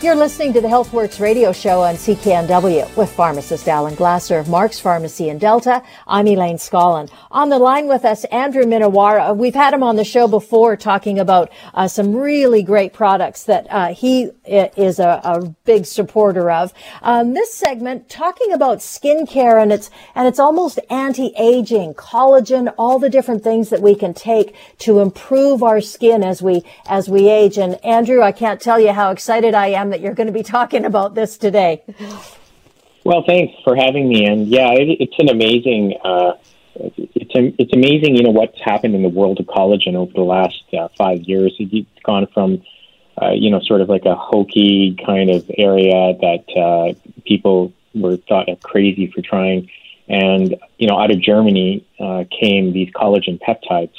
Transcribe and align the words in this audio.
You're 0.00 0.14
listening 0.14 0.52
to 0.52 0.60
the 0.60 0.68
HealthWorks 0.68 1.18
radio 1.18 1.50
show 1.52 1.82
on 1.82 1.96
CKNW 1.96 2.96
with 2.96 3.10
pharmacist 3.10 3.66
Alan 3.66 3.96
Glasser 3.96 4.38
of 4.38 4.48
Mark's 4.48 4.78
Pharmacy 4.78 5.28
in 5.28 5.38
Delta. 5.38 5.82
I'm 6.06 6.28
Elaine 6.28 6.56
Scollin. 6.56 7.10
On 7.32 7.48
the 7.48 7.58
line 7.58 7.88
with 7.88 8.04
us, 8.04 8.22
Andrew 8.26 8.62
Minowara. 8.62 9.36
We've 9.36 9.56
had 9.56 9.74
him 9.74 9.82
on 9.82 9.96
the 9.96 10.04
show 10.04 10.28
before 10.28 10.76
talking 10.76 11.18
about 11.18 11.50
uh, 11.74 11.88
some 11.88 12.14
really 12.14 12.62
great 12.62 12.92
products 12.92 13.42
that 13.44 13.66
uh, 13.70 13.92
he 13.92 14.30
is 14.44 15.00
a, 15.00 15.20
a, 15.24 15.48
big 15.64 15.84
supporter 15.84 16.50
of. 16.50 16.72
Um, 17.02 17.34
this 17.34 17.52
segment 17.52 18.08
talking 18.08 18.52
about 18.52 18.78
skincare 18.78 19.60
and 19.60 19.72
it's 19.72 19.90
and 20.14 20.26
it's 20.26 20.38
almost 20.38 20.78
anti-aging, 20.88 21.94
collagen, 21.94 22.72
all 22.78 22.98
the 22.98 23.10
different 23.10 23.42
things 23.42 23.68
that 23.70 23.82
we 23.82 23.94
can 23.94 24.14
take 24.14 24.54
to 24.78 25.00
improve 25.00 25.62
our 25.62 25.80
skin 25.80 26.22
as 26.22 26.40
we 26.40 26.64
as 26.86 27.10
we 27.10 27.28
age. 27.28 27.58
And 27.58 27.84
Andrew, 27.84 28.22
I 28.22 28.32
can't 28.32 28.60
tell 28.60 28.78
you 28.78 28.92
how 28.92 29.10
excited 29.10 29.54
I 29.54 29.66
am 29.66 29.87
that 29.90 30.00
you're 30.00 30.14
going 30.14 30.26
to 30.26 30.32
be 30.32 30.42
talking 30.42 30.84
about 30.84 31.14
this 31.14 31.38
today. 31.38 31.82
Well, 33.04 33.24
thanks 33.26 33.54
for 33.64 33.74
having 33.74 34.08
me. 34.08 34.26
And 34.26 34.48
yeah, 34.48 34.72
it, 34.72 34.98
it's 35.00 35.18
an 35.18 35.28
amazing, 35.30 35.94
uh, 36.04 36.32
it's 36.74 37.56
it's 37.58 37.72
amazing, 37.72 38.16
you 38.16 38.22
know, 38.22 38.30
what's 38.30 38.60
happened 38.60 38.94
in 38.94 39.02
the 39.02 39.08
world 39.08 39.40
of 39.40 39.46
collagen 39.46 39.94
over 39.94 40.12
the 40.12 40.20
last 40.20 40.62
uh, 40.78 40.88
five 40.96 41.22
years. 41.22 41.54
It's 41.58 41.88
gone 42.04 42.26
from, 42.34 42.62
uh, 43.20 43.30
you 43.30 43.50
know, 43.50 43.60
sort 43.60 43.80
of 43.80 43.88
like 43.88 44.04
a 44.04 44.14
hokey 44.14 44.96
kind 45.04 45.30
of 45.30 45.50
area 45.56 46.14
that 46.20 46.44
uh, 46.56 47.10
people 47.24 47.72
were 47.94 48.16
thought 48.16 48.48
of 48.48 48.60
crazy 48.60 49.10
for 49.10 49.22
trying, 49.22 49.70
and 50.08 50.54
you 50.78 50.86
know, 50.86 50.98
out 51.00 51.10
of 51.10 51.20
Germany 51.20 51.86
uh, 51.98 52.24
came 52.40 52.72
these 52.72 52.90
collagen 52.90 53.40
peptides, 53.40 53.94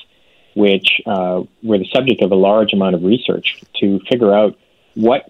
which 0.56 1.02
uh, 1.06 1.44
were 1.64 1.78
the 1.78 1.90
subject 1.94 2.22
of 2.22 2.32
a 2.32 2.36
large 2.36 2.74
amount 2.74 2.96
of 2.96 3.04
research 3.04 3.62
to 3.80 4.00
figure 4.10 4.34
out 4.34 4.58
what 4.96 5.24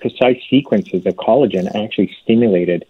precise 0.00 0.38
sequences 0.50 1.06
of 1.06 1.14
collagen 1.14 1.66
actually 1.74 2.14
stimulated 2.22 2.84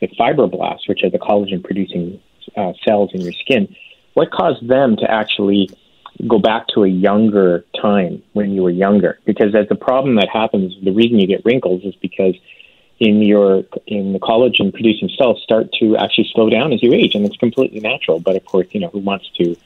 the 0.00 0.08
fibroblasts, 0.08 0.88
which 0.88 1.02
are 1.04 1.10
the 1.10 1.18
collagen 1.18 1.62
producing 1.62 2.20
uh, 2.56 2.72
cells 2.84 3.10
in 3.14 3.20
your 3.20 3.32
skin. 3.32 3.74
What 4.14 4.30
caused 4.30 4.66
them 4.68 4.96
to 4.96 5.10
actually 5.10 5.70
go 6.26 6.38
back 6.38 6.68
to 6.68 6.84
a 6.84 6.88
younger 6.88 7.64
time 7.80 8.22
when 8.32 8.52
you 8.52 8.62
were 8.62 8.70
younger? 8.70 9.18
Because 9.24 9.54
as 9.54 9.68
the 9.68 9.74
problem 9.74 10.16
that 10.16 10.28
happens, 10.28 10.74
the 10.82 10.92
reason 10.92 11.18
you 11.18 11.26
get 11.26 11.44
wrinkles 11.44 11.82
is 11.84 11.94
because 11.96 12.34
in 12.98 13.20
your 13.20 13.62
in 13.86 14.14
the 14.14 14.18
collagen 14.18 14.72
producing 14.72 15.10
cells 15.18 15.42
start 15.42 15.70
to 15.80 15.96
actually 15.96 16.28
slow 16.32 16.48
down 16.48 16.72
as 16.72 16.82
you 16.82 16.92
age, 16.92 17.14
and 17.14 17.26
it's 17.26 17.36
completely 17.36 17.80
natural. 17.80 18.20
But 18.20 18.36
of 18.36 18.44
course, 18.46 18.66
you 18.70 18.80
know 18.80 18.88
who 18.88 19.00
wants 19.00 19.28
to 19.36 19.56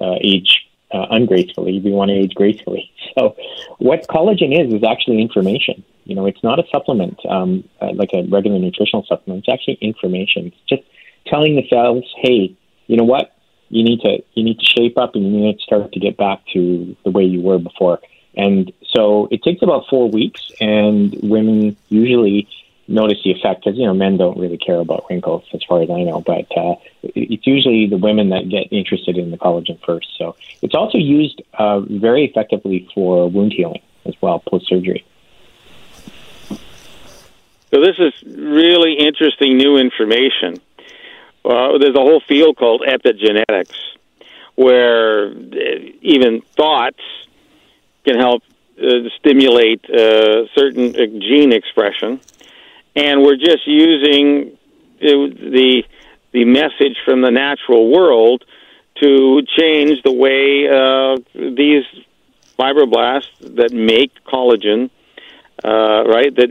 uh, 0.00 0.16
age 0.22 0.66
uh, 0.90 1.06
ungracefully. 1.10 1.80
We 1.80 1.92
want 1.92 2.08
to 2.10 2.14
age 2.14 2.34
gracefully. 2.34 2.90
So, 3.18 3.34
what 3.78 4.06
collagen 4.06 4.56
is 4.56 4.72
is 4.72 4.84
actually 4.84 5.20
information. 5.20 5.82
You 6.04 6.14
know, 6.14 6.26
it's 6.26 6.42
not 6.42 6.58
a 6.58 6.64
supplement 6.70 7.18
um, 7.26 7.64
uh, 7.80 7.92
like 7.92 8.10
a 8.12 8.22
regular 8.24 8.58
nutritional 8.58 9.04
supplement. 9.06 9.44
It's 9.44 9.52
actually 9.52 9.74
information. 9.74 10.46
It's 10.46 10.56
just 10.68 10.82
telling 11.26 11.56
the 11.56 11.66
cells, 11.68 12.04
hey, 12.16 12.56
you 12.86 12.96
know 12.96 13.04
what? 13.04 13.34
You 13.68 13.84
need 13.84 14.00
to 14.00 14.22
you 14.34 14.42
need 14.42 14.58
to 14.58 14.64
shape 14.64 14.98
up 14.98 15.14
and 15.14 15.24
you 15.24 15.40
need 15.40 15.58
to 15.58 15.62
start 15.62 15.92
to 15.92 16.00
get 16.00 16.16
back 16.16 16.40
to 16.52 16.96
the 17.04 17.10
way 17.10 17.24
you 17.24 17.40
were 17.40 17.58
before. 17.58 18.00
And 18.36 18.72
so 18.88 19.28
it 19.30 19.42
takes 19.42 19.62
about 19.62 19.88
four 19.88 20.08
weeks, 20.08 20.50
and 20.60 21.14
women 21.22 21.76
usually 21.88 22.48
notice 22.90 23.18
the 23.22 23.30
effect 23.30 23.64
because 23.64 23.78
you 23.78 23.86
know 23.86 23.94
men 23.94 24.16
don't 24.16 24.38
really 24.38 24.58
care 24.58 24.80
about 24.80 25.04
wrinkles 25.08 25.44
as 25.54 25.62
far 25.64 25.82
as 25.82 25.90
I 25.90 26.02
know, 26.02 26.20
but 26.20 26.46
uh, 26.56 26.74
it's 27.02 27.46
usually 27.46 27.86
the 27.86 27.96
women 27.96 28.30
that 28.30 28.48
get 28.48 28.72
interested 28.72 29.16
in 29.16 29.30
the 29.30 29.38
collagen 29.38 29.78
first. 29.84 30.08
So 30.18 30.36
it's 30.62 30.74
also 30.74 30.98
used 30.98 31.40
uh, 31.54 31.80
very 31.80 32.24
effectively 32.24 32.88
for 32.94 33.30
wound 33.30 33.52
healing 33.52 33.82
as 34.04 34.14
well 34.20 34.40
post 34.40 34.68
surgery. 34.68 35.04
So 37.72 37.80
this 37.80 37.96
is 37.98 38.12
really 38.26 38.94
interesting 38.94 39.56
new 39.56 39.76
information. 39.76 40.60
Uh, 41.44 41.78
there's 41.78 41.94
a 41.94 42.00
whole 42.00 42.20
field 42.28 42.56
called 42.56 42.82
epigenetics, 42.82 43.76
where 44.56 45.28
uh, 45.28 45.32
even 46.02 46.42
thoughts 46.56 47.00
can 48.04 48.18
help 48.18 48.42
uh, 48.82 49.08
stimulate 49.18 49.84
uh, 49.88 50.46
certain 50.54 50.92
gene 51.20 51.52
expression 51.52 52.20
and 52.96 53.22
we're 53.22 53.36
just 53.36 53.66
using 53.66 54.56
the 55.00 55.82
the 56.32 56.44
message 56.44 56.96
from 57.04 57.22
the 57.22 57.30
natural 57.30 57.90
world 57.90 58.44
to 58.96 59.42
change 59.58 60.02
the 60.02 60.12
way 60.12 60.68
uh, 60.68 61.16
these 61.34 61.84
fibroblasts 62.58 63.56
that 63.56 63.72
make 63.72 64.12
collagen, 64.24 64.90
uh, 65.64 66.04
right, 66.04 66.34
that 66.36 66.50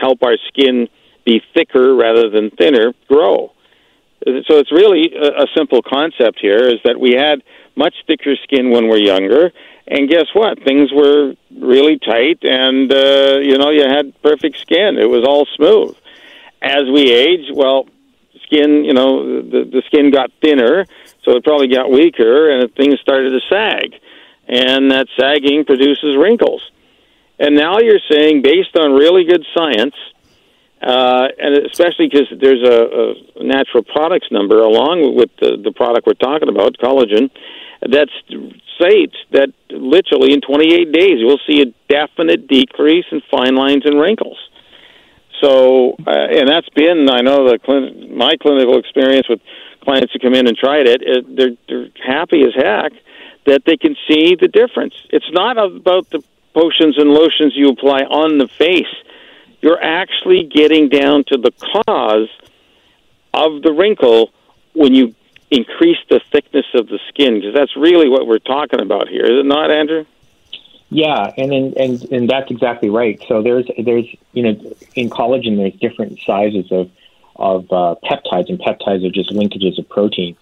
help 0.00 0.22
our 0.22 0.36
skin 0.48 0.88
be 1.24 1.42
thicker 1.54 1.94
rather 1.94 2.30
than 2.30 2.50
thinner, 2.50 2.92
grow. 3.06 3.52
So 4.24 4.58
it's 4.58 4.72
really 4.72 5.14
a, 5.14 5.44
a 5.44 5.46
simple 5.56 5.82
concept 5.82 6.40
here: 6.40 6.66
is 6.68 6.80
that 6.84 6.98
we 6.98 7.12
had 7.12 7.42
much 7.76 7.94
thicker 8.06 8.34
skin 8.42 8.70
when 8.70 8.88
we're 8.88 8.98
younger, 8.98 9.52
and 9.86 10.08
guess 10.08 10.26
what? 10.32 10.62
Things 10.64 10.90
were 10.92 11.34
really 11.56 11.98
tight, 11.98 12.38
and 12.42 12.92
uh, 12.92 13.38
you 13.40 13.58
know 13.58 13.70
you 13.70 13.84
had 13.84 14.20
perfect 14.22 14.58
skin. 14.58 14.98
It 14.98 15.08
was 15.08 15.24
all 15.24 15.46
smooth. 15.56 15.96
As 16.60 16.84
we 16.92 17.12
age, 17.12 17.52
well, 17.54 17.86
skin, 18.42 18.84
you 18.84 18.94
know, 18.94 19.42
the 19.42 19.64
the 19.64 19.82
skin 19.86 20.10
got 20.10 20.32
thinner, 20.42 20.86
so 21.24 21.36
it 21.36 21.44
probably 21.44 21.68
got 21.68 21.90
weaker, 21.90 22.50
and 22.50 22.74
things 22.74 22.98
started 23.00 23.30
to 23.30 23.40
sag, 23.48 23.94
and 24.48 24.90
that 24.90 25.06
sagging 25.18 25.64
produces 25.64 26.16
wrinkles. 26.16 26.62
And 27.38 27.54
now 27.54 27.78
you're 27.78 28.00
saying, 28.10 28.42
based 28.42 28.76
on 28.76 28.92
really 28.92 29.24
good 29.24 29.44
science, 29.56 29.94
uh, 30.82 31.28
and 31.38 31.66
especially 31.66 32.08
because 32.08 32.28
there's 32.40 32.62
a, 32.62 33.40
a 33.40 33.44
natural 33.44 33.82
products 33.82 34.28
number 34.30 34.60
along 34.60 35.16
with 35.16 35.30
the, 35.40 35.56
the 35.62 35.72
product 35.72 36.06
we're 36.06 36.14
talking 36.14 36.48
about, 36.48 36.76
collagen, 36.78 37.30
that 37.82 38.08
states 38.76 39.16
that 39.32 39.52
literally 39.70 40.32
in 40.32 40.40
28 40.40 40.92
days 40.92 41.18
you'll 41.18 41.40
see 41.46 41.62
a 41.62 41.66
definite 41.88 42.48
decrease 42.48 43.06
in 43.10 43.20
fine 43.30 43.54
lines 43.54 43.82
and 43.86 44.00
wrinkles. 44.00 44.38
So, 45.40 45.92
uh, 46.06 46.10
and 46.10 46.48
that's 46.48 46.68
been 46.70 47.08
I 47.08 47.20
know 47.20 47.48
the 47.48 47.58
clin- 47.58 48.10
my 48.16 48.36
clinical 48.40 48.78
experience 48.78 49.28
with 49.28 49.40
clients 49.82 50.12
who 50.12 50.18
come 50.18 50.34
in 50.34 50.48
and 50.48 50.56
tried 50.56 50.86
it, 50.86 51.02
it 51.02 51.36
they're, 51.36 51.56
they're 51.68 51.88
happy 52.04 52.42
as 52.42 52.54
heck 52.54 52.92
that 53.46 53.62
they 53.64 53.76
can 53.76 53.96
see 54.08 54.34
the 54.34 54.48
difference. 54.48 54.94
It's 55.10 55.30
not 55.30 55.56
about 55.56 56.10
the 56.10 56.22
potions 56.54 56.98
and 56.98 57.10
lotions 57.10 57.54
you 57.56 57.68
apply 57.68 58.00
on 58.02 58.38
the 58.38 58.48
face. 58.48 58.86
You're 59.60 59.82
actually 59.82 60.44
getting 60.44 60.88
down 60.88 61.24
to 61.28 61.36
the 61.36 61.50
cause 61.50 62.28
of 63.34 63.62
the 63.62 63.72
wrinkle 63.72 64.32
when 64.72 64.94
you 64.94 65.14
increase 65.50 65.98
the 66.08 66.20
thickness 66.30 66.66
of 66.74 66.88
the 66.88 66.98
skin 67.08 67.34
because 67.34 67.54
that's 67.54 67.76
really 67.76 68.08
what 68.08 68.26
we're 68.26 68.38
talking 68.38 68.80
about 68.80 69.08
here, 69.08 69.24
is 69.24 69.40
it 69.40 69.46
not, 69.46 69.70
Andrew? 69.70 70.04
Yeah, 70.90 71.32
and 71.36 71.52
and 71.52 71.76
and, 71.76 72.02
and 72.04 72.30
that's 72.30 72.50
exactly 72.50 72.88
right. 72.88 73.22
So 73.28 73.42
there's 73.42 73.66
there's 73.84 74.06
you 74.32 74.42
know 74.42 74.74
in 74.94 75.10
collagen 75.10 75.56
there's 75.58 75.74
different 75.74 76.18
sizes 76.24 76.72
of 76.72 76.90
of 77.36 77.70
uh, 77.70 77.94
peptides, 78.04 78.48
and 78.48 78.58
peptides 78.58 79.06
are 79.06 79.10
just 79.10 79.30
linkages 79.30 79.78
of 79.78 79.88
protein. 79.88 80.36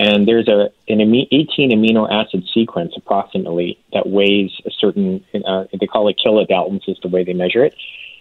And 0.00 0.26
there's 0.26 0.48
a 0.48 0.70
an 0.88 1.00
18 1.00 1.70
amino 1.72 2.10
acid 2.10 2.48
sequence 2.54 2.94
approximately 2.96 3.78
that 3.92 4.08
weighs 4.08 4.50
a 4.64 4.70
certain 4.70 5.24
uh, 5.46 5.64
they 5.78 5.86
call 5.86 6.08
it 6.08 6.18
kilodaltons 6.24 6.88
is 6.88 6.98
the 7.02 7.08
way 7.08 7.24
they 7.24 7.34
measure 7.34 7.64
it. 7.64 7.74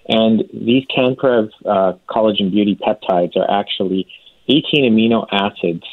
And 0.10 0.44
these 0.54 0.86
Canprev 0.88 1.52
uh, 1.66 1.94
collagen 2.10 2.52
beauty 2.52 2.76
peptides 2.76 3.38
are 3.38 3.50
actually 3.50 4.08
18 4.50 4.92
amino 4.92 5.26
acids 5.32 5.86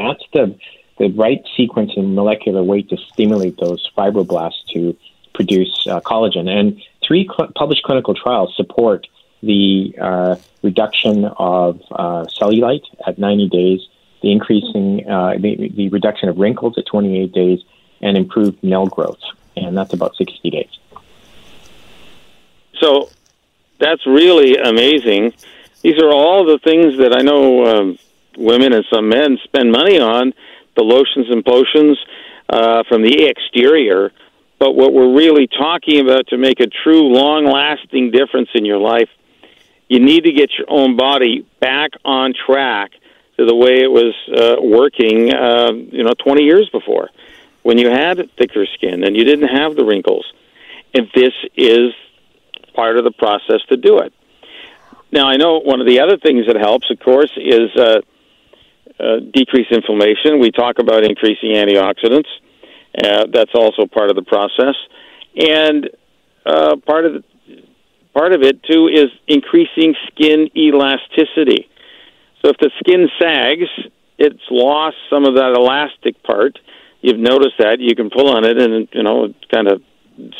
that's 0.00 0.24
the 0.32 0.56
the 0.98 1.08
right 1.08 1.42
sequence 1.56 1.92
and 1.96 2.14
molecular 2.14 2.62
weight 2.62 2.90
to 2.90 2.96
stimulate 3.12 3.56
those 3.58 3.88
fibroblasts 3.96 4.64
to 4.74 4.96
produce 5.34 5.86
uh, 5.86 6.00
collagen. 6.00 6.46
And 6.48 6.82
three 7.06 7.26
cl- 7.26 7.50
published 7.56 7.84
clinical 7.84 8.14
trials 8.14 8.52
support 8.54 9.06
the 9.42 9.94
uh, 10.00 10.36
reduction 10.62 11.24
of 11.24 11.80
uh, 11.90 12.24
cellulite 12.26 12.84
at 13.06 13.18
90 13.18 13.48
days, 13.48 13.80
the 14.22 14.32
increasing 14.32 15.08
uh, 15.08 15.34
the, 15.38 15.70
the 15.74 15.88
reduction 15.88 16.28
of 16.28 16.38
wrinkles 16.38 16.76
at 16.78 16.86
28 16.86 17.32
days, 17.32 17.60
and 18.02 18.16
improved 18.16 18.62
nail 18.62 18.86
growth, 18.86 19.20
and 19.56 19.76
that's 19.76 19.92
about 19.92 20.16
60 20.16 20.50
days. 20.50 20.78
So 22.80 23.10
that's 23.78 24.06
really 24.06 24.56
amazing. 24.56 25.34
These 25.82 25.98
are 26.02 26.10
all 26.10 26.44
the 26.44 26.58
things 26.58 26.98
that 26.98 27.14
I 27.16 27.22
know 27.22 27.64
um, 27.66 27.98
women 28.36 28.72
and 28.72 28.84
some 28.92 29.08
men 29.08 29.38
spend 29.44 29.72
money 29.72 29.98
on 29.98 30.32
the 30.76 30.82
lotions 30.82 31.26
and 31.30 31.44
potions 31.44 31.98
uh, 32.48 32.82
from 32.88 33.02
the 33.02 33.24
exterior. 33.24 34.12
But 34.58 34.74
what 34.74 34.92
we're 34.92 35.14
really 35.14 35.46
talking 35.46 36.00
about 36.00 36.28
to 36.28 36.36
make 36.36 36.60
a 36.60 36.66
true, 36.66 37.08
long 37.08 37.46
lasting 37.46 38.10
difference 38.10 38.50
in 38.54 38.64
your 38.64 38.78
life, 38.78 39.08
you 39.90 39.98
need 39.98 40.22
to 40.22 40.32
get 40.32 40.50
your 40.56 40.68
own 40.70 40.96
body 40.96 41.44
back 41.60 41.90
on 42.04 42.32
track 42.32 42.92
to 43.36 43.44
the 43.44 43.54
way 43.54 43.82
it 43.82 43.90
was 43.90 44.14
uh, 44.32 44.62
working, 44.62 45.34
uh, 45.34 45.72
you 45.72 46.04
know, 46.04 46.14
20 46.14 46.44
years 46.44 46.70
before, 46.70 47.10
when 47.62 47.76
you 47.76 47.90
had 47.90 48.16
thicker 48.38 48.66
skin 48.74 49.02
and 49.02 49.16
you 49.16 49.24
didn't 49.24 49.48
have 49.48 49.74
the 49.74 49.84
wrinkles. 49.84 50.24
And 50.94 51.08
this 51.12 51.32
is 51.56 51.92
part 52.72 52.98
of 52.98 53.04
the 53.04 53.10
process 53.10 53.62
to 53.68 53.76
do 53.76 53.98
it. 53.98 54.12
Now, 55.10 55.28
I 55.28 55.36
know 55.36 55.58
one 55.58 55.80
of 55.80 55.88
the 55.88 55.98
other 55.98 56.18
things 56.18 56.46
that 56.46 56.54
helps, 56.54 56.88
of 56.88 57.00
course, 57.00 57.32
is 57.36 57.74
uh, 57.76 58.00
uh, 59.00 59.18
decrease 59.34 59.66
inflammation. 59.72 60.38
We 60.38 60.52
talk 60.52 60.78
about 60.78 61.02
increasing 61.02 61.50
antioxidants. 61.50 62.28
Uh, 62.96 63.26
that's 63.32 63.54
also 63.54 63.86
part 63.86 64.10
of 64.10 64.16
the 64.16 64.22
process, 64.22 64.74
and 65.36 65.90
uh, 66.44 66.76
part 66.76 67.06
of 67.06 67.12
the, 67.14 67.24
part 68.14 68.32
of 68.32 68.42
it 68.42 68.62
too 68.62 68.88
is 68.88 69.10
increasing 69.26 69.94
skin 70.08 70.50
elasticity. 70.56 71.68
So 72.42 72.50
if 72.50 72.56
the 72.58 72.70
skin 72.78 73.08
sags, 73.20 73.68
it's 74.18 74.42
lost 74.50 74.96
some 75.08 75.24
of 75.24 75.34
that 75.36 75.52
elastic 75.56 76.22
part. 76.22 76.58
You've 77.00 77.18
noticed 77.18 77.58
that 77.58 77.80
you 77.80 77.94
can 77.94 78.10
pull 78.10 78.28
on 78.28 78.44
it, 78.44 78.60
and 78.60 78.88
you 78.92 79.02
know 79.02 79.24
it 79.24 79.50
kind 79.50 79.68
of 79.68 79.82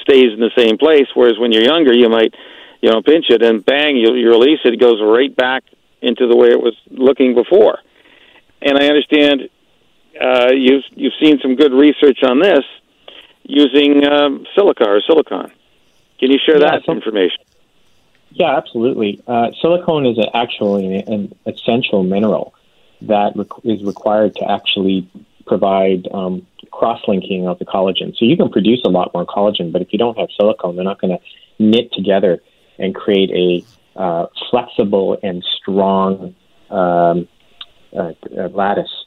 stays 0.02 0.32
in 0.32 0.40
the 0.40 0.50
same 0.56 0.76
place. 0.78 1.06
Whereas 1.14 1.38
when 1.38 1.52
you're 1.52 1.64
younger, 1.64 1.93
you 1.93 2.08
might 2.08 2.34
you 2.82 2.90
know 2.90 3.02
pinch 3.02 3.26
it 3.31 3.43
and 3.43 3.64
bang, 3.64 3.96
you, 3.96 4.14
you 4.14 4.28
release 4.28 4.61
it, 4.64 4.75
it 4.75 4.81
goes 4.81 5.00
right 5.02 5.34
back 5.34 5.64
into 6.02 6.26
the 6.26 6.37
way 6.37 6.49
it 6.49 6.61
was 6.61 6.75
looking 6.90 7.34
before 7.34 7.78
and 8.62 8.78
I 8.78 8.87
understand 8.87 9.49
uh, 10.20 10.50
you've 10.52 10.84
you've 10.90 11.14
seen 11.20 11.38
some 11.40 11.56
good 11.56 11.73
research 11.73 12.19
on 12.23 12.40
this 12.40 12.64
using 13.43 14.06
um, 14.06 14.46
silica 14.55 14.84
or 14.88 15.00
silicon. 15.00 15.50
Can 16.19 16.31
you 16.31 16.38
share 16.44 16.58
yeah, 16.58 16.73
that 16.73 16.82
so, 16.84 16.93
information? 16.93 17.43
Yeah, 18.32 18.56
absolutely. 18.56 19.23
Uh, 19.27 19.50
silicone 19.61 20.06
is 20.06 20.19
actually 20.35 20.97
an 20.99 21.35
essential 21.47 22.03
mineral 22.03 22.55
that 23.03 23.32
is 23.65 23.82
required 23.82 24.35
to 24.37 24.50
actually 24.50 25.11
provide 25.47 26.06
um, 26.12 26.47
cross-linking 26.71 27.49
of 27.49 27.59
the 27.59 27.65
collagen. 27.65 28.17
So 28.17 28.25
you 28.25 28.37
can 28.37 28.50
produce 28.50 28.82
a 28.85 28.88
lot 28.88 29.12
more 29.12 29.27
collagen, 29.27 29.73
but 29.73 29.82
if 29.82 29.93
you 29.93 29.99
don't 29.99 30.19
have 30.19 30.29
silicone, 30.37 30.77
they're 30.77 30.85
not 30.85 31.00
going 31.00 31.17
to 31.17 31.23
knit 31.59 31.93
together 31.93 32.41
and 32.79 32.94
create 32.94 33.31
a 33.31 33.99
uh, 33.99 34.27
flexible 34.50 35.19
and 35.23 35.44
strong 35.61 36.35
um, 36.71 37.29
uh, 37.93 38.12
uh, 38.38 38.49
lattice. 38.49 39.05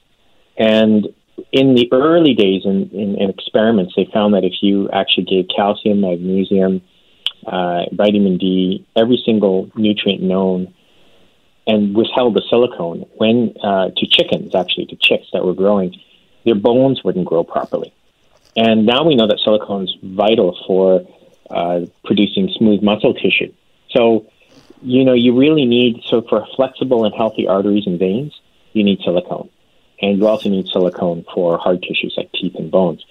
And 0.57 1.07
in 1.51 1.75
the 1.75 1.87
early 1.91 2.33
days 2.33 2.63
in, 2.65 2.89
in, 2.91 3.15
in, 3.15 3.29
experiments, 3.29 3.93
they 3.95 4.07
found 4.13 4.33
that 4.33 4.43
if 4.43 4.61
you 4.61 4.89
actually 4.91 5.23
gave 5.23 5.47
calcium, 5.55 6.01
magnesium, 6.01 6.81
uh, 7.45 7.85
vitamin 7.91 8.37
D, 8.37 8.85
every 8.95 9.21
single 9.25 9.69
nutrient 9.75 10.21
known, 10.21 10.73
and 11.65 11.95
withheld 11.95 12.35
the 12.35 12.43
silicone 12.49 13.05
when 13.15 13.55
uh, 13.63 13.89
to 13.95 14.07
chickens, 14.07 14.53
actually 14.55 14.85
to 14.87 14.95
chicks 14.95 15.27
that 15.33 15.45
were 15.45 15.53
growing, 15.53 15.95
their 16.45 16.55
bones 16.55 17.03
wouldn't 17.03 17.25
grow 17.25 17.43
properly. 17.43 17.93
And 18.55 18.85
now 18.85 19.03
we 19.03 19.15
know 19.15 19.27
that 19.27 19.39
silicone 19.39 19.85
is 19.85 19.95
vital 20.03 20.57
for 20.67 21.05
uh, 21.49 21.81
producing 22.03 22.49
smooth 22.57 22.83
muscle 22.83 23.13
tissue. 23.13 23.51
So, 23.91 24.27
you 24.81 25.03
know, 25.05 25.13
you 25.13 25.37
really 25.37 25.65
need 25.65 26.03
so 26.09 26.21
for 26.21 26.45
flexible 26.55 27.05
and 27.05 27.13
healthy 27.15 27.47
arteries 27.47 27.87
and 27.87 27.97
veins, 27.97 28.39
you 28.73 28.83
need 28.83 28.99
silicone. 29.03 29.49
And 30.01 30.17
you 30.17 30.27
also 30.27 30.49
need 30.49 30.67
silicone 30.67 31.25
for 31.33 31.57
hard 31.57 31.81
tissues 31.81 32.13
like 32.17 32.31
teeth 32.33 32.55
and 32.55 32.69
bones. 32.69 33.05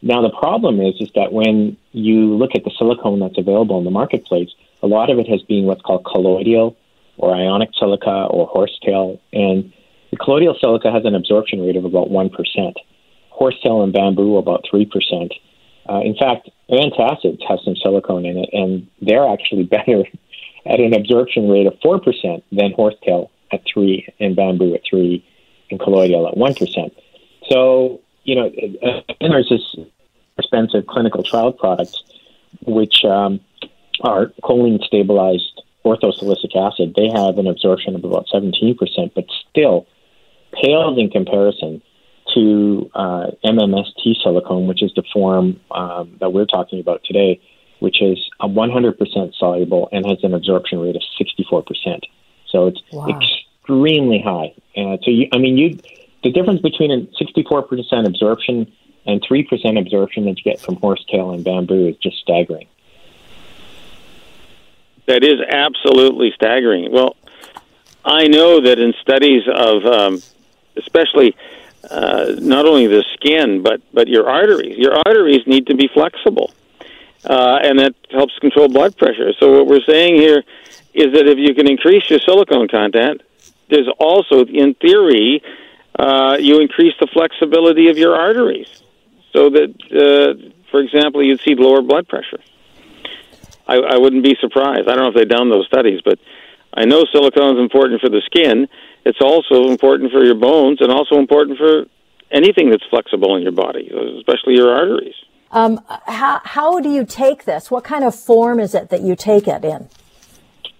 Now, 0.00 0.22
the 0.22 0.30
problem 0.30 0.80
is, 0.80 0.94
is 1.00 1.10
that 1.14 1.32
when 1.32 1.76
you 1.92 2.36
look 2.36 2.54
at 2.54 2.64
the 2.64 2.70
silicone 2.78 3.20
that's 3.20 3.38
available 3.38 3.78
in 3.78 3.84
the 3.84 3.90
marketplace, 3.90 4.50
a 4.82 4.86
lot 4.86 5.10
of 5.10 5.18
it 5.18 5.28
has 5.28 5.42
been 5.42 5.64
what's 5.64 5.82
called 5.82 6.04
colloidal 6.04 6.76
or 7.16 7.34
ionic 7.34 7.70
silica 7.78 8.26
or 8.30 8.46
horsetail. 8.46 9.20
And 9.32 9.72
the 10.10 10.16
colloidal 10.16 10.56
silica 10.60 10.92
has 10.92 11.04
an 11.04 11.14
absorption 11.14 11.60
rate 11.60 11.76
of 11.76 11.84
about 11.84 12.10
1%. 12.10 12.74
Horsetail 13.30 13.82
and 13.82 13.92
bamboo, 13.92 14.36
about 14.36 14.64
3%. 14.72 15.32
Uh, 15.88 16.00
in 16.00 16.14
fact, 16.16 16.48
antacids 16.70 17.42
have 17.48 17.58
some 17.64 17.74
silicone 17.76 18.24
in 18.24 18.38
it, 18.38 18.50
and 18.52 18.86
they're 19.00 19.28
actually 19.28 19.64
better 19.76 20.04
at 20.64 20.80
an 20.80 20.94
absorption 20.94 21.48
rate 21.48 21.66
of 21.66 21.74
4% 21.80 22.42
than 22.52 22.72
horsetail 22.72 23.30
at 23.50 23.62
three 23.72 24.06
and 24.20 24.36
bamboo 24.36 24.74
at 24.74 24.82
three 24.88 25.24
and 25.70 25.80
colloidal 25.80 26.28
at 26.28 26.36
one 26.36 26.54
percent. 26.54 26.92
So 27.50 28.00
you 28.28 28.34
know, 28.34 28.52
and 29.22 29.32
there's 29.32 29.48
this 29.48 29.86
expensive 30.36 30.86
clinical 30.86 31.22
trial 31.22 31.50
products 31.50 32.04
which 32.66 33.02
um, 33.04 33.40
are 34.02 34.26
choline 34.42 34.84
stabilized 34.84 35.62
orthosilicic 35.82 36.54
acid. 36.54 36.92
They 36.94 37.08
have 37.08 37.38
an 37.38 37.46
absorption 37.46 37.94
of 37.94 38.04
about 38.04 38.26
17%, 38.28 38.76
but 39.14 39.24
still 39.48 39.86
pales 40.52 40.98
in 40.98 41.08
comparison 41.08 41.80
to 42.34 42.90
uh, 42.94 43.30
MMST 43.46 44.22
silicone, 44.22 44.66
which 44.66 44.82
is 44.82 44.92
the 44.94 45.04
form 45.10 45.58
um, 45.70 46.18
that 46.20 46.30
we're 46.30 46.44
talking 46.44 46.80
about 46.80 47.02
today, 47.04 47.40
which 47.78 48.02
is 48.02 48.18
a 48.40 48.46
100% 48.46 49.34
soluble 49.38 49.88
and 49.90 50.04
has 50.04 50.18
an 50.22 50.34
absorption 50.34 50.80
rate 50.80 50.96
of 50.96 51.02
64%. 51.18 52.02
So 52.50 52.66
it's 52.66 52.82
wow. 52.92 53.08
extremely 53.08 54.20
high. 54.20 54.52
Uh, 54.76 54.98
so 55.02 55.10
you, 55.10 55.28
I 55.32 55.38
mean, 55.38 55.56
you 55.56 55.78
the 56.22 56.32
difference 56.32 56.60
between 56.60 56.90
a 56.90 57.00
64% 57.22 58.06
absorption 58.06 58.72
and 59.06 59.22
3% 59.22 59.80
absorption 59.80 60.24
that 60.26 60.36
you 60.38 60.44
get 60.44 60.60
from 60.60 60.76
horsetail 60.76 61.30
and 61.30 61.44
bamboo 61.44 61.86
is 61.86 61.96
just 61.96 62.18
staggering. 62.18 62.66
That 65.06 65.24
is 65.24 65.40
absolutely 65.48 66.32
staggering. 66.34 66.92
Well, 66.92 67.16
I 68.04 68.28
know 68.28 68.60
that 68.60 68.78
in 68.78 68.92
studies 69.00 69.42
of, 69.52 69.84
um, 69.86 70.22
especially 70.76 71.34
uh, 71.90 72.34
not 72.38 72.66
only 72.66 72.86
the 72.86 73.04
skin, 73.14 73.62
but 73.62 73.80
but 73.92 74.08
your 74.08 74.28
arteries, 74.28 74.76
your 74.76 74.94
arteries 75.06 75.46
need 75.46 75.66
to 75.68 75.74
be 75.74 75.88
flexible, 75.94 76.52
uh, 77.24 77.58
and 77.62 77.78
that 77.78 77.94
helps 78.10 78.38
control 78.40 78.68
blood 78.68 78.96
pressure. 78.96 79.32
So 79.38 79.58
what 79.58 79.66
we're 79.66 79.84
saying 79.88 80.16
here 80.16 80.42
is 80.92 81.12
that 81.14 81.26
if 81.26 81.38
you 81.38 81.54
can 81.54 81.70
increase 81.70 82.10
your 82.10 82.18
silicone 82.20 82.68
content, 82.68 83.22
there's 83.70 83.88
also, 83.98 84.44
in 84.44 84.74
theory, 84.74 85.42
uh, 85.98 86.36
you 86.38 86.60
increase 86.60 86.94
the 87.00 87.08
flexibility 87.12 87.88
of 87.88 87.98
your 87.98 88.14
arteries, 88.14 88.68
so 89.32 89.50
that, 89.50 89.70
uh, 89.90 90.50
for 90.70 90.80
example, 90.80 91.22
you'd 91.22 91.40
see 91.40 91.54
lower 91.54 91.82
blood 91.82 92.08
pressure. 92.08 92.40
I, 93.66 93.76
I 93.76 93.96
wouldn't 93.98 94.24
be 94.24 94.36
surprised. 94.40 94.88
I 94.88 94.94
don't 94.94 95.04
know 95.04 95.08
if 95.08 95.14
they've 95.14 95.28
done 95.28 95.50
those 95.50 95.66
studies, 95.66 96.00
but 96.04 96.18
I 96.72 96.84
know 96.84 97.04
silicone 97.12 97.56
is 97.56 97.60
important 97.60 98.00
for 98.00 98.08
the 98.08 98.22
skin. 98.26 98.68
It's 99.04 99.20
also 99.20 99.70
important 99.70 100.12
for 100.12 100.24
your 100.24 100.34
bones, 100.34 100.78
and 100.80 100.90
also 100.90 101.16
important 101.16 101.58
for 101.58 101.86
anything 102.30 102.70
that's 102.70 102.84
flexible 102.90 103.36
in 103.36 103.42
your 103.42 103.52
body, 103.52 103.90
especially 104.18 104.54
your 104.54 104.70
arteries. 104.70 105.14
Um, 105.50 105.80
how 106.06 106.40
how 106.44 106.80
do 106.80 106.90
you 106.90 107.04
take 107.06 107.44
this? 107.44 107.70
What 107.70 107.84
kind 107.84 108.04
of 108.04 108.14
form 108.14 108.60
is 108.60 108.74
it 108.74 108.90
that 108.90 109.00
you 109.00 109.16
take 109.16 109.48
it 109.48 109.64
in? 109.64 109.88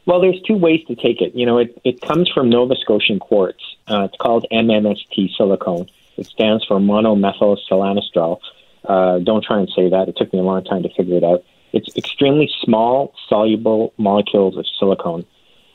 Well, 0.05 0.21
there's 0.21 0.41
two 0.47 0.57
ways 0.57 0.81
to 0.89 0.95
take 0.95 1.21
it. 1.21 1.35
You 1.35 1.47
know, 1.47 1.59
it, 1.59 1.81
it 1.85 2.01
comes 2.01 2.31
from 2.35 2.49
Nova 2.49 2.75
Scotian 2.77 3.19
quartz. 3.19 3.63
Uh, 3.89 4.05
it's 4.05 4.17
called 4.17 4.47
MMST 4.53 5.35
silicone. 5.37 5.89
It 6.17 6.27
stands 6.27 6.65
for 6.65 6.79
monomethyl 6.79 7.59
silanetriol. 7.71 8.41
Uh, 8.85 9.19
don't 9.19 9.45
try 9.45 9.61
and 9.61 9.71
say 9.75 9.89
that. 9.91 10.09
It 10.09 10.17
took 10.17 10.33
me 10.33 10.41
a 10.41 10.43
long 10.43 10.65
time 10.65 10.83
to 10.83 10.89
figure 10.95 11.17
it 11.17 11.25
out. 11.25 11.45
It's 11.73 11.97
extremely 11.97 12.51
small, 12.63 13.15
soluble 13.29 13.93
molecules 13.99 14.57
of 14.57 14.67
silicone. 14.79 15.27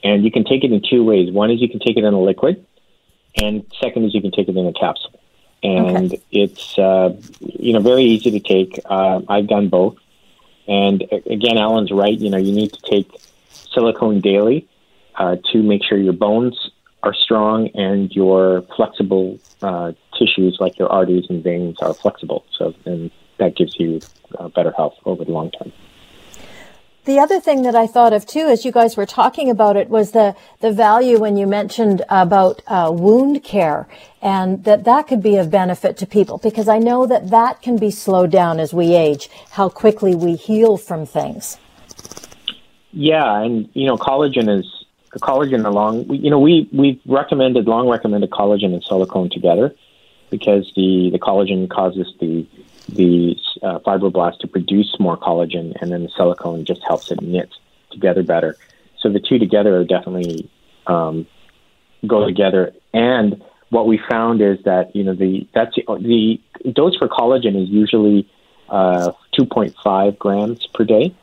And 0.04 0.26
you 0.26 0.32
can 0.32 0.44
take 0.44 0.64
it 0.64 0.72
in 0.72 0.82
two 0.82 1.04
ways. 1.04 1.32
One 1.32 1.50
is 1.52 1.62
you 1.62 1.70
can 1.70 1.80
take 1.80 1.98
it 1.98 2.04
in 2.04 2.14
a 2.14 2.20
liquid, 2.20 2.66
and 3.42 3.66
second 3.82 4.06
is 4.06 4.14
you 4.14 4.22
can 4.22 4.32
take 4.32 4.50
it 4.50 4.58
in 4.58 4.68
a 4.68 4.74
capsule. 4.74 5.20
And 5.62 6.14
okay. 6.14 6.22
it's, 6.32 6.78
uh, 6.78 7.16
you 7.40 7.72
know, 7.72 7.80
very 7.80 8.04
easy 8.04 8.32
to 8.32 8.40
take. 8.42 8.80
Uh, 8.84 9.22
I've 9.30 9.48
done 9.48 9.70
both. 9.70 9.96
And 10.68 11.04
again, 11.26 11.58
Alan's 11.58 11.92
right. 11.92 12.18
You 12.18 12.30
know, 12.30 12.38
you 12.38 12.52
need 12.52 12.74
to 12.74 12.82
take 12.82 13.10
silicone 13.50 14.20
daily 14.20 14.68
uh, 15.16 15.38
to 15.52 15.64
make 15.64 15.84
sure 15.86 15.98
your 15.98 16.14
bones 16.14 16.72
are 17.04 17.14
strong 17.14 17.70
and 17.76 18.12
your 18.12 18.64
flexible 18.76 19.38
uh, 19.62 19.92
tissues 20.18 20.58
like 20.60 20.80
your 20.80 20.90
arteries 20.90 21.26
and 21.30 21.44
veins 21.44 21.78
are 21.82 21.94
flexible. 21.94 22.46
So, 22.58 22.74
and 22.86 23.12
that 23.38 23.56
gives 23.56 23.76
you 23.78 24.00
uh, 24.40 24.48
better 24.48 24.72
health 24.76 24.96
over 25.06 25.26
the 25.26 25.32
long 25.32 25.52
term. 25.52 25.72
The 27.06 27.20
other 27.20 27.42
thing 27.42 27.64
that 27.64 27.76
I 27.76 27.86
thought 27.86 28.14
of 28.14 28.26
too, 28.26 28.48
as 28.48 28.64
you 28.64 28.72
guys 28.72 28.96
were 28.96 29.06
talking 29.06 29.50
about 29.50 29.76
it, 29.76 29.90
was 29.90 30.12
the 30.12 30.38
the 30.62 30.72
value 30.72 31.20
when 31.20 31.36
you 31.36 31.46
mentioned 31.46 32.02
about 32.08 32.62
uh, 32.66 32.90
wound 32.94 33.44
care, 33.44 33.90
and 34.22 34.64
that 34.64 34.86
that 34.86 35.08
could 35.08 35.22
be 35.22 35.36
of 35.36 35.52
benefit 35.52 35.98
to 35.98 36.06
people 36.06 36.38
because 36.38 36.70
I 36.70 36.80
know 36.80 37.06
that 37.06 37.30
that 37.30 37.62
can 37.62 37.76
be 37.76 37.92
slowed 37.92 38.32
down 38.32 38.62
as 38.62 38.74
we 38.74 38.96
age, 38.96 39.30
how 39.52 39.68
quickly 39.68 40.16
we 40.16 40.36
heal 40.36 40.78
from 40.78 41.06
things. 41.06 41.58
Yeah, 42.94 43.42
and 43.42 43.68
you 43.74 43.86
know, 43.86 43.98
collagen 43.98 44.48
is 44.60 44.83
collagen 45.20 45.66
along. 45.66 46.14
You 46.14 46.30
know, 46.30 46.40
we 46.40 46.70
we've 46.72 47.00
recommended 47.06 47.68
long 47.68 47.88
recommended 47.88 48.30
collagen 48.30 48.74
and 48.74 48.84
silicone 48.84 49.30
together 49.30 49.74
because 50.30 50.72
the 50.76 51.10
the 51.12 51.20
collagen 51.20 51.70
causes 51.70 52.08
the 52.20 52.46
the 52.90 53.36
uh, 53.62 53.80
fibroblast 53.80 54.40
to 54.40 54.48
produce 54.48 54.96
more 55.00 55.18
collagen, 55.18 55.80
and 55.82 55.92
then 55.92 56.04
the 56.04 56.10
silicone 56.18 56.66
just 56.66 56.82
helps 56.84 57.12
it 57.12 57.22
knit 57.22 57.50
together 57.92 58.24
better. 58.24 58.58
So 59.00 59.10
the 59.10 59.20
two 59.20 59.38
together 59.38 59.78
are 59.78 59.84
definitely 59.84 60.50
um, 60.88 61.28
go 62.06 62.26
together. 62.26 62.74
And 62.94 63.44
what 63.70 63.88
we 63.88 64.00
found 64.10 64.42
is 64.42 64.64
that 64.64 64.96
you 64.96 65.04
know 65.04 65.14
the 65.14 65.48
that's 65.54 65.76
the 65.76 66.40
dose 66.72 66.96
for 66.98 67.08
collagen 67.08 67.62
is 67.62 67.70
usually 67.70 68.30
uh, 68.70 69.12
2.5 69.38 70.18
grams 70.18 70.66
per 70.68 70.84
day, 70.84 71.14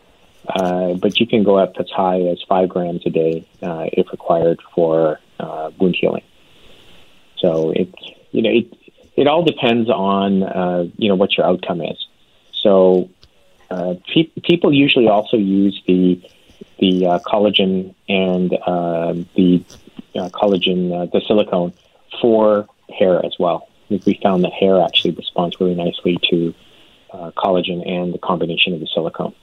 uh, 0.54 0.94
but 0.94 1.20
you 1.20 1.26
can 1.26 1.44
go 1.44 1.58
up 1.58 1.74
as 1.78 1.88
high 1.90 2.20
as 2.22 2.38
five 2.48 2.68
grams 2.68 3.02
a 3.06 3.10
day 3.10 3.46
uh, 3.62 3.86
if 3.92 4.10
required 4.10 4.60
for 4.74 5.20
uh, 5.38 5.70
wound 5.78 5.96
healing. 6.00 6.24
So 7.38 7.70
it 7.70 7.92
you 8.32 8.42
know 8.42 8.50
it 8.50 8.72
it 9.16 9.26
all 9.26 9.44
depends 9.44 9.88
on 9.88 10.42
uh, 10.42 10.86
you 10.96 11.08
know 11.08 11.14
what 11.14 11.36
your 11.36 11.46
outcome 11.46 11.82
is. 11.82 12.06
So 12.52 13.10
uh, 13.70 13.94
pe- 14.12 14.30
people 14.42 14.72
usually 14.72 15.08
also 15.08 15.36
use 15.36 15.80
the 15.86 16.20
the 16.78 17.20
collagen 17.26 17.94
and 18.08 18.52
uh, 18.66 19.14
the 19.36 19.64
collagen 20.14 21.10
the 21.12 21.20
silicone 21.26 21.72
for 22.20 22.66
hair 22.98 23.24
as 23.24 23.36
well. 23.38 23.68
We 23.88 24.18
found 24.22 24.44
that 24.44 24.52
hair 24.52 24.80
actually 24.80 25.12
responds 25.12 25.58
really 25.60 25.74
nicely 25.74 26.18
to 26.30 26.54
collagen 27.12 27.88
and 27.88 28.14
the 28.14 28.18
combination 28.18 28.72
of 28.74 28.80
the 28.80 28.88
silicone. 28.92 29.34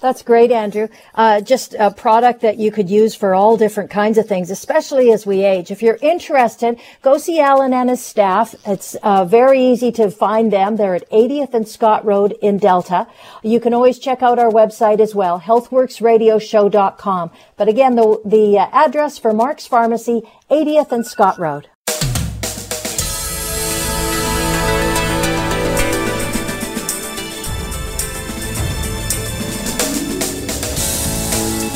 That's 0.00 0.22
great, 0.22 0.52
Andrew. 0.52 0.86
Uh, 1.12 1.40
just 1.40 1.74
a 1.74 1.90
product 1.90 2.42
that 2.42 2.56
you 2.56 2.70
could 2.70 2.88
use 2.88 3.16
for 3.16 3.34
all 3.34 3.56
different 3.56 3.90
kinds 3.90 4.16
of 4.16 4.28
things, 4.28 4.48
especially 4.48 5.10
as 5.10 5.26
we 5.26 5.42
age. 5.42 5.72
If 5.72 5.82
you're 5.82 5.98
interested, 6.00 6.78
go 7.02 7.18
see 7.18 7.40
Alan 7.40 7.72
and 7.72 7.90
his 7.90 8.04
staff. 8.04 8.54
It's 8.64 8.94
uh, 9.02 9.24
very 9.24 9.60
easy 9.60 9.90
to 9.92 10.08
find 10.10 10.52
them. 10.52 10.76
They're 10.76 10.94
at 10.94 11.10
80th 11.10 11.52
and 11.52 11.66
Scott 11.66 12.04
Road 12.04 12.36
in 12.40 12.58
Delta. 12.58 13.08
You 13.42 13.58
can 13.58 13.74
always 13.74 13.98
check 13.98 14.22
out 14.22 14.38
our 14.38 14.50
website 14.50 15.00
as 15.00 15.16
well, 15.16 15.40
healthworksradioshow.com. 15.40 17.30
But 17.56 17.68
again, 17.68 17.96
the, 17.96 18.20
the 18.24 18.58
uh, 18.58 18.68
address 18.72 19.18
for 19.18 19.32
Mark's 19.32 19.66
Pharmacy, 19.66 20.22
80th 20.48 20.92
and 20.92 21.04
Scott 21.04 21.40
Road. 21.40 21.68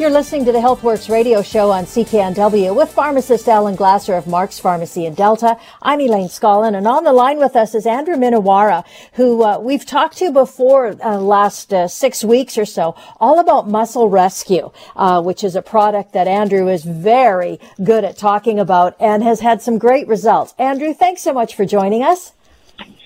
You're 0.00 0.08
listening 0.08 0.46
to 0.46 0.52
the 0.52 0.60
HealthWorks 0.60 1.10
radio 1.10 1.42
show 1.42 1.70
on 1.70 1.84
CKNW 1.84 2.74
with 2.74 2.90
pharmacist 2.90 3.46
Alan 3.46 3.76
Glasser 3.76 4.14
of 4.14 4.26
Mark's 4.26 4.58
Pharmacy 4.58 5.04
in 5.04 5.12
Delta. 5.12 5.58
I'm 5.82 6.00
Elaine 6.00 6.28
Scollin, 6.28 6.74
and 6.74 6.88
on 6.88 7.04
the 7.04 7.12
line 7.12 7.38
with 7.38 7.54
us 7.54 7.74
is 7.74 7.86
Andrew 7.86 8.14
Minowara, 8.14 8.82
who 9.12 9.44
uh, 9.44 9.58
we've 9.58 9.84
talked 9.84 10.16
to 10.16 10.32
before 10.32 10.96
uh, 11.04 11.18
last 11.18 11.74
uh, 11.74 11.86
six 11.86 12.24
weeks 12.24 12.56
or 12.56 12.64
so, 12.64 12.96
all 13.20 13.40
about 13.40 13.68
Muscle 13.68 14.08
Rescue, 14.08 14.72
uh, 14.96 15.20
which 15.20 15.44
is 15.44 15.54
a 15.54 15.60
product 15.60 16.14
that 16.14 16.26
Andrew 16.26 16.66
is 16.68 16.82
very 16.82 17.60
good 17.84 18.02
at 18.02 18.16
talking 18.16 18.58
about 18.58 18.96
and 18.98 19.22
has 19.22 19.40
had 19.40 19.60
some 19.60 19.76
great 19.76 20.08
results. 20.08 20.54
Andrew, 20.58 20.94
thanks 20.94 21.20
so 21.20 21.34
much 21.34 21.54
for 21.54 21.66
joining 21.66 22.02
us. 22.02 22.32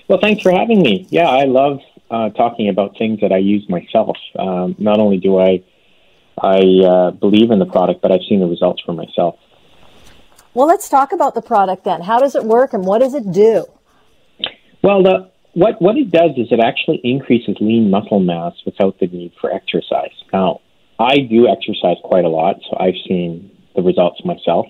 Well, 0.07 0.19
thanks 0.21 0.41
for 0.41 0.53
having 0.53 0.81
me. 0.81 1.07
Yeah, 1.09 1.27
I 1.27 1.43
love 1.43 1.81
uh, 2.09 2.29
talking 2.29 2.69
about 2.69 2.97
things 2.97 3.19
that 3.19 3.33
I 3.33 3.39
use 3.39 3.67
myself. 3.67 4.15
Um, 4.39 4.77
not 4.79 4.97
only 4.97 5.17
do 5.17 5.39
I 5.39 5.61
I 6.41 6.59
uh, 6.85 7.11
believe 7.11 7.51
in 7.51 7.59
the 7.59 7.65
product, 7.65 8.01
but 8.01 8.11
I've 8.11 8.23
seen 8.27 8.39
the 8.39 8.47
results 8.47 8.81
for 8.85 8.93
myself. 8.93 9.37
Well, 10.53 10.67
let's 10.67 10.89
talk 10.89 11.11
about 11.11 11.35
the 11.35 11.41
product 11.41 11.83
then. 11.83 12.01
How 12.01 12.19
does 12.19 12.35
it 12.35 12.43
work 12.43 12.73
and 12.73 12.85
what 12.85 12.99
does 12.99 13.13
it 13.13 13.31
do? 13.31 13.65
Well, 14.81 15.03
the, 15.03 15.31
what, 15.53 15.81
what 15.81 15.97
it 15.97 16.11
does 16.11 16.31
is 16.37 16.47
it 16.51 16.59
actually 16.59 17.01
increases 17.03 17.57
lean 17.59 17.89
muscle 17.89 18.19
mass 18.19 18.53
without 18.65 18.99
the 18.99 19.07
need 19.07 19.33
for 19.39 19.51
exercise. 19.51 20.13
Now, 20.31 20.61
I 20.99 21.19
do 21.19 21.47
exercise 21.47 21.97
quite 22.03 22.23
a 22.23 22.29
lot, 22.29 22.57
so 22.69 22.77
I've 22.79 22.95
seen 23.07 23.51
the 23.75 23.81
results 23.81 24.23
myself. 24.23 24.67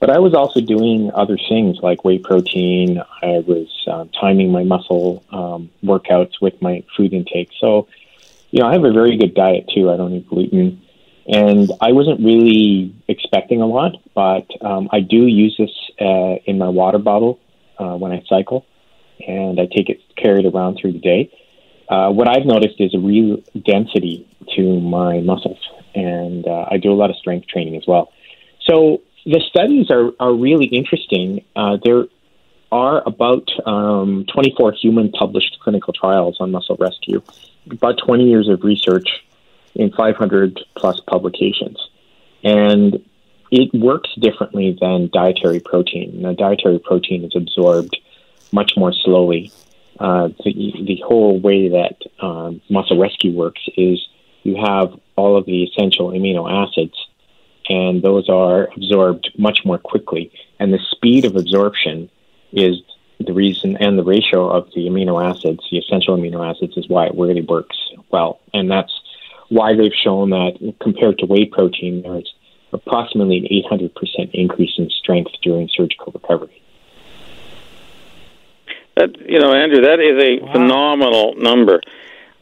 But 0.00 0.10
I 0.10 0.18
was 0.18 0.34
also 0.34 0.60
doing 0.60 1.12
other 1.14 1.38
things 1.48 1.78
like 1.80 2.04
whey 2.04 2.18
protein. 2.18 3.00
I 3.22 3.38
was 3.46 3.68
um, 3.86 4.10
timing 4.20 4.50
my 4.50 4.64
muscle 4.64 5.24
um, 5.30 5.70
workouts 5.84 6.40
with 6.40 6.60
my 6.60 6.82
food 6.96 7.12
intake. 7.12 7.50
So, 7.60 7.86
you 8.50 8.60
know, 8.60 8.66
I 8.68 8.72
have 8.72 8.84
a 8.84 8.92
very 8.92 9.16
good 9.16 9.34
diet 9.34 9.70
too. 9.72 9.92
I 9.92 9.96
don't 9.96 10.12
eat 10.12 10.28
gluten. 10.28 10.81
And 11.26 11.70
I 11.80 11.92
wasn't 11.92 12.20
really 12.20 12.94
expecting 13.06 13.62
a 13.62 13.66
lot, 13.66 13.92
but 14.14 14.46
um, 14.60 14.88
I 14.92 15.00
do 15.00 15.26
use 15.26 15.54
this 15.56 15.70
uh, 16.00 16.36
in 16.46 16.58
my 16.58 16.68
water 16.68 16.98
bottle 16.98 17.38
uh, 17.78 17.96
when 17.96 18.12
I 18.12 18.22
cycle, 18.28 18.66
and 19.26 19.60
I 19.60 19.66
take 19.66 19.88
it 19.88 20.00
carried 20.16 20.46
around 20.46 20.78
through 20.80 20.92
the 20.92 20.98
day. 20.98 21.30
Uh, 21.88 22.10
what 22.10 22.28
I've 22.28 22.46
noticed 22.46 22.80
is 22.80 22.94
a 22.94 22.98
real 22.98 23.42
density 23.64 24.26
to 24.56 24.80
my 24.80 25.20
muscles, 25.20 25.58
and 25.94 26.46
uh, 26.46 26.66
I 26.70 26.78
do 26.78 26.92
a 26.92 26.94
lot 26.94 27.10
of 27.10 27.16
strength 27.16 27.46
training 27.46 27.76
as 27.76 27.86
well. 27.86 28.12
So 28.66 29.02
the 29.24 29.40
studies 29.48 29.90
are, 29.90 30.10
are 30.18 30.32
really 30.32 30.66
interesting. 30.66 31.44
Uh, 31.54 31.76
there 31.84 32.06
are 32.72 33.06
about 33.06 33.48
um, 33.66 34.24
24 34.32 34.72
human 34.72 35.12
published 35.12 35.58
clinical 35.60 35.92
trials 35.92 36.38
on 36.40 36.50
muscle 36.50 36.76
rescue, 36.80 37.22
about 37.70 37.98
20 37.98 38.24
years 38.24 38.48
of 38.48 38.64
research 38.64 39.08
in 39.74 39.90
500 39.92 40.60
plus 40.76 41.00
publications. 41.00 41.78
And 42.44 43.04
it 43.50 43.72
works 43.74 44.10
differently 44.18 44.76
than 44.80 45.10
dietary 45.12 45.60
protein. 45.60 46.22
Now, 46.22 46.32
dietary 46.32 46.78
protein 46.78 47.24
is 47.24 47.32
absorbed 47.36 47.96
much 48.50 48.72
more 48.76 48.92
slowly. 48.92 49.52
Uh, 50.00 50.28
the, 50.44 50.72
the 50.86 51.02
whole 51.06 51.38
way 51.38 51.68
that 51.68 51.96
um, 52.20 52.60
muscle 52.70 52.98
rescue 52.98 53.32
works 53.32 53.60
is 53.76 54.08
you 54.42 54.56
have 54.56 54.98
all 55.16 55.36
of 55.36 55.46
the 55.46 55.64
essential 55.64 56.08
amino 56.10 56.50
acids, 56.50 56.94
and 57.68 58.02
those 58.02 58.28
are 58.28 58.68
absorbed 58.76 59.30
much 59.38 59.58
more 59.64 59.78
quickly. 59.78 60.32
And 60.58 60.72
the 60.72 60.80
speed 60.90 61.24
of 61.24 61.36
absorption 61.36 62.10
is 62.52 62.76
the 63.20 63.32
reason, 63.32 63.76
and 63.76 63.98
the 63.98 64.02
ratio 64.02 64.48
of 64.48 64.68
the 64.74 64.86
amino 64.88 65.22
acids, 65.22 65.60
the 65.70 65.78
essential 65.78 66.16
amino 66.16 66.48
acids, 66.48 66.76
is 66.76 66.88
why 66.88 67.06
it 67.06 67.14
really 67.14 67.42
works 67.42 67.76
well. 68.10 68.40
And 68.52 68.70
that's 68.70 68.92
why 69.52 69.74
they've 69.74 69.92
shown 70.02 70.30
that 70.30 70.74
compared 70.80 71.18
to 71.18 71.26
whey 71.26 71.44
protein, 71.44 72.02
there's 72.02 72.32
approximately 72.72 73.38
an 73.38 73.46
800% 73.70 74.30
increase 74.32 74.72
in 74.78 74.88
strength 74.90 75.32
during 75.42 75.68
surgical 75.76 76.12
recovery. 76.12 76.62
That, 78.96 79.10
you 79.28 79.40
know, 79.40 79.52
Andrew, 79.54 79.82
that 79.82 80.00
is 80.00 80.22
a 80.22 80.42
wow. 80.42 80.52
phenomenal 80.52 81.34
number. 81.36 81.80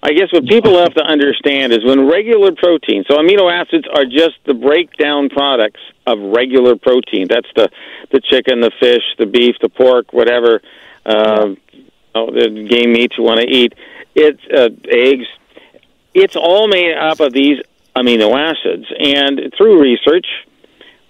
I 0.02 0.12
guess 0.12 0.33
what 0.33 0.47
people 0.47 0.79
have 0.79 0.95
to 0.95 1.02
understand 1.02 1.73
is 1.73 1.85
when 1.85 2.09
regular 2.09 2.52
protein, 2.52 3.05
so 3.07 3.19
amino 3.19 3.52
acids 3.52 3.87
are 3.95 4.05
just 4.05 4.38
the 4.47 4.55
breakdown 4.55 5.29
products 5.29 5.81
of 6.07 6.19
regular 6.19 6.76
protein. 6.76 7.26
That's 7.29 7.49
the 7.55 7.69
the 8.11 8.21
chicken, 8.21 8.61
the 8.61 8.71
fish, 8.81 9.02
the 9.19 9.26
beef, 9.26 9.57
the 9.61 9.69
pork, 9.69 10.14
whatever, 10.14 10.62
uh, 11.05 11.49
you 11.73 11.87
know, 12.14 12.31
the 12.31 12.67
game 12.69 12.93
meat 12.95 13.12
you 13.19 13.25
want 13.25 13.40
to 13.40 13.47
eat. 13.47 13.75
It's 14.14 14.40
uh, 14.50 14.71
eggs, 14.88 15.26
it's 16.14 16.37
all 16.37 16.69
made 16.69 16.97
up 16.97 17.21
of 17.21 17.33
these 17.33 17.59
amino 17.97 18.35
acids. 18.37 18.87
And 18.99 19.52
through 19.57 19.81
research, 19.81 20.26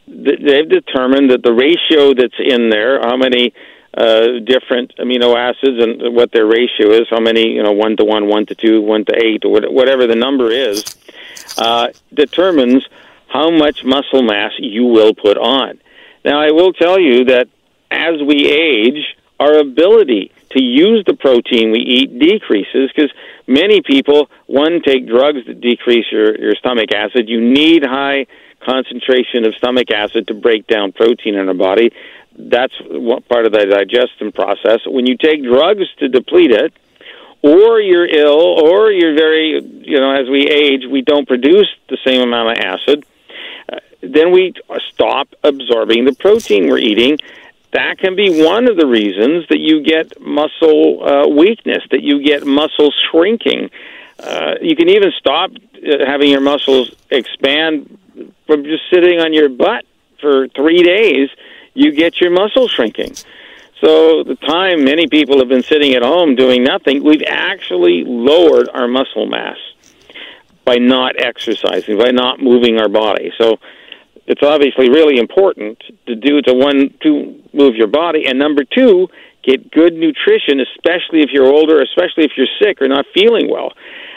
they've 0.06 0.68
determined 0.68 1.30
that 1.30 1.42
the 1.42 1.52
ratio 1.52 2.14
that's 2.14 2.38
in 2.38 2.70
there, 2.70 3.00
how 3.00 3.16
many 3.16 3.52
uh, 3.96 4.38
different 4.44 4.94
amino 4.98 5.36
acids 5.36 5.82
and 5.82 6.14
what 6.14 6.32
their 6.32 6.46
ratio 6.46 6.90
is, 6.90 7.08
how 7.10 7.20
many, 7.20 7.48
you 7.48 7.62
know, 7.62 7.72
one 7.72 7.96
to 7.96 8.04
one, 8.04 8.28
one 8.28 8.46
to 8.46 8.54
two, 8.54 8.80
one 8.80 9.04
to 9.04 9.14
eight, 9.16 9.44
or 9.44 9.60
whatever 9.70 10.06
the 10.06 10.14
number 10.14 10.50
is, 10.50 10.84
uh, 11.58 11.88
determines 12.12 12.86
how 13.28 13.50
much 13.50 13.84
muscle 13.84 14.22
mass 14.22 14.52
you 14.58 14.84
will 14.84 15.14
put 15.14 15.36
on. 15.36 15.80
Now, 16.24 16.40
I 16.40 16.50
will 16.50 16.72
tell 16.72 16.98
you 16.98 17.24
that 17.26 17.48
as 17.90 18.20
we 18.22 18.46
age, 18.46 19.16
our 19.38 19.58
ability 19.58 20.32
to 20.52 20.62
use 20.62 21.04
the 21.06 21.14
protein 21.14 21.70
we 21.70 21.80
eat 21.80 22.18
decreases 22.18 22.90
because 22.94 23.12
many 23.46 23.80
people, 23.82 24.28
one, 24.46 24.82
take 24.82 25.06
drugs 25.06 25.46
that 25.46 25.60
decrease 25.60 26.06
your, 26.10 26.36
your 26.38 26.54
stomach 26.56 26.92
acid. 26.92 27.28
You 27.28 27.40
need 27.40 27.84
high 27.84 28.26
concentration 28.64 29.44
of 29.44 29.54
stomach 29.54 29.90
acid 29.90 30.28
to 30.28 30.34
break 30.34 30.66
down 30.66 30.92
protein 30.92 31.34
in 31.36 31.48
our 31.48 31.54
body. 31.54 31.92
That's 32.36 32.74
one 32.88 33.22
part 33.22 33.46
of 33.46 33.52
the 33.52 33.64
digestion 33.66 34.32
process. 34.32 34.80
When 34.86 35.06
you 35.06 35.16
take 35.16 35.42
drugs 35.42 35.84
to 35.98 36.08
deplete 36.08 36.50
it, 36.50 36.72
or 37.42 37.80
you're 37.80 38.06
ill, 38.06 38.38
or 38.38 38.90
you're 38.90 39.14
very, 39.14 39.62
you 39.62 39.98
know, 39.98 40.12
as 40.12 40.28
we 40.28 40.46
age, 40.46 40.82
we 40.90 41.00
don't 41.00 41.26
produce 41.26 41.68
the 41.88 41.96
same 42.04 42.20
amount 42.20 42.50
of 42.50 42.64
acid, 42.64 43.06
uh, 43.72 43.76
then 44.02 44.30
we 44.30 44.52
stop 44.92 45.28
absorbing 45.42 46.04
the 46.04 46.14
protein 46.14 46.68
we're 46.68 46.78
eating. 46.78 47.16
That 47.72 47.98
can 47.98 48.16
be 48.16 48.42
one 48.44 48.66
of 48.66 48.76
the 48.76 48.86
reasons 48.86 49.46
that 49.48 49.60
you 49.60 49.82
get 49.82 50.20
muscle 50.20 51.04
uh, 51.04 51.28
weakness, 51.28 51.84
that 51.90 52.02
you 52.02 52.22
get 52.22 52.44
muscle 52.44 52.92
shrinking. 53.10 53.70
Uh, 54.18 54.54
you 54.60 54.74
can 54.74 54.88
even 54.88 55.12
stop 55.16 55.50
uh, 55.50 56.04
having 56.04 56.30
your 56.30 56.40
muscles 56.40 56.92
expand 57.10 57.96
from 58.46 58.64
just 58.64 58.82
sitting 58.90 59.20
on 59.20 59.32
your 59.32 59.48
butt 59.48 59.84
for 60.20 60.48
three 60.48 60.82
days. 60.82 61.30
You 61.74 61.92
get 61.92 62.20
your 62.20 62.30
muscles 62.30 62.72
shrinking. 62.72 63.14
So 63.80 64.24
the 64.24 64.36
time 64.36 64.84
many 64.84 65.06
people 65.06 65.38
have 65.38 65.48
been 65.48 65.62
sitting 65.62 65.94
at 65.94 66.02
home 66.02 66.34
doing 66.34 66.64
nothing, 66.64 67.02
we've 67.02 67.22
actually 67.26 68.04
lowered 68.04 68.68
our 68.68 68.88
muscle 68.88 69.26
mass 69.26 69.56
by 70.64 70.76
not 70.76 71.14
exercising, 71.18 71.96
by 71.96 72.10
not 72.10 72.42
moving 72.42 72.78
our 72.78 72.88
body. 72.88 73.32
So 73.38 73.58
it's 74.26 74.42
obviously 74.42 74.88
really 74.88 75.18
important 75.18 75.82
to 76.06 76.14
do 76.14 76.40
to 76.42 76.54
one 76.54 76.94
to 77.02 77.42
move 77.52 77.74
your 77.76 77.88
body, 77.88 78.26
and 78.26 78.38
number 78.38 78.64
two, 78.64 79.08
get 79.42 79.70
good 79.70 79.94
nutrition, 79.94 80.60
especially 80.60 81.20
if 81.20 81.30
you're 81.32 81.46
older, 81.46 81.80
especially 81.82 82.24
if 82.24 82.32
you're 82.36 82.46
sick 82.60 82.80
or 82.80 82.88
not 82.88 83.06
feeling 83.14 83.50
well, 83.50 83.72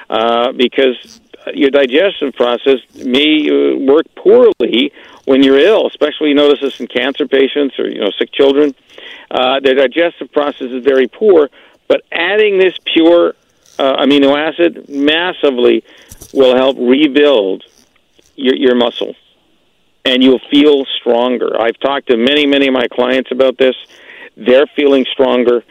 uh, 0.09 0.51
because 0.51 1.21
your 1.53 1.69
digestive 1.69 2.33
process 2.33 2.79
may 2.95 3.47
uh, 3.49 3.77
work 3.77 4.05
poorly 4.15 4.91
when 5.25 5.43
you're 5.43 5.59
ill. 5.59 5.87
Especially, 5.87 6.29
you 6.29 6.35
notice 6.35 6.59
this 6.61 6.79
in 6.79 6.87
cancer 6.87 7.27
patients 7.27 7.77
or 7.79 7.87
you 7.89 7.99
know 7.99 8.11
sick 8.17 8.31
children. 8.31 8.73
Uh, 9.31 9.59
their 9.59 9.75
digestive 9.75 10.31
process 10.31 10.69
is 10.71 10.83
very 10.83 11.07
poor, 11.07 11.49
but 11.87 12.01
adding 12.11 12.59
this 12.59 12.77
pure 12.85 13.35
uh, 13.79 14.03
amino 14.03 14.37
acid 14.37 14.87
massively 14.89 15.83
will 16.33 16.55
help 16.55 16.77
rebuild 16.79 17.63
your, 18.35 18.55
your 18.55 18.75
muscle, 18.75 19.15
and 20.05 20.23
you'll 20.23 20.41
feel 20.51 20.85
stronger. 20.99 21.59
I've 21.59 21.79
talked 21.79 22.07
to 22.07 22.17
many, 22.17 22.45
many 22.45 22.67
of 22.67 22.73
my 22.73 22.87
clients 22.87 23.31
about 23.31 23.57
this. 23.57 23.75
They're 24.35 24.67
feeling 24.75 25.05
stronger. 25.11 25.63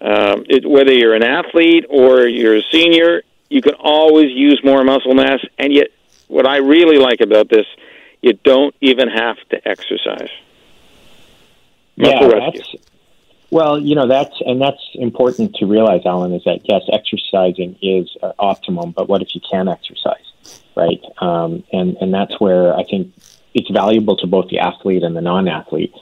Um, 0.00 0.44
it, 0.48 0.68
whether 0.68 0.92
you're 0.92 1.14
an 1.14 1.22
athlete 1.22 1.86
or 1.88 2.26
you're 2.26 2.56
a 2.56 2.62
senior, 2.70 3.22
you 3.48 3.60
can 3.60 3.74
always 3.74 4.30
use 4.30 4.60
more 4.64 4.82
muscle 4.84 5.14
mass. 5.14 5.40
And 5.58 5.72
yet, 5.72 5.88
what 6.28 6.46
I 6.46 6.58
really 6.58 6.98
like 6.98 7.20
about 7.20 7.48
this, 7.48 7.66
you 8.22 8.32
don't 8.32 8.74
even 8.80 9.08
have 9.08 9.36
to 9.50 9.68
exercise. 9.68 10.30
Muscle 11.96 12.30
yeah, 12.30 12.50
rescue. 12.50 12.78
Well, 13.50 13.80
you 13.80 13.96
know 13.96 14.06
that's 14.06 14.40
and 14.46 14.62
that's 14.62 14.90
important 14.94 15.56
to 15.56 15.66
realize, 15.66 16.02
Alan, 16.06 16.32
is 16.32 16.44
that 16.44 16.60
yes, 16.64 16.82
exercising 16.92 17.76
is 17.82 18.08
uh, 18.22 18.32
optimum, 18.38 18.92
but 18.92 19.08
what 19.08 19.22
if 19.22 19.34
you 19.34 19.40
can't 19.50 19.68
exercise, 19.68 20.62
right? 20.76 21.02
Um, 21.18 21.64
and 21.72 21.96
and 21.96 22.14
that's 22.14 22.38
where 22.40 22.76
I 22.76 22.84
think 22.84 23.12
it's 23.54 23.70
valuable 23.70 24.16
to 24.16 24.26
both 24.26 24.48
the 24.48 24.58
athlete 24.58 25.02
and 25.02 25.16
the 25.16 25.20
non-athlete. 25.20 25.92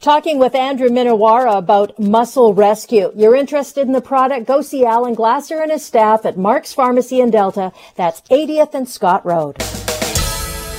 Talking 0.00 0.38
with 0.40 0.56
Andrew 0.56 0.88
Minowara 0.88 1.56
about 1.56 1.96
Muscle 1.98 2.54
Rescue. 2.54 3.12
You're 3.14 3.36
interested 3.36 3.86
in 3.86 3.92
the 3.92 4.00
product? 4.00 4.46
Go 4.46 4.60
see 4.60 4.84
Alan 4.84 5.14
Glasser 5.14 5.62
and 5.62 5.70
his 5.70 5.84
staff 5.84 6.26
at 6.26 6.36
Mark's 6.36 6.72
Pharmacy 6.72 7.20
in 7.20 7.30
Delta. 7.30 7.72
That's 7.94 8.20
80th 8.22 8.74
and 8.74 8.88
Scott 8.88 9.24
Road. 9.24 9.62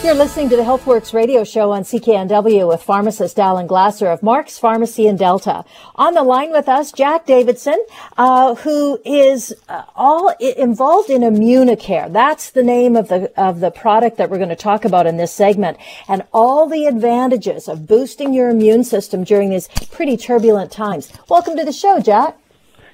You're 0.04 0.16
listening 0.16 0.50
to 0.50 0.58
the 0.58 0.64
HealthWorks 0.64 1.14
radio 1.14 1.46
show 1.46 1.72
on 1.72 1.84
CKNW 1.84 2.68
with 2.68 2.84
pharmacist 2.84 3.40
Alan 3.40 3.68
Glasser 3.68 4.08
of 4.08 4.22
Mark's 4.22 4.60
Pharmacy 4.60 5.08
in 5.08 5.16
Delta. 5.16 5.64
On 5.96 6.14
the 6.14 6.24
line 6.24 6.52
with 6.52 6.68
us, 6.68 6.92
Jack 6.92 7.26
Davidson, 7.26 7.82
uh, 8.18 8.56
who 8.56 9.00
is 9.06 9.56
uh, 9.70 9.84
all 9.96 10.28
involved 10.42 11.10
in 11.10 11.22
Immunicare. 11.22 12.12
That's 12.12 12.52
the 12.52 12.64
name 12.64 12.98
of 12.98 13.08
the 13.08 13.32
of 13.42 13.62
the 13.62 13.72
product 13.72 14.18
that 14.18 14.30
we're 14.30 14.40
going 14.40 14.50
to 14.50 14.58
talk 14.58 14.84
about 14.84 15.08
in 15.08 15.16
this 15.16 15.32
segment, 15.32 15.78
and 16.10 16.26
all 16.34 16.68
the 16.68 16.86
advantages 16.86 17.70
of 17.70 17.88
boosting 17.88 18.34
your 18.34 18.50
immune 18.50 18.84
system 18.84 19.24
during 19.24 19.52
these 19.52 19.70
pretty 19.90 20.18
turbulent 20.18 20.70
times. 20.70 21.14
Welcome 21.30 21.56
to 21.56 21.64
the 21.64 21.72
show, 21.72 22.02
Jack. 22.02 22.38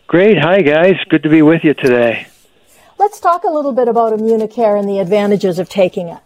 Great. 0.06 0.38
Hi, 0.38 0.62
guys. 0.62 0.98
Good 1.10 1.24
to 1.24 1.30
be 1.30 1.42
with 1.42 1.64
you 1.64 1.74
today. 1.74 2.28
Let's 3.00 3.20
talk 3.20 3.46
a 3.46 3.50
little 3.50 3.72
bit 3.72 3.88
about 3.88 4.14
Immunicare 4.14 4.78
and 4.78 4.88
the 4.88 5.00
advantages 5.00 5.58
of 5.58 5.70
taking 5.70 6.10
it. 6.10 6.20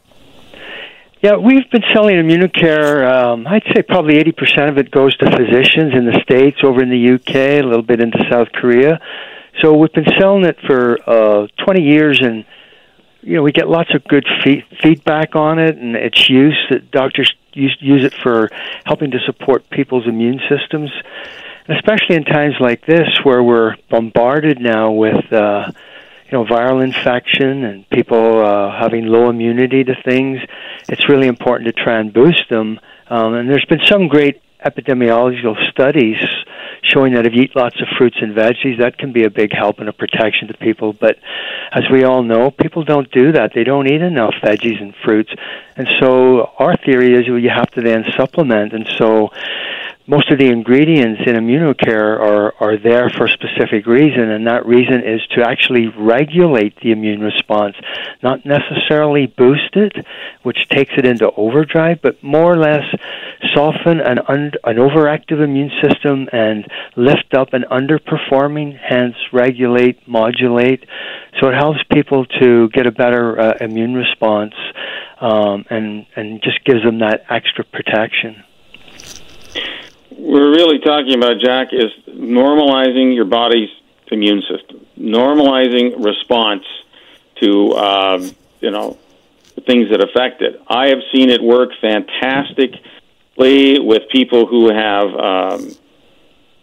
Yeah, 1.24 1.38
we've 1.38 1.70
been 1.72 1.84
selling 1.94 2.18
Immunicare. 2.18 3.10
Um, 3.10 3.48
I'd 3.48 3.64
say 3.74 3.82
probably 3.82 4.16
80% 4.16 4.68
of 4.68 4.78
it 4.78 4.92
goes 4.92 5.16
to 5.20 5.26
physicians 5.26 5.94
in 5.96 6.06
the 6.06 6.20
States, 6.22 6.58
over 6.66 6.84
in 6.84 6.90
the 6.90 7.14
UK, 7.14 7.64
a 7.64 7.66
little 7.66 7.82
bit 7.82 8.02
into 8.02 8.18
South 8.30 8.52
Korea. 8.52 9.00
So 9.62 9.74
we've 9.74 9.94
been 9.94 10.20
selling 10.20 10.44
it 10.44 10.58
for 10.68 10.98
uh, 11.10 11.48
20 11.64 11.82
years, 11.82 12.20
and 12.22 12.44
you 13.22 13.38
know 13.38 13.42
we 13.42 13.54
get 13.54 13.70
lots 13.70 13.96
of 13.96 14.04
good 14.04 14.26
fee- 14.44 14.66
feedback 14.82 15.34
on 15.34 15.60
it 15.60 15.78
and 15.78 15.96
its 15.96 16.30
use. 16.30 16.60
That 16.70 16.92
doctors 16.92 17.34
use 17.54 17.78
use 17.80 18.04
it 18.04 18.14
for 18.22 18.50
helping 18.84 19.12
to 19.12 19.20
support 19.26 19.70
people's 19.70 20.06
immune 20.06 20.42
systems, 20.50 20.92
and 21.70 21.78
especially 21.78 22.18
in 22.18 22.26
times 22.26 22.56
like 22.60 22.86
this 22.86 23.08
where 23.24 23.42
we're 23.42 23.78
bombarded 23.90 24.60
now 24.60 24.92
with. 24.92 25.32
Uh, 25.32 25.72
you 26.34 26.40
know 26.40 26.46
viral 26.46 26.84
infection 26.84 27.64
and 27.64 27.88
people 27.92 28.44
uh, 28.44 28.72
having 28.80 29.06
low 29.06 29.30
immunity 29.30 29.84
to 29.84 29.94
things, 30.04 30.40
it's 30.90 31.08
really 31.08 31.28
important 31.28 31.68
to 31.68 31.84
try 31.84 32.00
and 32.00 32.12
boost 32.12 32.50
them. 32.50 32.80
Um, 33.08 33.36
and 33.36 33.48
there's 33.48 33.66
been 33.66 33.86
some 33.86 34.08
great 34.08 34.42
epidemiological 34.66 35.56
studies 35.70 36.18
showing 36.82 37.14
that 37.14 37.28
if 37.28 37.34
you 37.36 37.44
eat 37.44 37.56
lots 37.56 37.80
of 37.82 37.88
fruits 37.98 38.18
and 38.20 38.36
veggies, 38.36 38.80
that 38.80 38.98
can 38.98 39.14
be 39.14 39.26
a 39.26 39.30
big 39.30 39.54
help 39.54 39.78
and 39.78 39.88
a 39.88 39.94
protection 39.94 40.48
to 40.48 40.56
people. 40.56 40.92
But 40.92 41.18
as 41.72 41.84
we 41.92 42.04
all 42.04 42.24
know, 42.24 42.50
people 42.50 42.84
don't 42.84 43.12
do 43.12 43.34
that. 43.34 43.52
They 43.54 43.64
don't 43.64 43.86
eat 43.86 44.02
enough 44.02 44.34
veggies 44.44 44.82
and 44.82 44.96
fruits. 45.06 45.32
And 45.76 45.88
so 46.00 46.52
our 46.58 46.76
theory 46.78 47.14
is 47.14 47.28
you 47.28 47.50
have 47.50 47.70
to 47.72 47.82
then 47.82 48.06
supplement. 48.18 48.74
And 48.74 48.88
so 48.98 49.30
most 50.06 50.30
of 50.32 50.38
the 50.38 50.48
ingredients 50.48 51.22
in 51.26 51.36
Immunicare 51.36 52.20
are, 52.20 52.54
are 52.60 52.78
there 52.78 53.10
for 53.10 53.26
a 53.26 53.30
specific 53.30 53.86
reason, 53.86 54.30
and 54.30 54.48
that 54.48 54.66
reason 54.66 55.02
is 55.02 55.22
to 55.28 55.48
actually 55.48 55.88
regulate 55.88 56.76
the 56.82 56.92
immune 56.92 57.22
response, 57.22 57.76
not 58.22 58.46
necessarily 58.46 59.28
boost 59.28 59.76
it, 59.76 60.06
which 60.44 60.68
takes 60.70 60.92
it 60.98 61.06
into 61.06 61.32
overdrive, 61.32 62.02
but 62.02 62.22
more 62.22 62.52
or 62.52 62.58
less 62.58 62.84
soften 63.54 64.02
an, 64.02 64.20
un- 64.28 64.52
an 64.66 64.76
overactive 64.76 65.42
immune 65.42 65.72
system 65.82 66.28
and 66.34 66.68
lift 66.98 67.34
up 67.34 67.54
an 67.54 67.64
underperforming, 67.72 68.78
hence 68.78 69.16
regulate, 69.32 70.06
modulate. 70.06 70.84
So 71.40 71.48
it 71.48 71.56
helps 71.56 71.80
people 71.92 72.26
to 72.42 72.68
get 72.70 72.88
a 72.88 72.92
better 72.92 73.40
uh, 73.40 73.54
immune 73.62 73.94
response 73.94 74.54
um, 75.22 75.66
and, 75.70 76.06
and 76.18 76.42
just 76.44 76.64
gives 76.66 76.84
them 76.84 77.00
that 77.00 77.24
extra 77.30 77.64
protection 77.64 78.44
we're 80.18 80.52
really 80.52 80.80
talking 80.80 81.16
about, 81.16 81.40
Jack, 81.40 81.70
is 81.72 81.92
normalizing 82.08 83.14
your 83.16 83.26
body's 83.26 83.70
immune 84.12 84.42
system, 84.42 84.86
normalizing 84.98 86.04
response 86.04 86.64
to, 87.42 87.74
um, 87.76 88.32
you 88.62 88.72
know, 88.72 88.98
things 89.66 89.90
that 89.90 90.02
affect 90.04 90.42
it. 90.42 90.62
I 90.68 90.88
have 90.88 91.00
seen 91.12 91.30
it 91.30 91.42
work 91.42 91.72
fantastically 91.82 93.80
with 93.80 94.04
people 94.12 94.46
who 94.46 94.70
have, 94.74 95.08
um, 95.16 95.72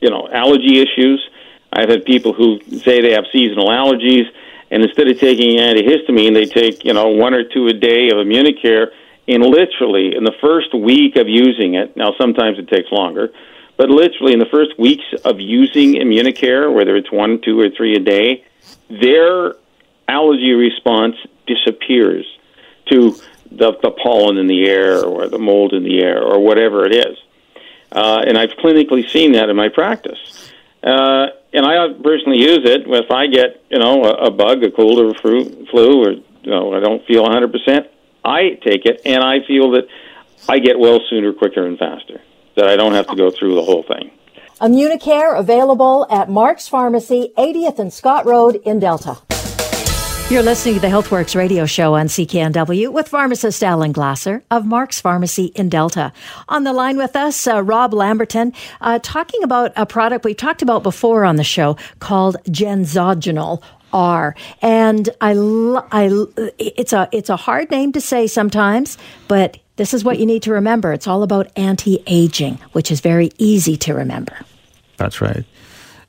you 0.00 0.10
know, 0.10 0.28
allergy 0.32 0.80
issues. 0.80 1.28
I've 1.72 1.88
had 1.88 2.04
people 2.04 2.32
who 2.32 2.60
say 2.78 3.00
they 3.00 3.12
have 3.12 3.24
seasonal 3.32 3.68
allergies, 3.68 4.24
and 4.70 4.82
instead 4.82 5.08
of 5.08 5.18
taking 5.18 5.58
antihistamine, 5.58 6.34
they 6.34 6.46
take, 6.46 6.84
you 6.84 6.92
know, 6.92 7.08
one 7.08 7.34
or 7.34 7.44
two 7.44 7.66
a 7.68 7.72
day 7.72 8.08
of 8.08 8.18
Immunicare 8.18 8.90
in 9.30 9.42
literally 9.42 10.16
in 10.16 10.24
the 10.24 10.34
first 10.40 10.74
week 10.74 11.14
of 11.16 11.28
using 11.28 11.74
it, 11.74 11.96
now 11.96 12.14
sometimes 12.18 12.58
it 12.58 12.68
takes 12.68 12.90
longer, 12.90 13.32
but 13.76 13.88
literally 13.88 14.32
in 14.32 14.40
the 14.40 14.50
first 14.50 14.76
weeks 14.78 15.04
of 15.24 15.40
using 15.40 15.94
Immunicare, 15.94 16.72
whether 16.74 16.96
it's 16.96 17.12
one, 17.12 17.40
two, 17.40 17.58
or 17.60 17.70
three 17.70 17.94
a 17.94 18.00
day, 18.00 18.44
their 18.88 19.54
allergy 20.08 20.52
response 20.52 21.14
disappears 21.46 22.26
to 22.86 23.14
the, 23.52 23.72
the 23.82 23.92
pollen 24.02 24.36
in 24.36 24.48
the 24.48 24.66
air 24.66 25.04
or 25.04 25.28
the 25.28 25.38
mold 25.38 25.74
in 25.74 25.84
the 25.84 26.00
air 26.00 26.20
or 26.20 26.40
whatever 26.40 26.84
it 26.84 26.92
is. 26.92 27.16
Uh, 27.92 28.24
and 28.26 28.36
I've 28.36 28.50
clinically 28.50 29.08
seen 29.08 29.32
that 29.32 29.48
in 29.48 29.54
my 29.54 29.68
practice. 29.68 30.52
Uh, 30.82 31.28
and 31.52 31.64
I 31.64 31.92
personally 32.02 32.40
use 32.40 32.62
it 32.64 32.82
if 32.86 33.10
I 33.12 33.28
get, 33.28 33.62
you 33.70 33.78
know, 33.78 34.04
a, 34.04 34.26
a 34.26 34.30
bug, 34.30 34.64
a 34.64 34.72
cold 34.72 34.98
or 34.98 35.10
a 35.10 35.14
flu, 35.14 35.66
flu, 35.66 36.04
or 36.04 36.10
you 36.10 36.50
know, 36.50 36.74
I 36.74 36.80
don't 36.80 37.04
feel 37.06 37.24
100%. 37.24 37.86
I 38.24 38.59
take 38.64 38.87
it, 38.87 39.00
and 39.04 39.22
I 39.22 39.44
feel 39.46 39.70
that 39.72 39.87
I 40.48 40.59
get 40.59 40.78
well 40.78 41.00
sooner, 41.09 41.33
quicker, 41.33 41.66
and 41.66 41.78
faster. 41.78 42.20
That 42.56 42.68
I 42.68 42.76
don't 42.76 42.94
have 42.94 43.06
to 43.09 43.16
go 43.16 43.30
through 43.30 43.54
the 43.54 43.62
whole 43.62 43.83
thing. 43.83 44.11
Immunicare 44.61 45.38
available 45.38 46.06
at 46.11 46.28
Mark's 46.28 46.68
Pharmacy, 46.68 47.33
80th 47.38 47.78
and 47.78 47.92
Scott 47.92 48.26
Road 48.26 48.61
in 48.64 48.78
Delta. 48.78 49.18
You're 50.30 50.42
listening 50.42 50.76
to 50.76 50.80
the 50.80 50.87
HealthWorks 50.87 51.35
radio 51.35 51.66
show 51.66 51.94
on 51.94 52.06
CKNW 52.06 52.92
with 52.92 53.09
pharmacist 53.09 53.64
Alan 53.64 53.90
Glasser 53.90 54.44
of 54.48 54.64
Mark's 54.64 55.00
Pharmacy 55.00 55.46
in 55.56 55.68
Delta. 55.68 56.12
On 56.48 56.62
the 56.62 56.72
line 56.72 56.96
with 56.96 57.16
us, 57.16 57.48
uh, 57.48 57.61
Rob 57.61 57.92
Lamberton, 57.92 58.52
uh, 58.80 59.00
talking 59.02 59.42
about 59.42 59.72
a 59.74 59.87
product 59.87 60.24
we 60.24 60.35
talked 60.35 60.62
about 60.62 60.85
before 60.85 61.24
on 61.24 61.35
the 61.35 61.42
show 61.42 61.76
called 61.98 62.37
Genzogenol 62.44 63.61
R. 63.92 64.35
And 64.62 65.09
I, 65.20 65.33
I, 65.92 66.11
it's 66.59 66.92
a, 66.92 67.09
it's 67.12 67.29
a 67.29 67.37
hard 67.37 67.70
name 67.70 67.92
to 67.92 68.00
say 68.00 68.26
sometimes, 68.26 68.98
but 69.29 69.59
this 69.76 69.94
is 69.94 70.05
what 70.05 70.18
you 70.18 70.26
need 70.26 70.42
to 70.42 70.53
remember. 70.53 70.92
It's 70.92 71.07
all 71.07 71.22
about 71.22 71.50
anti-aging, 71.57 72.59
which 72.72 72.90
is 72.90 73.00
very 73.00 73.31
easy 73.38 73.76
to 73.79 73.94
remember. 73.94 74.37
That's 74.96 75.20
right. 75.20 75.44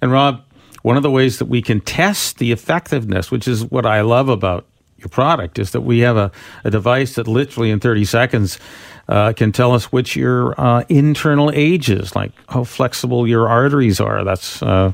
And 0.01 0.11
Rob, 0.11 0.43
one 0.81 0.97
of 0.97 1.03
the 1.03 1.11
ways 1.11 1.39
that 1.39 1.45
we 1.45 1.61
can 1.61 1.79
test 1.79 2.37
the 2.37 2.51
effectiveness, 2.51 3.31
which 3.31 3.47
is 3.47 3.63
what 3.63 3.85
I 3.85 4.01
love 4.01 4.29
about 4.29 4.65
your 4.97 5.09
product, 5.09 5.59
is 5.59 5.71
that 5.71 5.81
we 5.81 5.99
have 5.99 6.17
a, 6.17 6.31
a 6.63 6.71
device 6.71 7.15
that 7.15 7.27
literally 7.27 7.71
in 7.71 7.79
30 7.79 8.05
seconds 8.05 8.59
uh, 9.07 9.33
can 9.33 9.51
tell 9.51 9.73
us 9.73 9.91
which 9.91 10.15
your 10.15 10.59
uh, 10.59 10.83
internal 10.89 11.51
age 11.53 11.89
is, 11.89 12.15
like 12.15 12.31
how 12.49 12.63
flexible 12.63 13.27
your 13.27 13.47
arteries 13.47 13.99
are. 13.99 14.23
That's 14.23 14.61
uh, 14.61 14.93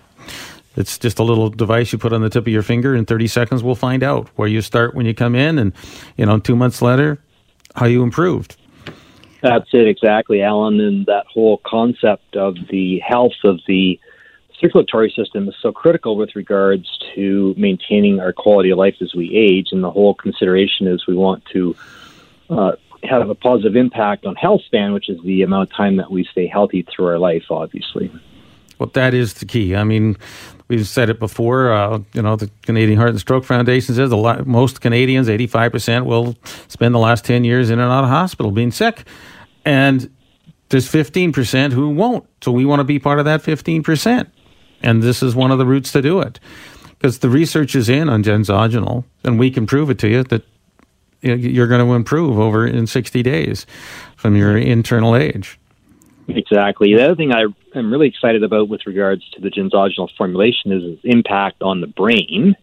it's 0.77 0.97
just 0.97 1.19
a 1.19 1.23
little 1.23 1.49
device 1.49 1.91
you 1.91 1.97
put 1.97 2.13
on 2.13 2.21
the 2.21 2.29
tip 2.29 2.43
of 2.43 2.47
your 2.47 2.61
finger. 2.61 2.95
In 2.95 3.05
30 3.05 3.27
seconds, 3.27 3.63
we'll 3.63 3.75
find 3.75 4.03
out 4.03 4.29
where 4.35 4.47
you 4.47 4.61
start 4.61 4.93
when 4.93 5.05
you 5.05 5.13
come 5.13 5.35
in, 5.35 5.57
and 5.57 5.73
you 6.15 6.25
know, 6.25 6.39
two 6.39 6.55
months 6.55 6.81
later, 6.81 7.17
how 7.75 7.87
you 7.87 8.03
improved. 8.03 8.55
That's 9.41 9.69
it 9.73 9.87
exactly, 9.87 10.41
Alan. 10.41 10.79
And 10.79 11.05
that 11.07 11.25
whole 11.27 11.59
concept 11.65 12.35
of 12.35 12.55
the 12.69 12.99
health 12.99 13.33
of 13.43 13.59
the 13.67 13.99
circulatory 14.59 15.11
system 15.15 15.47
is 15.47 15.55
so 15.61 15.71
critical 15.71 16.15
with 16.15 16.35
regards 16.35 16.87
to 17.15 17.53
maintaining 17.57 18.19
our 18.19 18.33
quality 18.33 18.69
of 18.69 18.77
life 18.77 18.95
as 19.01 19.13
we 19.13 19.35
age. 19.35 19.69
And 19.71 19.83
the 19.83 19.91
whole 19.91 20.13
consideration 20.13 20.87
is 20.87 21.05
we 21.07 21.15
want 21.15 21.45
to 21.53 21.75
uh, 22.49 22.71
have 23.03 23.29
a 23.29 23.35
positive 23.35 23.75
impact 23.75 24.25
on 24.25 24.35
health 24.35 24.61
span, 24.65 24.93
which 24.93 25.09
is 25.09 25.21
the 25.23 25.43
amount 25.43 25.69
of 25.69 25.75
time 25.75 25.97
that 25.97 26.11
we 26.11 26.23
stay 26.23 26.47
healthy 26.47 26.83
through 26.83 27.07
our 27.07 27.19
life, 27.19 27.45
obviously. 27.49 28.11
Well, 28.79 28.89
that 28.93 29.13
is 29.13 29.35
the 29.35 29.45
key. 29.45 29.75
I 29.75 29.83
mean, 29.83 30.17
we've 30.67 30.87
said 30.87 31.09
it 31.09 31.19
before. 31.19 31.71
Uh, 31.71 31.99
you 32.13 32.21
know, 32.21 32.35
the 32.35 32.49
Canadian 32.63 32.97
Heart 32.97 33.11
and 33.11 33.19
Stroke 33.19 33.43
Foundation 33.43 33.95
says 33.95 34.09
the 34.09 34.17
lot, 34.17 34.45
most 34.45 34.81
Canadians, 34.81 35.27
85%, 35.27 36.05
will 36.05 36.35
spend 36.67 36.93
the 36.93 36.99
last 36.99 37.25
10 37.25 37.43
years 37.43 37.69
in 37.69 37.79
and 37.79 37.91
out 37.91 38.03
of 38.03 38.09
hospital 38.09 38.51
being 38.51 38.71
sick. 38.71 39.05
And 39.65 40.09
there's 40.69 40.89
15% 40.89 41.73
who 41.73 41.89
won't. 41.89 42.25
So 42.41 42.51
we 42.51 42.65
want 42.65 42.79
to 42.79 42.83
be 42.83 42.99
part 42.99 43.19
of 43.19 43.25
that 43.25 43.41
15%. 43.41 44.27
And 44.81 45.01
this 45.01 45.23
is 45.23 45.35
one 45.35 45.51
of 45.51 45.57
the 45.57 45.65
routes 45.65 45.91
to 45.93 46.01
do 46.01 46.19
it. 46.19 46.39
Because 46.89 47.19
the 47.19 47.29
research 47.29 47.75
is 47.75 47.89
in 47.89 48.09
on 48.09 48.23
genzogenol, 48.23 49.03
and 49.23 49.37
we 49.37 49.51
can 49.51 49.67
prove 49.67 49.89
it 49.89 49.99
to 49.99 50.07
you 50.07 50.23
that 50.23 50.43
you're 51.21 51.67
going 51.67 51.85
to 51.85 51.93
improve 51.93 52.39
over 52.39 52.65
in 52.65 52.87
60 52.87 53.21
days 53.23 53.65
from 54.15 54.35
your 54.35 54.57
internal 54.57 55.15
age. 55.15 55.59
Exactly. 56.27 56.93
The 56.93 57.05
other 57.05 57.15
thing 57.15 57.33
I 57.33 57.45
am 57.75 57.91
really 57.91 58.07
excited 58.07 58.43
about 58.43 58.67
with 58.69 58.81
regards 58.85 59.27
to 59.31 59.41
the 59.41 59.49
genzogenol 59.49 60.09
formulation 60.17 60.71
is 60.71 60.83
its 60.83 61.01
impact 61.03 61.61
on 61.61 61.81
the 61.81 61.87
brain. 61.87 62.55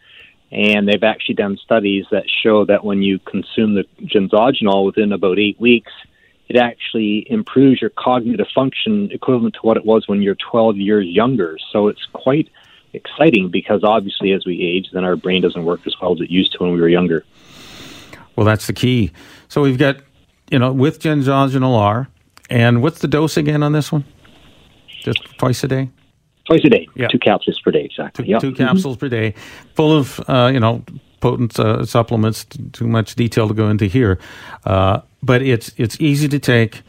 And 0.51 0.87
they've 0.87 1.03
actually 1.03 1.37
done 1.37 1.57
studies 1.57 2.05
that 2.11 2.25
show 2.29 2.65
that 2.67 2.85
when 2.85 3.03
you 3.03 3.19
consume 3.19 3.75
the 3.75 3.85
genzogenol 4.03 4.87
within 4.87 5.13
about 5.13 5.39
eight 5.39 5.59
weeks, 5.59 5.91
it 6.49 6.57
actually 6.57 7.27
improves 7.31 7.81
your 7.81 7.91
cognitive 7.91 8.47
function 8.55 9.11
equivalent 9.11 9.55
to 9.55 9.61
what 9.63 9.77
it 9.77 9.85
was 9.85 10.07
when 10.07 10.23
you're 10.23 10.37
12 10.37 10.77
years 10.77 11.07
younger. 11.07 11.59
So 11.73 11.89
it's 11.89 12.07
quite 12.13 12.51
exciting 12.93 13.51
because 13.51 13.83
obviously 13.83 14.33
as 14.33 14.45
we 14.47 14.63
age, 14.63 14.91
then 14.93 15.05
our 15.05 15.17
brain 15.17 15.43
doesn't 15.43 15.65
work 15.65 15.81
as 15.87 15.95
well 16.01 16.13
as 16.13 16.21
it 16.21 16.31
used 16.31 16.53
to 16.53 16.59
when 16.59 16.73
we 16.73 16.81
were 16.81 16.89
younger. 16.89 17.25
Well, 18.37 18.47
that's 18.47 18.67
the 18.67 18.73
key. 18.73 19.13
So 19.49 19.63
we've 19.63 19.79
got, 19.79 19.97
you 20.51 20.59
know, 20.59 20.73
with 20.73 21.01
genzogenol 21.01 21.77
R, 21.77 22.09
and 22.51 22.83
what's 22.83 23.01
the 23.01 23.09
dose 23.09 23.37
again 23.37 23.63
on 23.63 23.73
this 23.73 23.93
one? 23.93 24.05
Just 25.03 25.23
twice 25.39 25.63
a 25.65 25.69
day? 25.69 25.91
Twice 26.47 26.65
a 26.65 26.71
day. 26.71 26.89
Yeah. 26.95 27.09
Two 27.09 27.19
capsules 27.19 27.61
per 27.61 27.71
day, 27.71 27.85
exactly. 27.85 28.25
Two, 28.25 28.31
yep. 28.31 28.41
two 28.41 28.53
capsules 28.53 28.97
mm-hmm. 28.97 29.01
per 29.01 29.09
day, 29.09 29.35
full 29.75 29.97
of, 29.97 30.21
uh, 30.29 30.51
you 30.53 30.61
know, 30.61 30.83
potent 31.21 31.59
uh, 31.59 31.87
supplements. 31.87 32.45
Too 32.73 32.87
much 32.87 33.15
detail 33.15 33.49
to 33.49 33.55
go 33.55 33.71
into 33.71 33.87
here, 33.87 34.19
uh, 34.67 35.01
but 35.23 35.41
it's 35.41 35.73
it's 35.79 35.99
easy 36.01 36.29
to 36.29 36.39
take. 36.39 36.83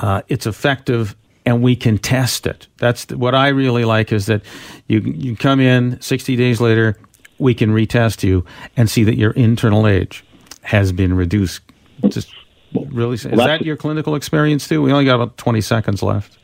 Uh, 0.00 0.22
it's 0.28 0.46
effective, 0.46 1.14
and 1.44 1.62
we 1.62 1.76
can 1.76 1.98
test 1.98 2.46
it. 2.46 2.66
That's 2.78 3.04
the, 3.04 3.18
what 3.18 3.34
I 3.34 3.48
really 3.48 3.84
like 3.84 4.10
is 4.10 4.26
that 4.26 4.42
you 4.88 5.00
you 5.00 5.36
come 5.36 5.60
in 5.60 6.00
sixty 6.00 6.36
days 6.36 6.58
later, 6.58 6.96
we 7.38 7.54
can 7.54 7.70
retest 7.70 8.22
you 8.22 8.46
and 8.78 8.88
see 8.88 9.04
that 9.04 9.16
your 9.18 9.32
internal 9.32 9.86
age 9.86 10.24
has 10.62 10.90
been 10.90 11.14
reduced. 11.14 11.60
Just 12.08 12.32
really, 12.74 13.14
is 13.14 13.24
well, 13.26 13.46
that 13.46 13.62
your 13.62 13.76
clinical 13.76 14.14
experience 14.14 14.68
too? 14.68 14.82
We 14.82 14.92
only 14.92 15.04
got 15.04 15.16
about 15.16 15.36
twenty 15.36 15.60
seconds 15.60 16.02
left 16.02 16.38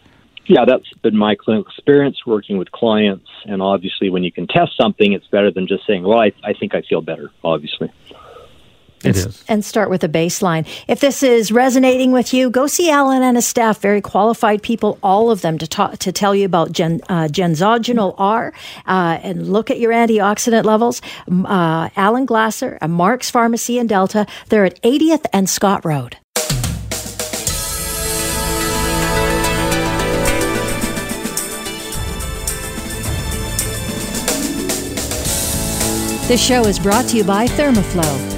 yeah, 0.49 0.65
that's 0.65 0.91
been 1.03 1.17
my 1.17 1.35
clinical 1.35 1.71
experience 1.71 2.25
working 2.27 2.57
with 2.57 2.73
clients. 2.73 3.29
And 3.45 3.61
obviously, 3.61 4.09
when 4.09 4.25
you 4.25 4.33
can 4.33 4.47
test 4.47 4.73
something, 4.81 5.13
it's 5.13 5.27
better 5.27 5.51
than 5.51 5.67
just 5.69 5.87
saying, 5.87 6.05
well, 6.05 6.19
I, 6.19 6.33
I 6.43 6.55
think 6.55 6.75
I 6.75 6.81
feel 6.83 7.03
better, 7.03 7.31
obviously. 7.45 7.93
It 9.05 9.17
is. 9.17 9.45
And 9.49 9.65
start 9.65 9.91
with 9.91 10.03
a 10.03 10.09
baseline. 10.09 10.67
If 10.89 11.01
this 11.01 11.23
is 11.23 11.53
resonating 11.53 12.13
with 12.13 12.35
you, 12.35 12.51
go 12.51 12.67
see 12.67 12.91
Alan 12.91 13.23
and 13.23 13.37
his 13.37 13.47
staff, 13.47 13.81
very 13.81 14.01
qualified 14.01 14.63
people, 14.63 14.99
all 15.03 15.31
of 15.31 15.41
them, 15.43 15.59
to 15.59 15.67
talk, 15.67 15.99
to 15.99 16.13
tell 16.13 16.35
you 16.35 16.45
about 16.45 16.73
gen, 16.73 17.01
uh, 17.09 17.29
genzogenol 17.29 18.15
R 18.19 18.53
uh, 18.87 19.19
and 19.23 19.53
look 19.53 19.71
at 19.71 19.79
your 19.79 19.93
antioxidant 19.93 20.65
levels. 20.65 21.01
Uh, 21.29 21.89
Alan 21.97 22.27
Glasser, 22.27 22.79
a 22.81 22.89
Mark's 22.89 23.31
Pharmacy 23.31 23.79
in 23.79 23.87
Delta. 23.87 24.27
They're 24.49 24.65
at 24.65 24.81
80th 24.83 25.27
and 25.33 25.49
Scott 25.49 25.85
Road. 25.85 26.17
This 36.29 36.45
show 36.45 36.67
is 36.67 36.79
brought 36.79 37.09
to 37.09 37.17
you 37.17 37.25
by 37.25 37.47
Thermaflow. 37.47 38.38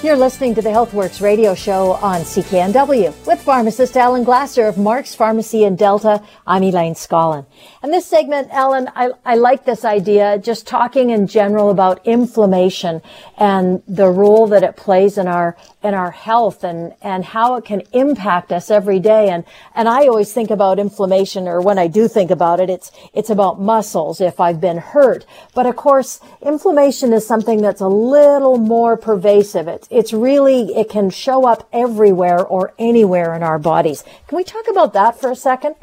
You're 0.00 0.16
listening 0.16 0.54
to 0.54 0.62
the 0.62 0.68
HealthWorks 0.68 1.20
radio 1.20 1.56
show 1.56 1.94
on 1.94 2.20
CKNW 2.20 3.26
with 3.26 3.42
pharmacist 3.42 3.96
Alan 3.96 4.22
Glasser 4.22 4.66
of 4.66 4.78
Mark's 4.78 5.16
Pharmacy 5.16 5.64
in 5.64 5.74
Delta. 5.74 6.22
I'm 6.46 6.62
Elaine 6.62 6.94
Scollin. 6.94 7.46
And 7.82 7.92
this 7.92 8.06
segment, 8.06 8.48
Alan, 8.52 8.88
I, 8.94 9.10
I 9.24 9.34
like 9.34 9.64
this 9.64 9.84
idea, 9.84 10.38
just 10.38 10.68
talking 10.68 11.10
in 11.10 11.26
general 11.26 11.70
about 11.70 12.06
inflammation 12.06 13.02
and 13.38 13.82
the 13.88 14.08
role 14.08 14.46
that 14.46 14.62
it 14.62 14.76
plays 14.76 15.18
in 15.18 15.26
our 15.26 15.56
in 15.82 15.94
our 15.94 16.10
health 16.10 16.64
and, 16.64 16.92
and 17.02 17.24
how 17.24 17.54
it 17.54 17.64
can 17.64 17.82
impact 17.92 18.50
us 18.50 18.70
every 18.70 18.98
day. 18.98 19.28
And, 19.28 19.44
and 19.74 19.88
I 19.88 20.08
always 20.08 20.32
think 20.32 20.50
about 20.50 20.78
inflammation, 20.78 21.46
or 21.46 21.60
when 21.60 21.78
I 21.78 21.86
do 21.86 22.08
think 22.08 22.30
about 22.30 22.58
it, 22.58 22.68
it's, 22.68 22.90
it's 23.14 23.30
about 23.30 23.60
muscles 23.60 24.20
if 24.20 24.40
I've 24.40 24.60
been 24.60 24.78
hurt. 24.78 25.24
But 25.54 25.66
of 25.66 25.76
course, 25.76 26.20
inflammation 26.42 27.12
is 27.12 27.26
something 27.26 27.62
that's 27.62 27.80
a 27.80 27.88
little 27.88 28.58
more 28.58 28.96
pervasive. 28.96 29.68
It's, 29.68 29.87
it's 29.90 30.12
really, 30.12 30.74
it 30.74 30.88
can 30.88 31.10
show 31.10 31.46
up 31.46 31.68
everywhere 31.72 32.44
or 32.44 32.72
anywhere 32.78 33.34
in 33.34 33.42
our 33.42 33.58
bodies. 33.58 34.04
Can 34.26 34.36
we 34.36 34.44
talk 34.44 34.68
about 34.68 34.92
that 34.92 35.20
for 35.20 35.30
a 35.30 35.36
second? 35.36 35.74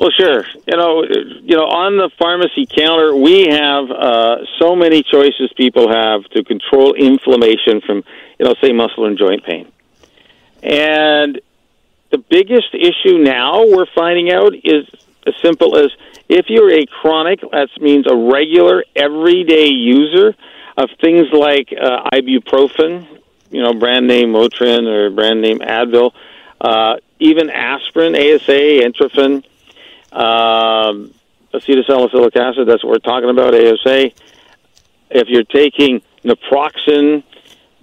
Well, 0.00 0.10
sure. 0.16 0.44
You 0.66 0.76
know, 0.76 1.02
you 1.02 1.56
know, 1.56 1.64
on 1.64 1.96
the 1.96 2.10
pharmacy 2.18 2.66
counter, 2.66 3.16
we 3.16 3.48
have 3.48 3.90
uh, 3.90 4.36
so 4.60 4.76
many 4.76 5.02
choices 5.02 5.50
people 5.56 5.92
have 5.92 6.24
to 6.30 6.44
control 6.44 6.94
inflammation 6.94 7.80
from, 7.80 8.04
you 8.38 8.46
know, 8.46 8.54
say 8.62 8.72
muscle 8.72 9.06
and 9.06 9.18
joint 9.18 9.44
pain. 9.44 9.70
And 10.62 11.40
the 12.10 12.18
biggest 12.18 12.74
issue 12.74 13.18
now 13.18 13.64
we're 13.66 13.86
finding 13.94 14.30
out 14.30 14.54
is 14.54 14.86
as 15.26 15.34
simple 15.42 15.76
as 15.76 15.90
if 16.28 16.46
you're 16.48 16.72
a 16.72 16.86
chronic, 16.86 17.40
that 17.40 17.68
means 17.80 18.06
a 18.08 18.14
regular, 18.14 18.84
everyday 18.94 19.66
user 19.66 20.34
of 20.78 20.90
things 21.00 21.26
like 21.32 21.72
uh, 21.72 22.08
ibuprofen, 22.12 23.06
you 23.50 23.62
know, 23.62 23.74
brand 23.74 24.06
name 24.06 24.30
Motrin 24.30 24.86
or 24.86 25.10
brand 25.10 25.42
name 25.42 25.58
Advil, 25.58 26.12
uh, 26.60 26.96
even 27.18 27.50
aspirin, 27.50 28.14
ASA, 28.14 28.82
Entrophen 28.86 29.44
um, 30.12 31.12
acetylsalicylic 31.52 32.36
acid, 32.36 32.68
that's 32.68 32.84
what 32.84 32.92
we're 32.92 32.98
talking 32.98 33.28
about, 33.28 33.54
ASA. 33.54 34.12
If 35.10 35.28
you're 35.28 35.44
taking 35.44 36.02
naproxen, 36.24 37.24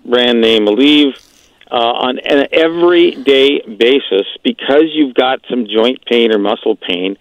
brand 0.05 0.39
name 0.39 0.65
Aleve, 0.65 1.21
uh, 1.69 1.75
on 1.75 2.19
an 2.19 2.47
everyday 2.51 3.59
basis 3.61 4.27
because 4.43 4.85
you've 4.93 5.15
got 5.15 5.41
some 5.49 5.67
joint 5.67 6.05
pain 6.05 6.31
or 6.31 6.37
muscle 6.37 6.75
pain. 6.75 7.17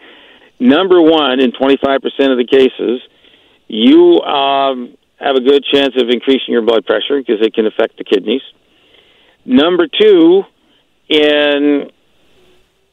Number 0.60 1.00
one, 1.00 1.40
in 1.40 1.50
25% 1.52 2.04
of 2.30 2.38
the 2.38 2.46
cases, 2.48 3.00
you 3.66 4.20
um, 4.20 4.96
have 5.18 5.36
a 5.36 5.40
good 5.40 5.64
chance 5.64 5.94
of 6.00 6.08
increasing 6.10 6.52
your 6.52 6.62
blood 6.62 6.84
pressure 6.86 7.18
because 7.18 7.40
it 7.40 7.54
can 7.54 7.66
affect 7.66 7.98
the 7.98 8.04
kidneys. 8.04 8.42
Number 9.44 9.86
two, 9.86 10.44
in 11.08 11.90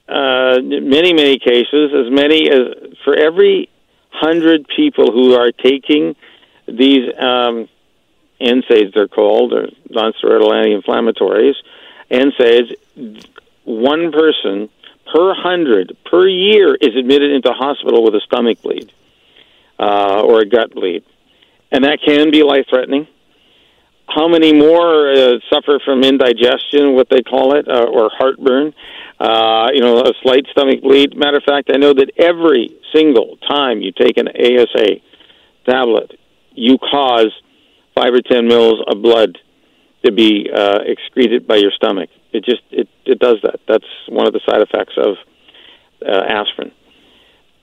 uh, 0.07 0.57
many, 0.61 1.13
many 1.13 1.39
cases, 1.39 1.91
as 1.93 2.11
many 2.11 2.49
as 2.49 2.95
for 3.03 3.15
every 3.15 3.69
hundred 4.09 4.67
people 4.75 5.11
who 5.11 5.33
are 5.33 5.51
taking 5.51 6.15
these 6.67 7.09
um, 7.17 7.67
NSAIDs, 8.39 8.93
they're 8.93 9.07
called, 9.07 9.53
or 9.53 9.67
nonsteroidal 9.89 10.53
anti-inflammatories, 10.53 11.55
NSAIDs, 12.09 12.75
one 13.63 14.11
person 14.11 14.69
per 15.11 15.33
hundred 15.33 15.97
per 16.05 16.27
year 16.27 16.75
is 16.75 16.95
admitted 16.95 17.31
into 17.31 17.51
hospital 17.51 18.03
with 18.03 18.15
a 18.15 18.21
stomach 18.21 18.61
bleed 18.61 18.91
uh, 19.79 20.21
or 20.21 20.41
a 20.41 20.45
gut 20.45 20.71
bleed, 20.71 21.03
and 21.71 21.83
that 21.83 21.99
can 22.05 22.31
be 22.31 22.43
life-threatening. 22.43 23.07
How 24.07 24.27
many 24.27 24.53
more 24.53 25.11
uh, 25.11 25.39
suffer 25.51 25.79
from 25.85 26.03
indigestion, 26.03 26.93
what 26.93 27.07
they 27.09 27.21
call 27.21 27.55
it, 27.55 27.67
uh, 27.67 27.85
or 27.85 28.09
heartburn? 28.13 28.73
Uh, 29.19 29.69
you 29.73 29.79
know, 29.79 30.01
a 30.01 30.11
slight 30.21 30.45
stomach 30.51 30.81
bleed. 30.81 31.15
Matter 31.15 31.37
of 31.37 31.43
fact, 31.43 31.69
I 31.73 31.77
know 31.77 31.93
that 31.93 32.11
every 32.17 32.77
single 32.93 33.37
time 33.47 33.81
you 33.81 33.91
take 33.91 34.17
an 34.17 34.27
ASA 34.27 34.99
tablet, 35.65 36.11
you 36.53 36.77
cause 36.77 37.31
five 37.95 38.13
or 38.13 38.21
ten 38.21 38.47
mils 38.47 38.83
of 38.87 39.01
blood 39.01 39.37
to 40.03 40.11
be 40.11 40.49
uh, 40.53 40.79
excreted 40.85 41.47
by 41.47 41.57
your 41.57 41.71
stomach. 41.71 42.09
It 42.33 42.43
just 42.43 42.63
it 42.71 42.89
it 43.05 43.19
does 43.19 43.37
that. 43.43 43.59
That's 43.67 43.85
one 44.09 44.27
of 44.27 44.33
the 44.33 44.41
side 44.49 44.61
effects 44.61 44.93
of 44.97 45.15
uh, 46.05 46.23
aspirin. 46.27 46.71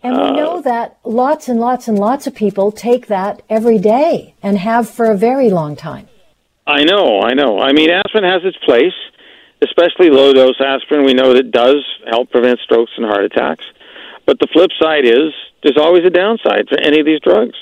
And 0.03 0.17
we 0.17 0.31
know 0.31 0.61
that 0.63 0.99
lots 1.05 1.49
and 1.49 1.59
lots 1.59 1.89
and 1.89 1.99
lots 1.99 2.27
of 2.27 2.35
people 2.35 2.71
take 2.71 3.09
that 3.09 3.43
every 3.51 3.79
day 3.79 4.35
and 4.43 4.59
have 4.59 4.89
for 4.89 5.11
a 5.11 5.17
very 5.17 5.51
long 5.51 5.75
time. 5.75 6.09
I 6.67 6.85
know, 6.85 7.21
I 7.21 7.35
know. 7.35 7.59
I 7.59 7.73
mean, 7.73 7.91
aspirin 7.91 8.25
has 8.25 8.45
its 8.45 8.59
place, 8.59 8.95
especially 9.63 10.11
low 10.11 10.33
dose 10.33 10.61
aspirin. 10.61 11.05
We 11.05 11.15
know 11.15 11.33
that 11.33 11.47
it 11.47 11.51
does 11.51 11.85
help 12.09 12.31
prevent 12.31 12.61
strokes 12.61 12.93
and 12.97 13.07
heart 13.07 13.25
attacks. 13.25 13.65
But 14.25 14.39
the 14.39 14.47
flip 14.53 14.71
side 14.79 15.05
is 15.05 15.33
there's 15.63 15.79
always 15.79 16.05
a 16.05 16.11
downside 16.11 16.69
for 16.69 16.79
any 16.79 17.01
of 17.01 17.07
these 17.07 17.21
drugs. 17.21 17.57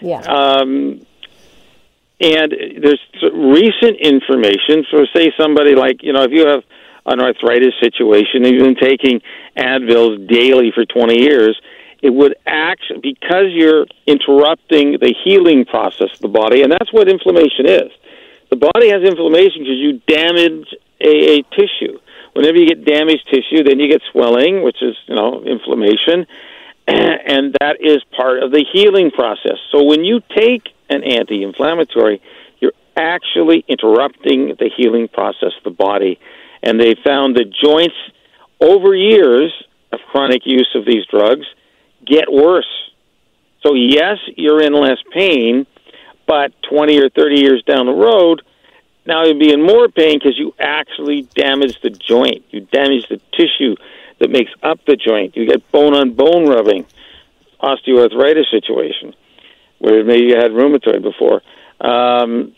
Yeah. 0.00 0.20
Um, 0.20 1.06
and 2.20 2.52
there's 2.82 3.00
recent 3.32 3.98
information. 4.00 4.84
So, 4.90 5.06
say 5.14 5.32
somebody 5.38 5.74
like, 5.74 6.02
you 6.02 6.12
know, 6.12 6.24
if 6.24 6.32
you 6.32 6.46
have 6.46 6.62
an 7.06 7.20
arthritis 7.20 7.74
situation 7.80 8.44
you've 8.44 8.62
been 8.62 8.76
taking 8.76 9.20
Advils 9.56 10.28
daily 10.28 10.72
for 10.74 10.84
20 10.84 11.20
years, 11.20 11.60
it 12.02 12.12
would 12.12 12.36
act 12.46 12.82
because 13.02 13.46
you're 13.48 13.86
interrupting 14.06 14.98
the 15.00 15.14
healing 15.24 15.64
process 15.64 16.12
of 16.14 16.20
the 16.20 16.28
body, 16.28 16.62
and 16.62 16.70
that's 16.70 16.92
what 16.92 17.08
inflammation 17.08 17.66
is. 17.66 17.90
The 18.50 18.56
body 18.56 18.90
has 18.90 19.02
inflammation 19.02 19.64
because 19.64 19.78
you 19.78 20.00
damage 20.06 20.68
a, 21.00 21.38
a 21.38 21.42
tissue. 21.56 21.98
Whenever 22.34 22.58
you 22.58 22.66
get 22.68 22.84
damaged 22.84 23.26
tissue, 23.30 23.62
then 23.64 23.78
you 23.78 23.88
get 23.88 24.02
swelling, 24.12 24.62
which 24.62 24.82
is, 24.82 24.96
you 25.06 25.14
know, 25.14 25.44
inflammation, 25.44 26.26
and 26.86 27.56
that 27.60 27.76
is 27.80 28.02
part 28.16 28.42
of 28.42 28.50
the 28.50 28.64
healing 28.72 29.10
process. 29.10 29.58
So 29.72 29.84
when 29.84 30.04
you 30.04 30.20
take 30.36 30.68
an 30.90 31.02
anti 31.04 31.42
inflammatory, 31.42 32.20
you're 32.60 32.74
actually 32.96 33.64
interrupting 33.68 34.56
the 34.58 34.70
healing 34.76 35.08
process 35.08 35.52
of 35.56 35.64
the 35.64 35.70
body. 35.70 36.18
And 36.64 36.80
they 36.80 36.94
found 37.04 37.36
that 37.36 37.52
joints 37.52 37.94
over 38.60 38.94
years 38.94 39.52
of 39.92 40.00
chronic 40.10 40.42
use 40.44 40.70
of 40.74 40.84
these 40.84 41.04
drugs 41.06 41.46
get 42.04 42.32
worse. 42.32 42.66
So, 43.62 43.74
yes, 43.74 44.18
you're 44.36 44.62
in 44.62 44.72
less 44.72 44.98
pain, 45.12 45.66
but 46.26 46.52
20 46.68 46.98
or 46.98 47.10
30 47.10 47.40
years 47.40 47.62
down 47.66 47.86
the 47.86 47.92
road, 47.92 48.42
now 49.06 49.24
you'll 49.24 49.38
be 49.38 49.52
in 49.52 49.62
more 49.62 49.88
pain 49.88 50.18
because 50.18 50.38
you 50.38 50.54
actually 50.58 51.22
damage 51.34 51.80
the 51.82 51.90
joint. 51.90 52.44
You 52.50 52.60
damage 52.60 53.08
the 53.08 53.20
tissue 53.32 53.76
that 54.18 54.30
makes 54.30 54.50
up 54.62 54.80
the 54.86 54.96
joint. 54.96 55.36
You 55.36 55.46
get 55.46 55.70
bone 55.70 55.94
on 55.94 56.14
bone 56.14 56.48
rubbing, 56.48 56.86
osteoarthritis 57.62 58.50
situation 58.50 59.14
where 59.78 60.02
maybe 60.02 60.24
you 60.24 60.36
had 60.36 60.52
rheumatoid 60.52 61.02
before. 61.02 61.42
Um, 61.80 62.54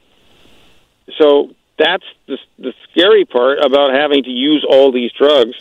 so 1.19 1.51
that's 1.79 2.05
the, 2.27 2.39
the 2.59 2.73
scary 2.91 3.25
part 3.25 3.59
about 3.59 3.93
having 3.93 4.25
to 4.25 4.31
use 4.31 4.65
all 4.69 4.93
these 4.93 5.12
drugs. 5.12 5.57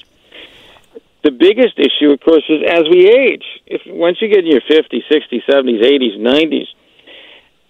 The 1.24 1.32
biggest 1.32 1.80
issue, 1.80 2.12
of 2.12 2.20
course, 2.22 2.44
is 2.50 2.62
as 2.70 2.84
we 2.90 3.10
age. 3.10 3.44
If 3.66 3.82
once 3.88 4.22
you 4.22 4.28
get 4.28 4.46
in 4.46 4.52
your 4.52 4.62
50s, 4.62 5.04
60s, 5.12 5.42
70s, 5.50 5.82
80s, 5.82 6.20
90s, 6.20 6.68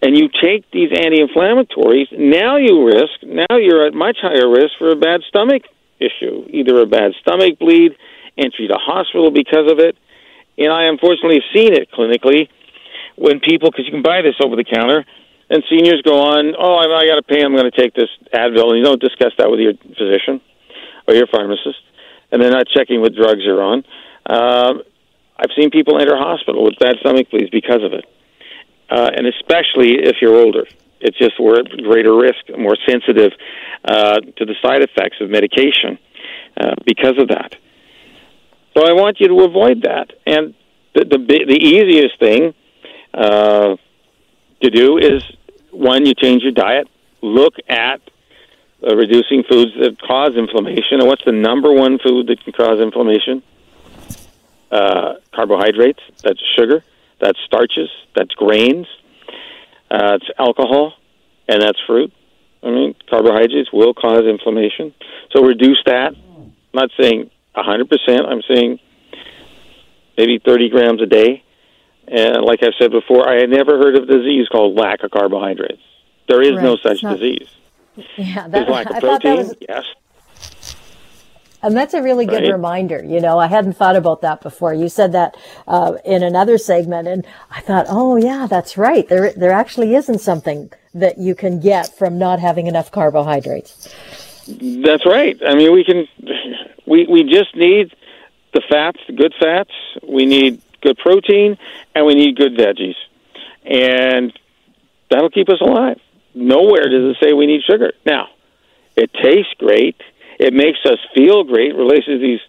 and 0.01 0.15
you 0.15 0.29
take 0.29 0.69
these 0.71 0.91
anti-inflammatories, 0.91 2.11
now 2.11 2.57
you 2.57 2.85
risk, 2.85 3.23
now 3.23 3.57
you're 3.57 3.87
at 3.87 3.93
much 3.93 4.17
higher 4.21 4.49
risk 4.49 4.73
for 4.77 4.91
a 4.91 4.95
bad 4.95 5.21
stomach 5.29 5.63
issue, 5.99 6.45
either 6.49 6.81
a 6.81 6.85
bad 6.85 7.13
stomach 7.21 7.57
bleed, 7.57 7.95
entry 8.37 8.67
to 8.67 8.75
hospital 8.75 9.31
because 9.31 9.71
of 9.71 9.79
it. 9.79 9.97
And 10.57 10.71
I 10.71 10.83
unfortunately 10.83 11.41
have 11.41 11.55
seen 11.55 11.73
it 11.73 11.89
clinically 11.91 12.49
when 13.15 13.39
people, 13.39 13.71
because 13.71 13.85
you 13.85 13.91
can 13.91 14.03
buy 14.03 14.21
this 14.21 14.35
over 14.43 14.55
the 14.55 14.63
counter, 14.63 15.05
and 15.49 15.63
seniors 15.69 16.01
go 16.01 16.19
on, 16.19 16.55
oh, 16.57 16.75
I, 16.75 16.85
I 16.85 17.07
got 17.07 17.15
to 17.15 17.23
pay, 17.23 17.43
I'm 17.43 17.55
going 17.55 17.69
to 17.69 17.77
take 17.77 17.93
this 17.93 18.09
Advil, 18.33 18.69
and 18.69 18.77
you 18.79 18.83
don't 18.83 19.01
discuss 19.01 19.31
that 19.37 19.49
with 19.49 19.59
your 19.59 19.73
physician 19.73 20.41
or 21.07 21.13
your 21.13 21.27
pharmacist, 21.27 21.81
and 22.31 22.41
they're 22.41 22.51
not 22.51 22.67
checking 22.67 23.01
what 23.01 23.13
drugs 23.13 23.41
you're 23.43 23.61
on. 23.61 23.83
Um, 24.25 24.81
I've 25.37 25.51
seen 25.57 25.69
people 25.69 25.99
enter 25.99 26.17
hospital 26.17 26.63
with 26.63 26.79
bad 26.79 26.95
stomach 27.01 27.29
bleeds 27.29 27.49
because 27.51 27.83
of 27.83 27.93
it, 27.93 28.05
uh, 28.89 29.11
and 29.15 29.27
especially 29.27 30.01
if 30.01 30.17
you're 30.21 30.35
older. 30.35 30.65
It's 31.01 31.17
just 31.17 31.39
we're 31.39 31.59
at 31.59 31.69
greater 31.83 32.15
risk, 32.15 32.49
more 32.57 32.77
sensitive 32.87 33.31
uh, 33.83 34.21
to 34.21 34.45
the 34.45 34.55
side 34.61 34.81
effects 34.81 35.17
of 35.21 35.29
medication 35.29 35.99
uh, 36.59 36.73
because 36.85 37.19
of 37.19 37.27
that. 37.27 37.55
So 38.75 38.87
I 38.87 38.93
want 38.93 39.19
you 39.19 39.27
to 39.27 39.41
avoid 39.41 39.83
that. 39.83 40.13
And 40.25 40.55
the 40.95 41.05
the, 41.05 41.17
the 41.17 41.59
easiest 41.61 42.17
thing 42.17 42.53
uh, 43.13 43.75
to 44.61 44.69
do 44.69 44.97
is 44.97 45.23
one, 45.71 46.05
you 46.05 46.13
change 46.13 46.43
your 46.43 46.51
diet. 46.51 46.87
Look 47.21 47.55
at 47.67 48.01
uh, 48.85 48.95
reducing 48.95 49.43
foods 49.43 49.71
that 49.79 50.01
cause 50.01 50.35
inflammation. 50.35 50.99
And 50.99 51.07
what's 51.07 51.23
the 51.25 51.31
number 51.31 51.71
one 51.71 51.99
food 51.99 52.27
that 52.27 52.43
can 52.43 52.53
cause 52.53 52.79
inflammation? 52.79 53.43
Uh, 54.71 55.15
carbohydrates. 55.33 56.01
That's 56.23 56.41
sugar. 56.55 56.83
That's 57.19 57.39
starches. 57.45 57.89
That's 58.15 58.33
grains. 58.35 58.87
Uh, 59.89 60.17
it's 60.21 60.29
alcohol, 60.37 60.93
and 61.47 61.61
that's 61.61 61.79
fruit. 61.85 62.11
I 62.63 62.69
mean, 62.69 62.95
carbohydrates 63.09 63.71
will 63.71 63.93
cause 63.93 64.23
inflammation. 64.23 64.93
So 65.31 65.43
reduce 65.43 65.81
that. 65.85 66.15
I'm 66.15 66.53
not 66.73 66.89
saying 66.99 67.29
100%. 67.55 68.25
I'm 68.27 68.41
saying 68.41 68.79
maybe 70.17 70.39
30 70.39 70.69
grams 70.69 71.01
a 71.01 71.05
day. 71.05 71.43
And 72.07 72.43
like 72.43 72.61
I 72.63 72.71
said 72.79 72.91
before, 72.91 73.27
I 73.27 73.35
had 73.39 73.49
never 73.49 73.77
heard 73.77 73.95
of 73.95 74.03
a 74.03 74.17
disease 74.17 74.47
called 74.47 74.75
lack 74.77 75.03
of 75.03 75.11
carbohydrates. 75.11 75.81
There 76.27 76.41
is 76.41 76.53
Right. 76.53 76.63
no 76.63 76.77
such 76.77 77.01
not- 77.03 77.19
disease. 77.19 77.47
Yeah, 78.17 78.47
There's 78.47 78.65
that, 78.65 78.69
lack 78.69 78.89
of 78.89 78.95
I 78.97 78.99
thought 78.99 79.21
that 79.23 79.35
protein, 79.35 79.37
was, 79.47 79.55
yes. 79.61 79.83
and 81.63 81.75
that's 81.75 81.93
a 81.93 82.01
really 82.01 82.25
good 82.25 82.43
Right. 82.43 82.51
reminder. 82.51 83.01
You 83.03 83.21
know, 83.21 83.39
I 83.39 83.47
hadn't 83.47 83.73
thought 83.73 83.95
about 83.95 84.21
that 84.21 84.41
before. 84.41 84.73
You 84.73 84.89
said 84.89 85.13
that 85.13 85.35
uh, 85.67 85.93
in 86.03 86.21
another 86.21 86.57
segment, 86.57 87.07
and 87.07 87.25
I 87.51 87.61
thought, 87.61 87.85
oh 87.89 88.17
yeah, 88.17 88.47
that's 88.49 88.77
right. 88.77 89.07
There, 89.07 89.31
there 89.35 89.51
actually 89.51 89.95
isn't 89.95 90.19
something 90.19 90.69
that 90.93 91.17
you 91.17 91.35
can 91.35 91.59
get 91.59 91.87
from 91.97 92.17
not 92.19 92.39
having 92.39 92.67
enough 92.67 92.91
carbohydrates. 92.91 93.93
That's 94.47 95.05
right. 95.05 95.37
I 95.47 95.55
mean, 95.55 95.71
we 95.73 95.83
can. 95.83 96.07
We 96.85 97.07
we 97.07 97.23
just 97.23 97.55
need 97.55 97.95
the 98.53 98.61
fats, 98.69 98.99
the 99.07 99.13
good 99.13 99.33
fats. 99.39 99.71
We 100.07 100.25
need 100.27 100.61
good 100.85 100.97
protein, 100.97 101.57
and 101.93 102.05
we 102.05 102.13
need 102.13 102.35
good 102.35 102.55
veggies, 102.55 102.95
and 103.63 104.37
that'll 105.09 105.29
keep 105.29 105.49
us 105.49 105.61
alive. 105.61 105.99
Nowhere 106.33 106.89
does 106.89 107.15
it 107.15 107.17
say 107.21 107.33
we 107.33 107.47
need 107.47 107.61
sugar. 107.63 107.93
Now, 108.05 108.27
it 108.95 109.11
tastes 109.13 109.53
great. 109.57 109.95
It 110.39 110.53
makes 110.53 110.79
us 110.85 110.99
feel 111.13 111.43
great. 111.43 111.75
Releases 111.75 112.21
these 112.21 112.41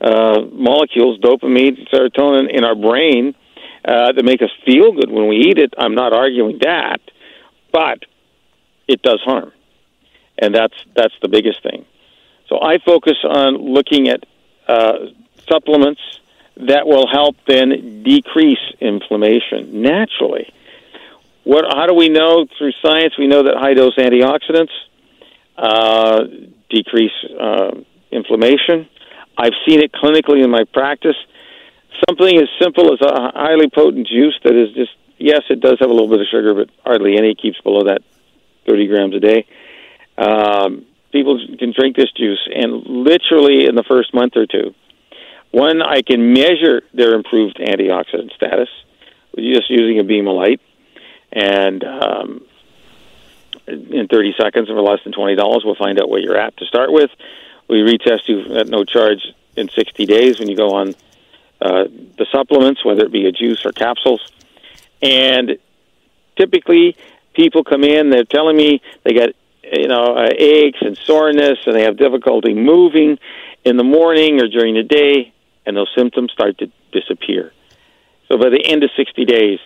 uh, 0.00 0.42
molecules, 0.52 1.18
dopamine, 1.20 1.88
serotonin, 1.88 2.50
in 2.50 2.64
our 2.64 2.74
brain 2.74 3.34
uh, 3.84 4.12
that 4.12 4.24
make 4.24 4.42
us 4.42 4.50
feel 4.66 4.92
good 4.92 5.10
when 5.10 5.28
we 5.28 5.36
eat 5.36 5.58
it. 5.58 5.74
I'm 5.78 5.94
not 5.94 6.12
arguing 6.12 6.58
that, 6.62 7.00
but 7.72 8.04
it 8.86 9.02
does 9.02 9.20
harm 9.24 9.52
and 10.38 10.54
that's 10.54 10.74
that's 10.94 11.14
the 11.22 11.28
biggest 11.28 11.62
thing. 11.62 11.84
So 12.48 12.60
I 12.60 12.78
focus 12.78 13.16
on 13.24 13.56
looking 13.56 14.08
at 14.08 14.24
uh, 14.68 15.06
supplements 15.48 16.00
that 16.56 16.86
will 16.86 17.06
help 17.10 17.36
then 17.46 18.02
decrease 18.02 18.58
inflammation 18.80 19.82
naturally. 19.82 20.52
What? 21.44 21.64
How 21.68 21.86
do 21.86 21.94
we 21.94 22.08
know 22.08 22.46
through 22.58 22.72
science? 22.84 23.14
We 23.18 23.26
know 23.26 23.42
that 23.42 23.56
high 23.56 23.74
dose 23.74 23.96
antioxidants 23.96 24.70
uh, 25.56 26.24
decrease 26.70 27.12
uh, 27.40 27.72
inflammation. 28.10 28.88
I've 29.36 29.54
seen 29.66 29.82
it 29.82 29.92
clinically 29.92 30.44
in 30.44 30.50
my 30.50 30.64
practice. 30.72 31.16
Something 32.08 32.38
as 32.38 32.48
simple 32.60 32.92
as 32.92 33.00
a 33.00 33.32
highly 33.34 33.68
potent 33.68 34.06
juice 34.06 34.38
that 34.44 34.54
is 34.54 34.74
just 34.74 34.92
yes, 35.18 35.42
it 35.50 35.60
does 35.60 35.78
have 35.80 35.90
a 35.90 35.92
little 35.92 36.08
bit 36.08 36.20
of 36.20 36.26
sugar, 36.30 36.54
but 36.54 36.70
hardly 36.84 37.16
any. 37.16 37.34
Keeps 37.34 37.60
below 37.60 37.84
that 37.84 38.02
30 38.66 38.86
grams 38.88 39.14
a 39.14 39.20
day. 39.20 39.46
Um, 40.18 40.86
people 41.12 41.40
can 41.58 41.72
drink 41.76 41.96
this 41.96 42.10
juice, 42.12 42.46
and 42.52 42.86
literally 42.86 43.66
in 43.66 43.74
the 43.74 43.84
first 43.84 44.12
month 44.14 44.36
or 44.36 44.46
two, 44.46 44.74
one, 45.52 45.82
I 45.82 46.02
can 46.02 46.32
measure 46.32 46.82
their 46.92 47.14
improved 47.14 47.58
antioxidant 47.58 48.34
status 48.34 48.68
just 49.36 49.70
using 49.70 49.98
a 49.98 50.04
beam 50.04 50.26
of 50.28 50.36
light, 50.36 50.60
and 51.30 51.82
um, 51.84 52.44
in 53.66 54.08
30 54.08 54.34
seconds 54.38 54.68
for 54.68 54.80
less 54.80 55.00
than 55.04 55.12
$20, 55.12 55.36
we'll 55.64 55.74
find 55.74 56.00
out 56.00 56.08
where 56.08 56.20
you're 56.20 56.36
at 56.36 56.56
to 56.58 56.66
start 56.66 56.92
with. 56.92 57.10
We 57.68 57.78
retest 57.78 58.28
you 58.28 58.56
at 58.56 58.68
no 58.68 58.84
charge 58.84 59.32
in 59.56 59.68
60 59.68 60.06
days 60.06 60.38
when 60.38 60.48
you 60.48 60.56
go 60.56 60.74
on 60.74 60.94
uh, 61.60 61.84
the 62.18 62.26
supplements, 62.30 62.84
whether 62.84 63.04
it 63.04 63.12
be 63.12 63.26
a 63.26 63.32
juice 63.32 63.64
or 63.64 63.72
capsules. 63.72 64.32
And 65.00 65.58
typically, 66.36 66.96
people 67.34 67.64
come 67.64 67.84
in, 67.84 68.10
they're 68.10 68.24
telling 68.24 68.56
me 68.56 68.82
they 69.04 69.14
got 69.14 69.30
you 69.62 69.88
know 69.88 70.16
uh, 70.16 70.28
aches 70.36 70.78
and 70.80 70.96
soreness, 70.98 71.58
and 71.66 71.74
they 71.74 71.82
have 71.82 71.96
difficulty 71.96 72.52
moving 72.52 73.18
in 73.64 73.76
the 73.76 73.84
morning 73.84 74.40
or 74.40 74.48
during 74.48 74.74
the 74.74 74.82
day, 74.82 75.31
and 75.66 75.76
those 75.76 75.90
symptoms 75.96 76.32
start 76.32 76.58
to 76.58 76.70
disappear. 76.92 77.52
So 78.28 78.38
by 78.38 78.50
the 78.50 78.64
end 78.64 78.82
of 78.82 78.90
60 78.96 79.24
days, 79.24 79.58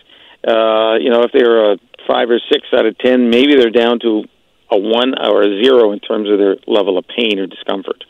uh, 0.47 0.97
you 1.01 1.11
know, 1.11 1.23
if 1.23 1.33
they're 1.33 1.73
a 1.73 1.79
five 2.07 2.31
or 2.31 2.41
six 2.51 2.69
out 2.73 2.87
of 2.87 2.97
10, 2.99 3.31
maybe 3.31 3.57
they're 3.57 3.71
down 3.71 3.99
to 4.01 4.25
a 4.71 4.79
one 4.79 5.15
or 5.19 5.43
a 5.43 5.63
zero 5.63 5.93
in 5.93 6.01
terms 6.01 6.29
of 6.31 6.39
their 6.39 6.57
level 6.67 6.99
of 6.99 7.05
pain 7.07 7.39
or 7.39 7.47
discomfort. 7.47 8.05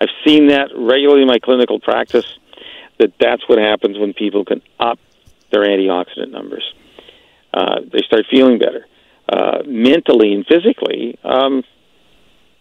I've 0.00 0.08
seen 0.26 0.48
that 0.48 0.70
regularly 0.76 1.22
in 1.22 1.28
my 1.28 1.38
clinical 1.38 1.80
practice. 1.80 2.26
That 2.98 3.12
that's 3.20 3.48
what 3.48 3.58
happens 3.58 3.96
when 3.96 4.12
people 4.12 4.44
can 4.44 4.60
up 4.80 4.98
their 5.50 5.62
antioxidant 5.62 6.30
numbers. 6.30 6.64
Uh, 7.54 7.80
they 7.90 8.00
start 8.00 8.26
feeling 8.30 8.58
better 8.58 8.86
uh, 9.28 9.62
mentally 9.66 10.34
and 10.34 10.44
physically. 10.46 11.18
Um, 11.24 11.62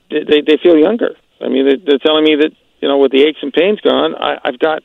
they 0.09 0.41
they 0.41 0.57
feel 0.61 0.77
younger. 0.77 1.15
I 1.41 1.49
mean, 1.49 1.65
they're, 1.67 1.77
they're 1.77 1.99
telling 1.99 2.23
me 2.23 2.35
that 2.35 2.51
you 2.81 2.87
know 2.87 2.97
with 2.97 3.11
the 3.11 3.23
aches 3.23 3.39
and 3.41 3.53
pains 3.53 3.79
gone, 3.81 4.15
I, 4.15 4.37
I've 4.43 4.59
got 4.59 4.83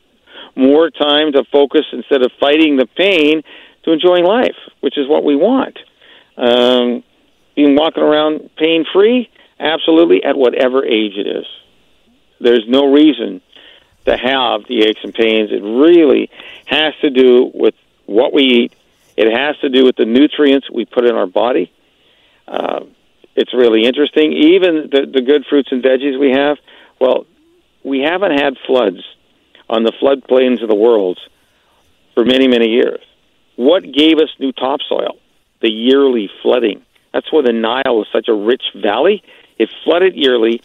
more 0.55 0.91
time 0.91 1.33
to 1.33 1.45
focus 1.51 1.87
instead 1.93 2.23
of 2.23 2.31
fighting 2.39 2.77
the 2.77 2.87
pain 2.87 3.43
to 3.85 3.93
enjoying 3.93 4.25
life, 4.25 4.57
which 4.81 4.99
is 4.99 5.09
what 5.09 5.25
we 5.25 5.37
want. 5.37 5.79
Um, 6.37 7.03
being 7.55 7.77
walking 7.77 8.03
around 8.03 8.51
pain 8.57 8.85
free, 8.93 9.31
absolutely, 9.59 10.25
at 10.25 10.37
whatever 10.37 10.85
age 10.85 11.13
it 11.17 11.27
is. 11.27 11.47
There's 12.41 12.65
no 12.67 12.91
reason 12.91 13.41
to 14.07 14.17
have 14.17 14.63
the 14.69 14.83
aches 14.83 15.01
and 15.03 15.15
pains. 15.15 15.51
It 15.53 15.63
really 15.63 16.31
has 16.67 16.95
to 17.03 17.11
do 17.11 17.51
with 17.55 17.75
what 18.07 18.33
we 18.33 18.43
eat. 18.43 18.75
It 19.17 19.31
has 19.33 19.57
to 19.59 19.69
do 19.69 19.85
with 19.85 19.97
the 19.97 20.07
nutrients 20.07 20.71
we 20.71 20.85
put 20.85 21.05
in 21.05 21.15
our 21.15 21.27
body. 21.27 21.73
Uh, 22.49 22.81
it's 23.37 23.55
really 23.55 23.85
interesting. 23.85 24.33
Even 24.33 24.89
the, 24.91 25.07
the 25.13 25.23
good 25.23 25.45
fruits 25.49 25.69
and 25.71 25.83
veggies 25.83 26.19
we 26.19 26.33
have, 26.33 26.59
well, 27.01 27.27
we 27.85 28.01
haven't 28.01 28.33
had 28.39 28.57
floods 28.67 29.03
on 29.69 29.83
the 29.85 29.93
floodplains 29.93 30.63
of 30.63 30.69
the 30.69 30.75
world 30.75 31.19
for 32.15 32.25
many, 32.25 32.49
many 32.49 32.69
years. 32.69 33.01
What 33.57 33.83
gave 33.83 34.19
us 34.19 34.29
new 34.39 34.53
topsoil? 34.53 35.17
The 35.61 35.71
yearly 35.71 36.31
flooding. 36.43 36.83
That's 37.13 37.31
why 37.33 37.43
the 37.43 37.53
Nile 37.53 38.03
is 38.03 38.09
such 38.13 38.29
a 38.29 38.35
rich 38.35 38.63
valley. 38.75 39.23
It 39.59 39.71
flooded 39.85 40.15
yearly. 40.15 40.63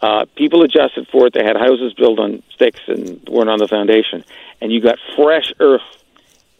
Uh, 0.00 0.26
people 0.36 0.62
adjusted 0.62 1.08
for 1.10 1.26
it. 1.26 1.32
They 1.32 1.44
had 1.44 1.56
houses 1.56 1.94
built 1.94 2.18
on 2.18 2.42
sticks 2.54 2.80
and 2.86 3.26
weren't 3.28 3.48
on 3.48 3.58
the 3.58 3.68
foundation. 3.68 4.24
And 4.60 4.72
you 4.72 4.80
got 4.80 4.98
fresh 5.16 5.52
earth 5.58 5.82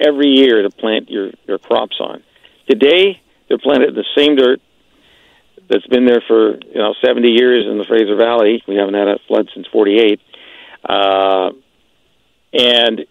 every 0.01 0.29
year 0.29 0.63
to 0.63 0.71
plant 0.71 1.11
your, 1.11 1.33
your 1.47 1.59
crops 1.59 1.97
on. 2.01 2.23
Today, 2.69 3.21
they're 3.49 3.59
planted 3.59 3.91
in 3.91 3.95
the 3.95 4.05
same 4.17 4.37
dirt 4.37 4.61
that's 5.69 5.87
been 5.87 6.07
there 6.07 6.23
for 6.27 6.57
you 6.57 6.79
know 6.79 6.95
70 7.05 7.29
years 7.29 7.67
in 7.67 7.79
the 7.79 7.85
Fraser 7.85 8.17
Valley. 8.17 8.63
We 8.67 8.77
haven't 8.77 8.95
had 8.95 9.09
a 9.09 9.19
flood 9.27 9.49
since 9.55 9.67
48. 9.69 10.21
Uh, 10.85 11.51
and 12.53 13.07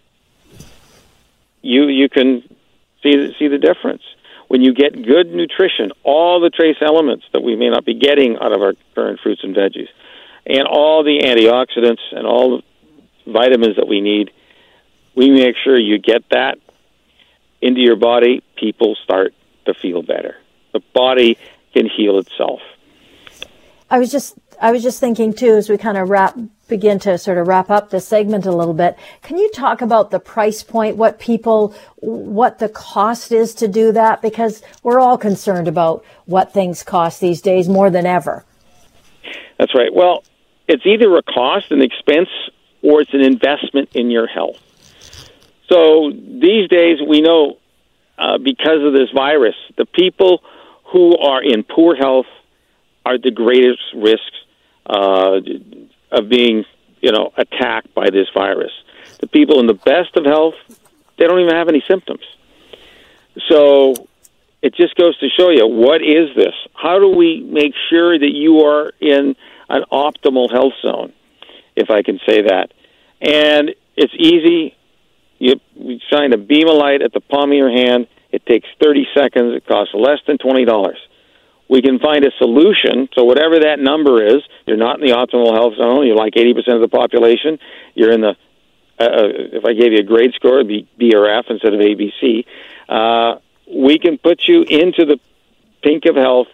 you 1.61 1.87
you 1.87 2.09
can 2.09 2.43
see 3.03 3.35
see 3.37 3.47
the 3.47 3.57
difference 3.57 4.03
when 4.47 4.61
you 4.61 4.73
get 4.73 4.93
good 5.03 5.33
nutrition, 5.33 5.91
all 6.03 6.39
the 6.39 6.49
trace 6.49 6.77
elements 6.81 7.25
that 7.33 7.41
we 7.41 7.55
may 7.55 7.69
not 7.69 7.83
be 7.85 7.95
getting 7.95 8.37
out 8.37 8.51
of 8.51 8.61
our 8.61 8.73
current 8.93 9.19
fruits 9.19 9.43
and 9.43 9.55
veggies, 9.55 9.89
and 10.45 10.67
all 10.67 11.03
the 11.03 11.19
antioxidants 11.19 12.01
and 12.11 12.25
all 12.27 12.57
the 12.57 13.31
vitamins 13.31 13.75
that 13.77 13.87
we 13.87 14.01
need. 14.01 14.31
We 15.15 15.31
make 15.31 15.55
sure 15.57 15.77
you 15.77 15.97
get 15.97 16.29
that 16.29 16.59
into 17.61 17.81
your 17.81 17.95
body. 17.95 18.43
People 18.55 18.95
start 19.03 19.33
to 19.65 19.73
feel 19.73 20.03
better. 20.03 20.35
The 20.73 20.81
body 20.93 21.37
can 21.75 21.89
heal 21.89 22.17
itself. 22.19 22.61
I 23.89 23.99
was 23.99 24.11
just 24.11 24.37
I 24.61 24.71
was 24.71 24.81
just 24.83 24.99
thinking 24.99 25.33
too 25.33 25.55
as 25.55 25.69
we 25.69 25.77
kind 25.77 25.97
of 25.97 26.09
wrap 26.09 26.37
begin 26.67 26.97
to 26.99 27.17
sort 27.17 27.37
of 27.37 27.47
wrap 27.47 27.69
up 27.69 27.89
this 27.89 28.07
segment 28.07 28.45
a 28.45 28.51
little 28.51 28.73
bit. 28.73 28.97
Can 29.21 29.37
you 29.37 29.49
talk 29.51 29.81
about 29.81 30.11
the 30.11 30.19
price 30.19 30.63
point, 30.63 30.97
what 30.97 31.19
people, 31.19 31.75
what 31.97 32.57
the 32.57 32.69
cost 32.69 33.31
is 33.31 33.53
to 33.55 33.67
do 33.67 33.91
that? 33.91 34.21
Because 34.21 34.63
we're 34.81 34.99
all 34.99 35.17
concerned 35.17 35.67
about 35.67 36.03
what 36.25 36.51
things 36.53 36.81
cost 36.81 37.21
these 37.21 37.41
days 37.41 37.69
more 37.69 37.91
than 37.91 38.07
ever. 38.07 38.43
That's 39.59 39.75
right. 39.75 39.93
Well, 39.93 40.23
it's 40.67 40.85
either 40.85 41.15
a 41.15 41.21
cost, 41.21 41.71
an 41.71 41.81
expense, 41.81 42.29
or 42.81 43.01
it's 43.01 43.13
an 43.13 43.21
investment 43.21 43.89
in 43.93 44.09
your 44.09 44.25
health. 44.25 44.57
So 45.71 46.11
these 46.11 46.67
days, 46.69 46.97
we 47.07 47.21
know 47.21 47.57
uh, 48.17 48.37
because 48.37 48.83
of 48.83 48.93
this 48.93 49.09
virus, 49.13 49.55
the 49.77 49.85
people 49.85 50.41
who 50.91 51.17
are 51.17 51.43
in 51.43 51.63
poor 51.63 51.95
health 51.95 52.27
are 53.05 53.17
the 53.17 53.31
greatest 53.31 53.83
risks 53.95 54.37
uh, 54.85 55.39
of 56.11 56.29
being, 56.29 56.65
you 57.01 57.11
know, 57.11 57.31
attacked 57.37 57.93
by 57.93 58.09
this 58.09 58.27
virus. 58.33 58.71
The 59.19 59.27
people 59.27 59.59
in 59.59 59.67
the 59.67 59.73
best 59.73 60.15
of 60.15 60.25
health, 60.25 60.55
they 61.17 61.25
don't 61.25 61.39
even 61.39 61.55
have 61.55 61.69
any 61.69 61.83
symptoms. 61.87 62.23
So 63.49 64.07
it 64.61 64.73
just 64.75 64.95
goes 64.95 65.17
to 65.19 65.29
show 65.29 65.49
you 65.49 65.67
what 65.67 66.01
is 66.01 66.35
this? 66.35 66.53
How 66.73 66.99
do 66.99 67.09
we 67.09 67.41
make 67.41 67.73
sure 67.89 68.17
that 68.17 68.31
you 68.31 68.61
are 68.61 68.91
in 68.99 69.35
an 69.69 69.83
optimal 69.91 70.51
health 70.51 70.73
zone, 70.81 71.13
if 71.75 71.89
I 71.89 72.01
can 72.01 72.19
say 72.27 72.41
that? 72.41 72.71
And 73.21 73.75
it's 73.95 74.13
easy. 74.17 74.75
You, 75.37 75.59
shine 76.09 76.33
a 76.33 76.37
beam 76.37 76.67
of 76.67 76.75
light 76.75 77.01
at 77.01 77.13
the 77.13 77.19
palm 77.19 77.51
of 77.51 77.57
your 77.57 77.71
hand. 77.71 78.07
It 78.35 78.45
takes 78.45 78.67
30 78.83 79.07
seconds. 79.15 79.55
It 79.55 79.65
costs 79.65 79.93
less 79.93 80.19
than 80.27 80.37
$20 80.37 80.95
we 81.67 81.81
can 81.81 81.99
find 81.99 82.23
a 82.25 82.31
solution. 82.37 83.09
So 83.13 83.23
whatever 83.23 83.59
that 83.59 83.79
number 83.79 84.25
is, 84.25 84.43
you're 84.65 84.77
not 84.77 84.99
in 84.99 85.07
the 85.07 85.13
optimal 85.13 85.53
health 85.53 85.75
zone. 85.75 86.05
You're 86.05 86.15
like 86.15 86.33
80% 86.33 86.75
of 86.75 86.81
the 86.81 86.87
population. 86.87 87.59
You're 87.93 88.11
in 88.11 88.21
the 88.21 88.35
uh, 88.97 89.03
uh 89.03 89.27
if 89.51 89.65
I 89.65 89.73
gave 89.73 89.91
you 89.91 89.99
a 89.99 90.03
grade 90.03 90.33
score, 90.35 90.55
it'd 90.55 90.67
be 90.67 90.87
B 90.97 91.13
or 91.15 91.27
F 91.27 91.45
instead 91.49 91.73
of 91.73 91.79
ABC. 91.79 92.45
Uh, 92.87 93.39
we 93.67 93.99
can 93.99 94.17
put 94.17 94.47
you 94.47 94.61
into 94.61 95.05
the 95.05 95.19
pink 95.81 96.05
of 96.05 96.15
health 96.15 96.47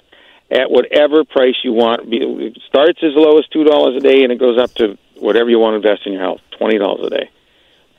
at 0.49 0.71
whatever 0.71 1.23
price 1.23 1.55
you 1.63 1.73
want. 1.73 2.01
It 2.11 2.57
starts 2.67 2.99
as 3.03 3.11
low 3.13 3.37
as 3.37 3.45
two 3.47 3.63
dollars 3.63 3.97
a 3.97 3.99
day, 3.99 4.23
and 4.23 4.31
it 4.31 4.39
goes 4.39 4.57
up 4.57 4.73
to 4.75 4.97
whatever 5.19 5.49
you 5.49 5.59
want 5.59 5.73
to 5.73 5.87
invest 5.87 6.07
in 6.07 6.13
your 6.13 6.21
health: 6.21 6.41
twenty 6.57 6.77
dollars 6.79 7.05
a 7.05 7.09
day, 7.09 7.29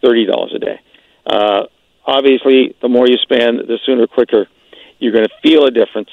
thirty 0.01 0.25
dollars 0.25 0.53
a 0.55 0.59
day. 0.59 0.81
Uh, 1.25 1.67
obviously, 2.07 2.77
the 2.83 2.89
more 2.89 3.07
you 3.09 3.17
spend, 3.17 3.61
the 3.61 3.79
sooner, 3.85 4.07
quicker 4.07 4.47
you're 4.99 5.13
going 5.13 5.25
to 5.25 5.35
feel 5.43 5.65
a 5.65 5.71
difference 5.71 6.11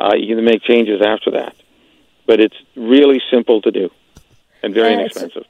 uh, 0.00 0.14
you 0.16 0.36
can 0.36 0.44
make 0.44 0.62
changes 0.62 1.02
after 1.04 1.32
that. 1.32 1.54
But 2.26 2.40
it's 2.40 2.56
really 2.76 3.20
simple 3.30 3.60
to 3.62 3.70
do 3.70 3.90
and 4.62 4.72
very 4.72 4.92
and 4.92 5.00
inexpensive. 5.00 5.44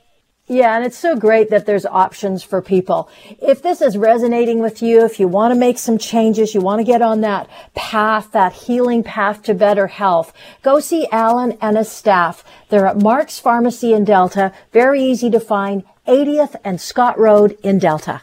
Yeah, 0.46 0.74
and 0.74 0.86
it's 0.86 0.96
so 0.96 1.14
great 1.14 1.50
that 1.50 1.66
there's 1.66 1.84
options 1.84 2.42
for 2.42 2.62
people. 2.62 3.10
If 3.42 3.62
this 3.62 3.82
is 3.82 3.98
resonating 3.98 4.60
with 4.60 4.80
you, 4.80 5.04
if 5.04 5.20
you 5.20 5.28
want 5.28 5.52
to 5.52 5.60
make 5.60 5.76
some 5.76 5.98
changes, 5.98 6.54
you 6.54 6.62
want 6.62 6.80
to 6.80 6.84
get 6.84 7.02
on 7.02 7.20
that 7.20 7.50
path, 7.74 8.32
that 8.32 8.54
healing 8.54 9.02
path 9.02 9.42
to 9.42 9.52
better 9.52 9.88
health, 9.88 10.32
go 10.62 10.80
see 10.80 11.06
Alan 11.12 11.58
and 11.60 11.76
his 11.76 11.90
staff. 11.90 12.42
They're 12.70 12.86
at 12.86 13.02
Mark's 13.02 13.38
Pharmacy 13.38 13.92
in 13.92 14.04
Delta. 14.04 14.54
Very 14.72 15.02
easy 15.02 15.28
to 15.28 15.40
find, 15.40 15.84
80th 16.06 16.56
and 16.64 16.80
Scott 16.80 17.18
Road 17.18 17.58
in 17.62 17.78
Delta. 17.78 18.22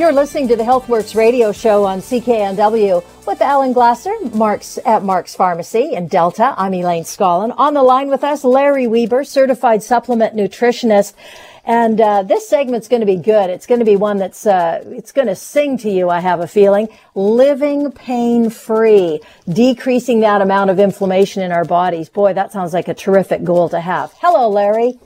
You're 0.00 0.12
listening 0.12 0.48
to 0.48 0.56
the 0.56 0.62
HealthWorks 0.62 1.14
radio 1.14 1.52
show 1.52 1.84
on 1.84 1.98
CKNW 1.98 3.04
with 3.26 3.42
Alan 3.42 3.74
Glasser, 3.74 4.14
Mark's 4.32 4.78
at 4.86 5.02
Mark's 5.02 5.34
Pharmacy 5.34 5.92
in 5.92 6.08
Delta. 6.08 6.54
I'm 6.56 6.72
Elaine 6.72 7.04
Scollin. 7.04 7.52
On 7.58 7.74
the 7.74 7.82
line 7.82 8.08
with 8.08 8.24
us, 8.24 8.42
Larry 8.42 8.86
Weber, 8.86 9.24
certified 9.24 9.82
supplement 9.82 10.34
nutritionist. 10.34 11.12
And 11.66 12.00
uh, 12.00 12.22
this 12.22 12.48
segment's 12.48 12.88
going 12.88 13.00
to 13.00 13.06
be 13.06 13.16
good. 13.16 13.50
It's 13.50 13.66
going 13.66 13.80
to 13.80 13.84
be 13.84 13.96
one 13.96 14.16
that's 14.16 14.46
uh, 14.46 14.82
it's 14.86 15.12
going 15.12 15.28
to 15.28 15.36
sing 15.36 15.76
to 15.76 15.90
you. 15.90 16.08
I 16.08 16.20
have 16.20 16.40
a 16.40 16.48
feeling. 16.48 16.88
Living 17.14 17.92
pain 17.92 18.48
free, 18.48 19.20
decreasing 19.50 20.20
that 20.20 20.40
amount 20.40 20.70
of 20.70 20.78
inflammation 20.78 21.42
in 21.42 21.52
our 21.52 21.66
bodies. 21.66 22.08
Boy, 22.08 22.32
that 22.32 22.52
sounds 22.52 22.72
like 22.72 22.88
a 22.88 22.94
terrific 22.94 23.44
goal 23.44 23.68
to 23.68 23.80
have. 23.80 24.14
Hello, 24.16 24.48
Larry. 24.48 24.98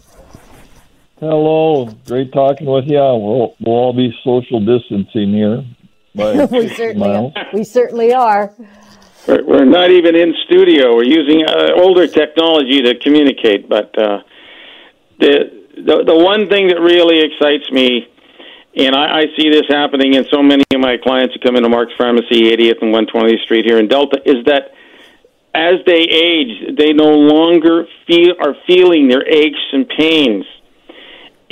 Hello, 1.24 1.88
great 2.06 2.34
talking 2.34 2.66
with 2.66 2.84
you. 2.84 2.98
We'll 2.98 3.56
we'll 3.58 3.74
all 3.74 3.92
be 3.94 4.12
social 4.22 4.60
distancing 4.60 5.32
here. 5.32 5.64
we 6.14 6.68
certainly 6.68 7.32
we 7.54 7.64
certainly 7.64 8.12
are. 8.12 8.52
We're, 9.26 9.42
we're, 9.42 9.64
not 9.64 9.90
even 9.90 10.14
in 10.16 10.34
studio. 10.44 10.94
We're 10.94 11.04
using 11.04 11.46
uh, 11.46 11.80
older 11.82 12.06
technology 12.06 12.82
to 12.82 12.98
communicate, 12.98 13.70
but 13.70 13.96
uh, 13.98 14.18
the 15.18 15.64
the 15.76 16.04
the 16.04 16.14
one 16.14 16.50
thing 16.50 16.68
that 16.68 16.78
really 16.78 17.24
excites 17.24 17.72
me, 17.72 18.06
and 18.76 18.94
I, 18.94 19.20
I 19.20 19.24
see 19.34 19.48
this 19.48 19.64
happening 19.66 20.12
in 20.12 20.26
so 20.30 20.42
many 20.42 20.64
of 20.74 20.80
my 20.80 20.98
clients 20.98 21.32
who 21.32 21.40
come 21.40 21.56
into 21.56 21.70
Mark's 21.70 21.94
Pharmacy, 21.96 22.52
80th 22.52 22.82
and 22.82 22.94
120th 22.94 23.42
Street 23.44 23.64
here 23.64 23.78
in 23.78 23.88
Delta, 23.88 24.20
is 24.26 24.44
that 24.44 24.72
as 25.54 25.80
they 25.86 26.02
age, 26.04 26.76
they 26.76 26.92
no 26.92 27.08
longer 27.08 27.86
feel 28.06 28.34
are 28.38 28.54
feeling 28.66 29.08
their 29.08 29.26
aches 29.26 29.64
and 29.72 29.88
pains, 29.88 30.44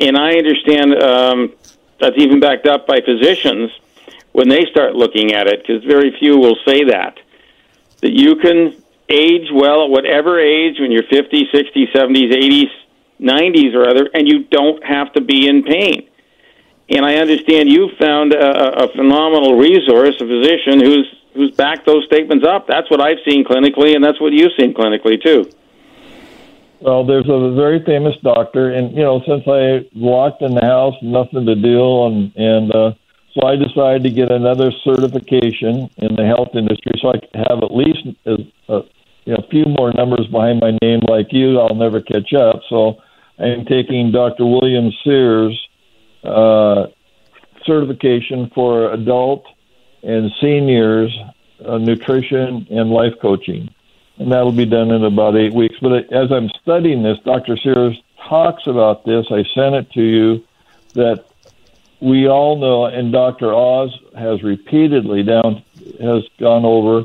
and 0.02 0.16
I 0.16 0.34
understand 0.34 0.94
um, 1.02 1.52
that's 2.00 2.16
even 2.18 2.40
backed 2.40 2.66
up 2.66 2.86
by 2.86 3.00
physicians 3.00 3.70
when 4.32 4.48
they 4.48 4.64
start 4.70 4.94
looking 4.94 5.32
at 5.32 5.46
it, 5.46 5.60
because 5.60 5.84
very 5.84 6.16
few 6.18 6.38
will 6.38 6.56
say 6.66 6.84
that 6.84 7.18
that 8.00 8.12
you 8.12 8.34
can 8.36 8.74
age 9.08 9.48
well 9.52 9.84
at 9.84 9.90
whatever 9.90 10.40
age 10.40 10.80
when 10.80 10.90
you're 10.90 11.04
50, 11.04 11.48
60, 11.52 11.86
70s, 11.94 12.32
80s 12.32 12.70
90s 13.20 13.74
or 13.74 13.88
other, 13.88 14.10
and 14.12 14.26
you 14.26 14.44
don't 14.44 14.84
have 14.84 15.12
to 15.12 15.20
be 15.20 15.46
in 15.46 15.62
pain. 15.62 16.08
And 16.88 17.06
I 17.06 17.14
understand 17.16 17.70
you 17.70 17.90
found 17.98 18.32
a, 18.32 18.84
a 18.84 18.88
phenomenal 18.88 19.56
resource, 19.56 20.16
a 20.20 20.26
physician 20.26 20.80
who's 20.80 21.14
who's 21.34 21.52
backed 21.52 21.86
those 21.86 22.04
statements 22.04 22.44
up. 22.46 22.66
That's 22.66 22.90
what 22.90 23.00
I've 23.00 23.18
seen 23.26 23.44
clinically, 23.44 23.94
and 23.94 24.04
that's 24.04 24.20
what 24.20 24.32
you've 24.32 24.52
seen 24.58 24.74
clinically 24.74 25.22
too. 25.22 25.50
Well, 26.82 27.06
there's 27.06 27.28
a 27.28 27.54
very 27.54 27.84
famous 27.84 28.16
doctor, 28.24 28.72
and 28.72 28.90
you 28.90 29.04
know, 29.04 29.22
since 29.24 29.44
I 29.46 29.88
locked 29.94 30.42
in 30.42 30.56
the 30.56 30.66
house, 30.66 30.96
nothing 31.00 31.46
to 31.46 31.54
do, 31.54 32.06
and 32.06 32.32
and 32.34 32.74
uh, 32.74 32.92
so 33.34 33.46
I 33.46 33.54
decided 33.54 34.02
to 34.02 34.10
get 34.10 34.32
another 34.32 34.72
certification 34.82 35.88
in 35.98 36.16
the 36.16 36.26
health 36.26 36.56
industry, 36.56 36.92
so 37.00 37.10
I 37.10 37.18
could 37.20 37.46
have 37.48 37.62
at 37.62 37.72
least 37.72 38.08
a, 38.26 38.32
a 38.68 38.82
you 39.24 39.32
know, 39.32 39.44
a 39.44 39.48
few 39.48 39.64
more 39.66 39.92
numbers 39.92 40.26
behind 40.26 40.58
my 40.60 40.76
name, 40.82 41.00
like 41.08 41.32
you. 41.32 41.60
I'll 41.60 41.76
never 41.76 42.00
catch 42.00 42.34
up. 42.34 42.62
So 42.68 42.96
I'm 43.38 43.64
taking 43.64 44.10
Dr. 44.10 44.44
William 44.44 44.90
Sears 45.04 45.68
uh, 46.24 46.86
certification 47.64 48.50
for 48.56 48.92
adult 48.92 49.46
and 50.02 50.32
seniors 50.40 51.16
uh, 51.64 51.78
nutrition 51.78 52.66
and 52.70 52.90
life 52.90 53.14
coaching. 53.22 53.72
And 54.18 54.30
that'll 54.30 54.52
be 54.52 54.66
done 54.66 54.90
in 54.90 55.04
about 55.04 55.36
eight 55.36 55.52
weeks. 55.52 55.76
But 55.80 56.12
as 56.12 56.30
I'm 56.30 56.50
studying 56.60 57.02
this, 57.02 57.18
Dr. 57.24 57.56
Sears 57.56 58.00
talks 58.28 58.66
about 58.66 59.04
this. 59.04 59.26
I 59.30 59.44
sent 59.54 59.74
it 59.74 59.90
to 59.92 60.02
you 60.02 60.44
that 60.94 61.24
we 62.00 62.28
all 62.28 62.56
know, 62.56 62.84
and 62.84 63.12
Dr. 63.12 63.54
Oz 63.54 63.96
has 64.16 64.42
repeatedly 64.42 65.22
down 65.22 65.62
has 66.00 66.24
gone 66.38 66.64
over 66.64 67.04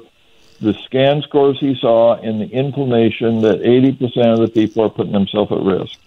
the 0.60 0.74
scan 0.86 1.22
scores 1.22 1.60
he 1.60 1.76
saw 1.80 2.16
and 2.16 2.42
the 2.42 2.48
inflammation 2.48 3.42
that 3.42 3.62
80% 3.62 4.34
of 4.34 4.40
the 4.40 4.48
people 4.48 4.84
are 4.84 4.90
putting 4.90 5.14
themselves 5.14 5.52
at 5.52 5.62
risk. 5.62 6.00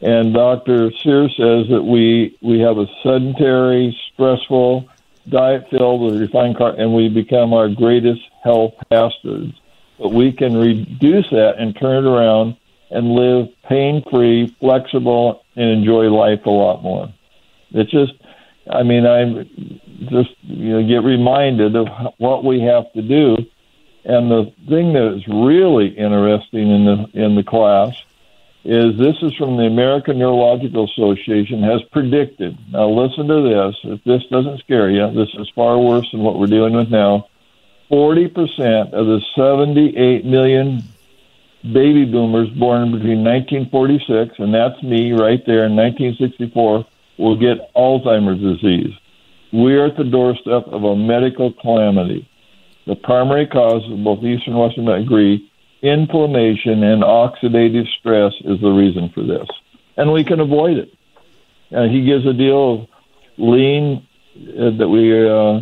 And 0.00 0.34
Dr. 0.34 0.90
Sears 1.02 1.34
says 1.36 1.68
that 1.68 1.82
we, 1.82 2.36
we 2.42 2.60
have 2.60 2.78
a 2.78 2.86
sedentary, 3.02 3.96
stressful 4.12 4.88
diet 5.28 5.70
filled 5.70 6.02
with 6.02 6.20
refined 6.20 6.56
carbs, 6.56 6.80
and 6.80 6.94
we 6.94 7.08
become 7.08 7.54
our 7.54 7.68
greatest 7.68 8.20
health 8.42 8.74
bastards. 8.90 9.54
But 9.98 10.12
we 10.12 10.32
can 10.32 10.56
reduce 10.56 11.30
that 11.30 11.54
and 11.58 11.76
turn 11.78 12.04
it 12.04 12.08
around 12.08 12.56
and 12.90 13.12
live 13.12 13.48
pain 13.68 14.02
free, 14.10 14.54
flexible, 14.60 15.44
and 15.56 15.70
enjoy 15.70 16.10
life 16.10 16.46
a 16.46 16.50
lot 16.50 16.82
more. 16.82 17.12
It's 17.70 17.90
just, 17.90 18.12
I 18.70 18.82
mean, 18.82 19.06
I 19.06 19.44
just 20.10 20.30
you 20.42 20.80
know 20.80 20.86
get 20.86 21.02
reminded 21.02 21.76
of 21.76 21.88
what 22.18 22.44
we 22.44 22.60
have 22.60 22.92
to 22.92 23.02
do. 23.02 23.36
And 24.04 24.30
the 24.30 24.52
thing 24.68 24.92
that 24.92 25.14
is 25.14 25.26
really 25.28 25.88
interesting 25.88 26.70
in 26.70 26.84
the 26.84 27.10
in 27.14 27.36
the 27.36 27.42
class 27.42 27.94
is 28.64 28.96
this 28.96 29.16
is 29.22 29.34
from 29.34 29.56
the 29.56 29.64
American 29.64 30.18
Neurological 30.18 30.84
Association 30.84 31.62
has 31.62 31.82
predicted. 31.92 32.56
Now 32.70 32.88
listen 32.88 33.28
to 33.28 33.42
this. 33.42 33.76
If 33.84 34.04
this 34.04 34.22
doesn't 34.30 34.60
scare 34.60 34.90
you, 34.90 35.10
this 35.12 35.28
is 35.34 35.50
far 35.54 35.78
worse 35.78 36.10
than 36.12 36.20
what 36.20 36.38
we're 36.38 36.46
dealing 36.46 36.74
with 36.74 36.90
now. 36.90 37.28
40% 37.90 38.92
of 38.92 39.06
the 39.06 39.20
78 39.36 40.24
million 40.24 40.82
baby 41.72 42.04
boomers 42.04 42.48
born 42.50 42.92
between 42.92 43.24
1946 43.24 44.38
and 44.38 44.54
that's 44.54 44.82
me 44.82 45.12
right 45.12 45.44
there 45.46 45.64
in 45.64 45.76
1964 45.76 46.84
will 47.18 47.36
get 47.36 47.72
Alzheimer's 47.74 48.40
disease. 48.40 48.94
We 49.52 49.76
are 49.76 49.86
at 49.86 49.96
the 49.96 50.04
doorstep 50.04 50.66
of 50.66 50.84
a 50.84 50.96
medical 50.96 51.52
calamity. 51.52 52.28
The 52.86 52.96
primary 52.96 53.46
cause 53.46 53.82
of 53.90 54.02
both 54.02 54.22
Eastern 54.24 54.54
and 54.54 54.60
Western 54.60 54.88
agree 54.88 55.50
inflammation 55.80 56.82
and 56.82 57.02
oxidative 57.02 57.86
stress 57.98 58.32
is 58.40 58.60
the 58.60 58.70
reason 58.70 59.10
for 59.10 59.22
this. 59.22 59.46
And 59.96 60.12
we 60.12 60.24
can 60.24 60.40
avoid 60.40 60.78
it. 60.78 60.92
Uh, 61.70 61.84
he 61.84 62.04
gives 62.04 62.26
a 62.26 62.32
deal 62.32 62.74
of 62.74 62.88
lean 63.36 64.06
uh, 64.36 64.70
that 64.78 64.88
we 64.88 65.28
uh, 65.28 65.60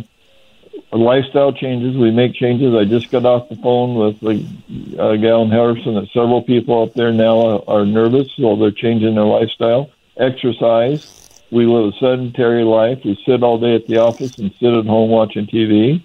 lifestyle 0.97 1.51
changes. 1.51 1.95
We 1.95 2.11
make 2.11 2.33
changes. 2.33 2.75
I 2.75 2.85
just 2.85 3.11
got 3.11 3.25
off 3.25 3.49
the 3.49 3.55
phone 3.57 3.95
with 3.95 4.19
the 4.19 5.01
uh, 5.01 5.15
gal 5.15 5.43
in 5.43 5.49
Harrison 5.49 5.95
that 5.95 6.09
several 6.13 6.41
people 6.41 6.83
up 6.83 6.93
there 6.93 7.11
now 7.11 7.63
are, 7.67 7.85
nervous, 7.85 8.31
so 8.35 8.55
they're 8.55 8.71
changing 8.71 9.15
their 9.15 9.25
lifestyle. 9.25 9.89
Exercise. 10.17 11.19
We 11.51 11.65
live 11.65 11.93
a 11.93 11.97
sedentary 11.97 12.63
life. 12.63 12.99
We 13.03 13.21
sit 13.25 13.43
all 13.43 13.59
day 13.59 13.75
at 13.75 13.87
the 13.87 13.97
office 13.97 14.37
and 14.37 14.51
sit 14.59 14.73
at 14.73 14.85
home 14.85 15.09
watching 15.09 15.45
TV, 15.45 16.03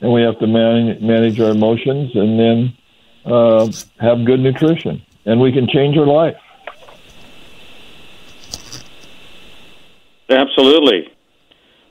and 0.00 0.12
we 0.12 0.22
have 0.22 0.38
to 0.38 0.46
manage 0.46 1.00
manage 1.00 1.40
our 1.40 1.50
emotions 1.50 2.14
and 2.14 2.38
then 2.38 2.76
uh, 3.24 3.70
have 4.00 4.24
good 4.24 4.40
nutrition, 4.40 5.02
and 5.26 5.40
we 5.40 5.52
can 5.52 5.68
change 5.68 5.96
our 5.96 6.06
life. 6.06 6.36
Absolutely. 10.30 11.10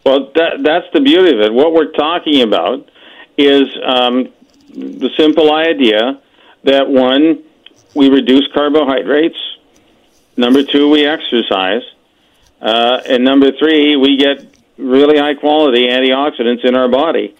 Well, 0.08 0.32
that, 0.36 0.64
that's 0.64 0.86
the 0.94 1.02
beauty 1.02 1.34
of 1.34 1.42
it. 1.42 1.54
What 1.54 1.74
we're 1.74 1.92
talking 1.92 2.42
about 2.42 2.90
is 3.38 3.68
um, 3.84 4.30
the 4.70 5.10
simple 5.18 5.54
idea 5.54 6.22
that 6.64 6.88
one, 6.88 7.44
we 7.94 8.08
reduce 8.10 8.48
carbohydrates. 8.54 9.38
Number 10.38 10.64
two, 10.64 10.90
we 10.90 11.06
exercise. 11.06 11.82
Uh, 12.62 13.02
and 13.06 13.26
number 13.26 13.52
three, 13.52 13.98
we 13.98 14.16
get 14.16 14.46
really 14.78 15.18
high 15.18 15.34
quality 15.34 15.90
antioxidants 15.90 16.64
in 16.64 16.74
our 16.74 16.88
body. 16.88 17.36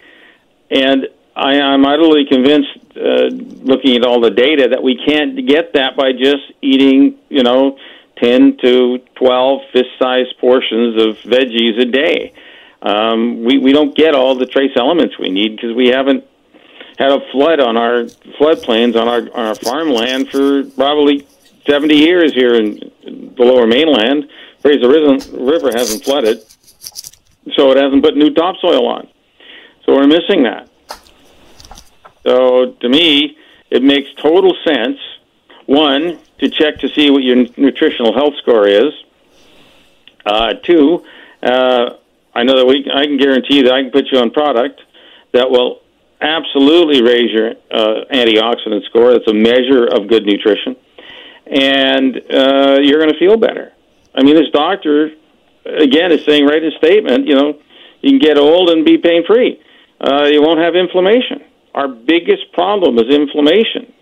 And 0.70 1.08
I, 1.34 1.58
I'm 1.58 1.86
utterly 1.86 2.26
convinced, 2.26 2.76
uh, 2.94 3.30
looking 3.64 3.96
at 3.96 4.04
all 4.04 4.20
the 4.20 4.30
data, 4.30 4.68
that 4.72 4.82
we 4.82 5.02
can't 5.06 5.46
get 5.46 5.72
that 5.72 5.96
by 5.96 6.12
just 6.12 6.52
eating, 6.60 7.16
you 7.30 7.44
know, 7.44 7.78
10 8.22 8.58
to 8.58 8.98
12 9.14 9.60
fist-sized 9.72 10.36
portions 10.38 11.00
of 11.00 11.16
veggies 11.20 11.80
a 11.80 11.86
day. 11.86 12.34
Um, 12.82 13.44
we 13.44 13.58
we 13.58 13.72
don't 13.72 13.94
get 13.94 14.14
all 14.14 14.36
the 14.36 14.46
trace 14.46 14.72
elements 14.76 15.18
we 15.18 15.30
need 15.30 15.56
because 15.56 15.74
we 15.74 15.88
haven't 15.88 16.24
had 16.98 17.10
a 17.10 17.20
flood 17.32 17.60
on 17.60 17.76
our 17.76 18.04
floodplains 18.38 18.96
on 19.00 19.08
our 19.08 19.20
on 19.36 19.46
our 19.46 19.54
farmland 19.54 20.28
for 20.28 20.64
probably 20.64 21.26
70 21.66 21.94
years 21.94 22.32
here 22.32 22.54
in 22.54 22.90
the 23.02 23.44
Lower 23.44 23.66
Mainland. 23.66 24.28
Fraser 24.60 24.88
River 24.88 25.70
hasn't 25.72 26.04
flooded, 26.04 26.42
so 27.54 27.70
it 27.70 27.76
hasn't 27.76 28.02
put 28.02 28.16
new 28.16 28.30
topsoil 28.30 28.86
on. 28.86 29.08
So 29.84 29.94
we're 29.94 30.06
missing 30.06 30.42
that. 30.42 30.68
So 32.24 32.72
to 32.72 32.88
me, 32.88 33.38
it 33.70 33.82
makes 33.82 34.12
total 34.14 34.54
sense. 34.64 34.98
One, 35.66 36.18
to 36.38 36.48
check 36.48 36.78
to 36.80 36.88
see 36.88 37.10
what 37.10 37.22
your 37.22 37.46
nutritional 37.56 38.12
health 38.14 38.34
score 38.38 38.66
is. 38.66 38.92
Uh, 40.24 40.54
two, 40.54 41.04
uh, 41.42 41.90
I 42.38 42.44
know 42.44 42.56
that 42.58 42.66
we 42.66 42.86
I 43.00 43.04
can 43.04 43.18
guarantee 43.18 43.56
you 43.58 43.64
that 43.64 43.74
I 43.74 43.82
can 43.82 43.90
put 43.90 44.06
you 44.12 44.18
on 44.18 44.30
product 44.30 44.80
that 45.32 45.50
will 45.50 45.80
absolutely 46.20 47.02
raise 47.02 47.30
your 47.32 47.50
uh, 47.70 48.04
antioxidant 48.12 48.84
score. 48.86 49.12
It's 49.12 49.28
a 49.28 49.34
measure 49.34 49.84
of 49.86 50.08
good 50.08 50.24
nutrition. 50.24 50.76
and 51.48 52.16
uh, 52.16 52.78
you're 52.82 53.00
going 53.00 53.12
to 53.12 53.18
feel 53.18 53.36
better. 53.36 53.72
I 54.14 54.22
mean, 54.22 54.34
this 54.34 54.50
doctor, 54.52 55.10
again, 55.64 56.12
is 56.12 56.24
saying 56.24 56.44
right 56.44 56.62
in 56.62 56.70
his 56.70 56.74
statement, 56.74 57.26
you 57.26 57.34
know, 57.34 57.58
you 58.02 58.10
can 58.10 58.18
get 58.18 58.36
old 58.38 58.70
and 58.70 58.84
be 58.84 58.98
pain 58.98 59.24
free. 59.26 59.60
Uh, 60.00 60.24
you 60.24 60.42
won't 60.42 60.60
have 60.60 60.74
inflammation. 60.76 61.42
Our 61.74 61.88
biggest 61.88 62.52
problem 62.52 62.98
is 62.98 63.08
inflammation. 63.14 63.92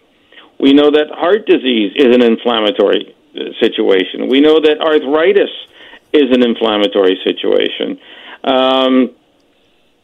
We 0.59 0.73
know 0.73 0.91
that 0.91 1.09
heart 1.11 1.47
disease 1.47 1.93
is 1.97 2.15
an 2.15 2.23
inflammatory 2.23 3.15
uh, 3.35 3.41
situation. 3.61 4.29
We 4.29 4.41
know 4.41 4.61
that 4.61 4.81
arthritis 4.81 5.51
is 6.13 6.29
an 6.33 6.43
inflammatory 6.43 7.19
situation. 7.25 7.99
Um, 8.47 9.11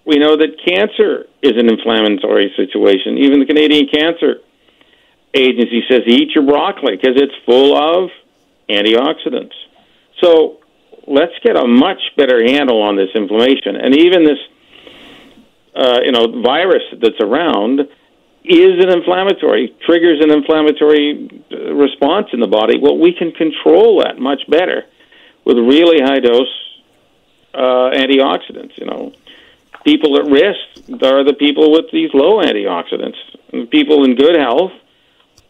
we 0.04 0.18
know 0.18 0.36
that 0.36 0.58
cancer 0.66 1.26
is 1.42 1.52
an 1.56 1.68
inflammatory 1.68 2.52
situation. 2.56 3.18
Even 3.18 3.38
the 3.38 3.46
Canadian 3.46 3.86
Cancer 3.86 4.40
Agency 5.32 5.82
says 5.88 6.02
eat 6.06 6.34
your 6.34 6.44
broccoli 6.44 6.96
because 6.96 7.16
it's 7.16 7.34
full 7.46 7.76
of 7.76 8.10
antioxidants. 8.68 9.54
So 10.20 10.58
let's 11.06 11.32
get 11.44 11.56
a 11.56 11.66
much 11.66 12.00
better 12.16 12.42
handle 12.44 12.82
on 12.82 12.96
this 12.96 13.10
inflammation. 13.14 13.76
And 13.76 13.96
even 13.96 14.24
this, 14.24 14.38
uh, 15.74 16.00
you 16.04 16.12
know, 16.12 16.42
virus 16.42 16.82
that's 17.00 17.20
around 17.20 17.80
is 18.44 18.84
an 18.84 18.90
inflammatory, 18.90 19.74
triggers 19.86 20.20
an 20.20 20.30
inflammatory 20.30 21.30
uh, 21.50 21.72
response 21.74 22.26
in 22.32 22.40
the 22.40 22.48
body. 22.48 22.78
Well, 22.80 22.98
we 22.98 23.14
can 23.14 23.30
control 23.30 24.02
that 24.02 24.18
much 24.18 24.42
better 24.48 24.84
with 25.44 25.56
really 25.58 26.02
high 26.02 26.18
dose 26.18 26.71
uh, 27.54 27.90
antioxidants. 27.94 28.76
You 28.78 28.86
know, 28.86 29.12
people 29.84 30.16
at 30.16 30.26
risk 30.26 31.02
are 31.02 31.24
the 31.24 31.34
people 31.38 31.72
with 31.72 31.86
these 31.92 32.10
low 32.14 32.40
antioxidants. 32.40 33.16
And 33.52 33.70
people 33.70 34.04
in 34.04 34.14
good 34.14 34.36
health 34.38 34.72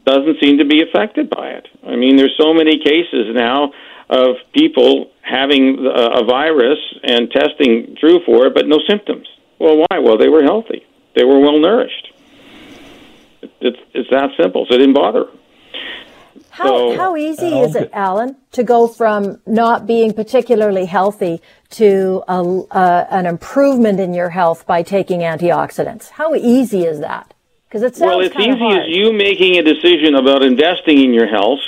doesn't 0.04 0.38
seem 0.42 0.58
to 0.58 0.64
be 0.64 0.82
affected 0.82 1.30
by 1.30 1.50
it. 1.50 1.68
I 1.86 1.96
mean, 1.96 2.16
there's 2.16 2.36
so 2.38 2.52
many 2.52 2.78
cases 2.78 3.34
now 3.34 3.72
of 4.10 4.36
people 4.52 5.10
having 5.22 5.78
a 5.86 6.24
virus 6.24 6.78
and 7.02 7.30
testing 7.30 7.96
true 7.98 8.20
for 8.26 8.46
it, 8.46 8.54
but 8.54 8.66
no 8.66 8.78
symptoms. 8.88 9.26
Well, 9.58 9.78
why? 9.78 10.00
Well, 10.00 10.18
they 10.18 10.28
were 10.28 10.42
healthy. 10.42 10.84
They 11.14 11.24
were 11.24 11.38
well 11.38 11.58
nourished. 11.58 12.12
It's, 13.60 13.78
it's 13.94 14.10
that 14.10 14.30
simple. 14.40 14.66
So 14.68 14.74
it 14.74 14.78
didn't 14.78 14.94
bother. 14.94 15.26
How, 16.52 16.66
so, 16.66 16.96
how 16.98 17.16
easy 17.16 17.60
is 17.60 17.74
it, 17.74 17.88
Alan, 17.94 18.36
to 18.52 18.62
go 18.62 18.86
from 18.86 19.40
not 19.46 19.86
being 19.86 20.12
particularly 20.12 20.84
healthy 20.84 21.40
to 21.70 22.22
a, 22.28 22.42
uh, 22.70 23.06
an 23.10 23.24
improvement 23.24 23.98
in 23.98 24.12
your 24.12 24.28
health 24.28 24.66
by 24.66 24.82
taking 24.82 25.20
antioxidants? 25.20 26.10
How 26.10 26.34
easy 26.34 26.84
is 26.84 27.00
that? 27.00 27.32
Because 27.66 27.82
it 27.82 27.96
sounds 27.96 28.06
well, 28.06 28.20
it's 28.20 28.36
easy 28.36 28.58
hard. 28.58 28.82
as 28.82 28.88
you 28.88 29.14
making 29.14 29.56
a 29.56 29.62
decision 29.62 30.14
about 30.14 30.42
investing 30.42 31.02
in 31.02 31.14
your 31.14 31.26
health 31.26 31.60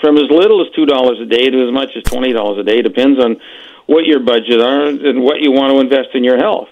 from 0.00 0.18
as 0.18 0.28
little 0.28 0.66
as 0.66 0.72
two 0.74 0.86
dollars 0.86 1.20
a 1.20 1.26
day 1.26 1.48
to 1.48 1.68
as 1.68 1.72
much 1.72 1.90
as 1.96 2.02
twenty 2.02 2.32
dollars 2.32 2.58
a 2.58 2.64
day. 2.64 2.82
Depends 2.82 3.22
on 3.22 3.40
what 3.86 4.06
your 4.06 4.18
budget 4.18 4.60
are 4.60 4.86
and 4.86 5.22
what 5.22 5.40
you 5.40 5.52
want 5.52 5.72
to 5.72 5.78
invest 5.78 6.16
in 6.16 6.24
your 6.24 6.36
health. 6.36 6.68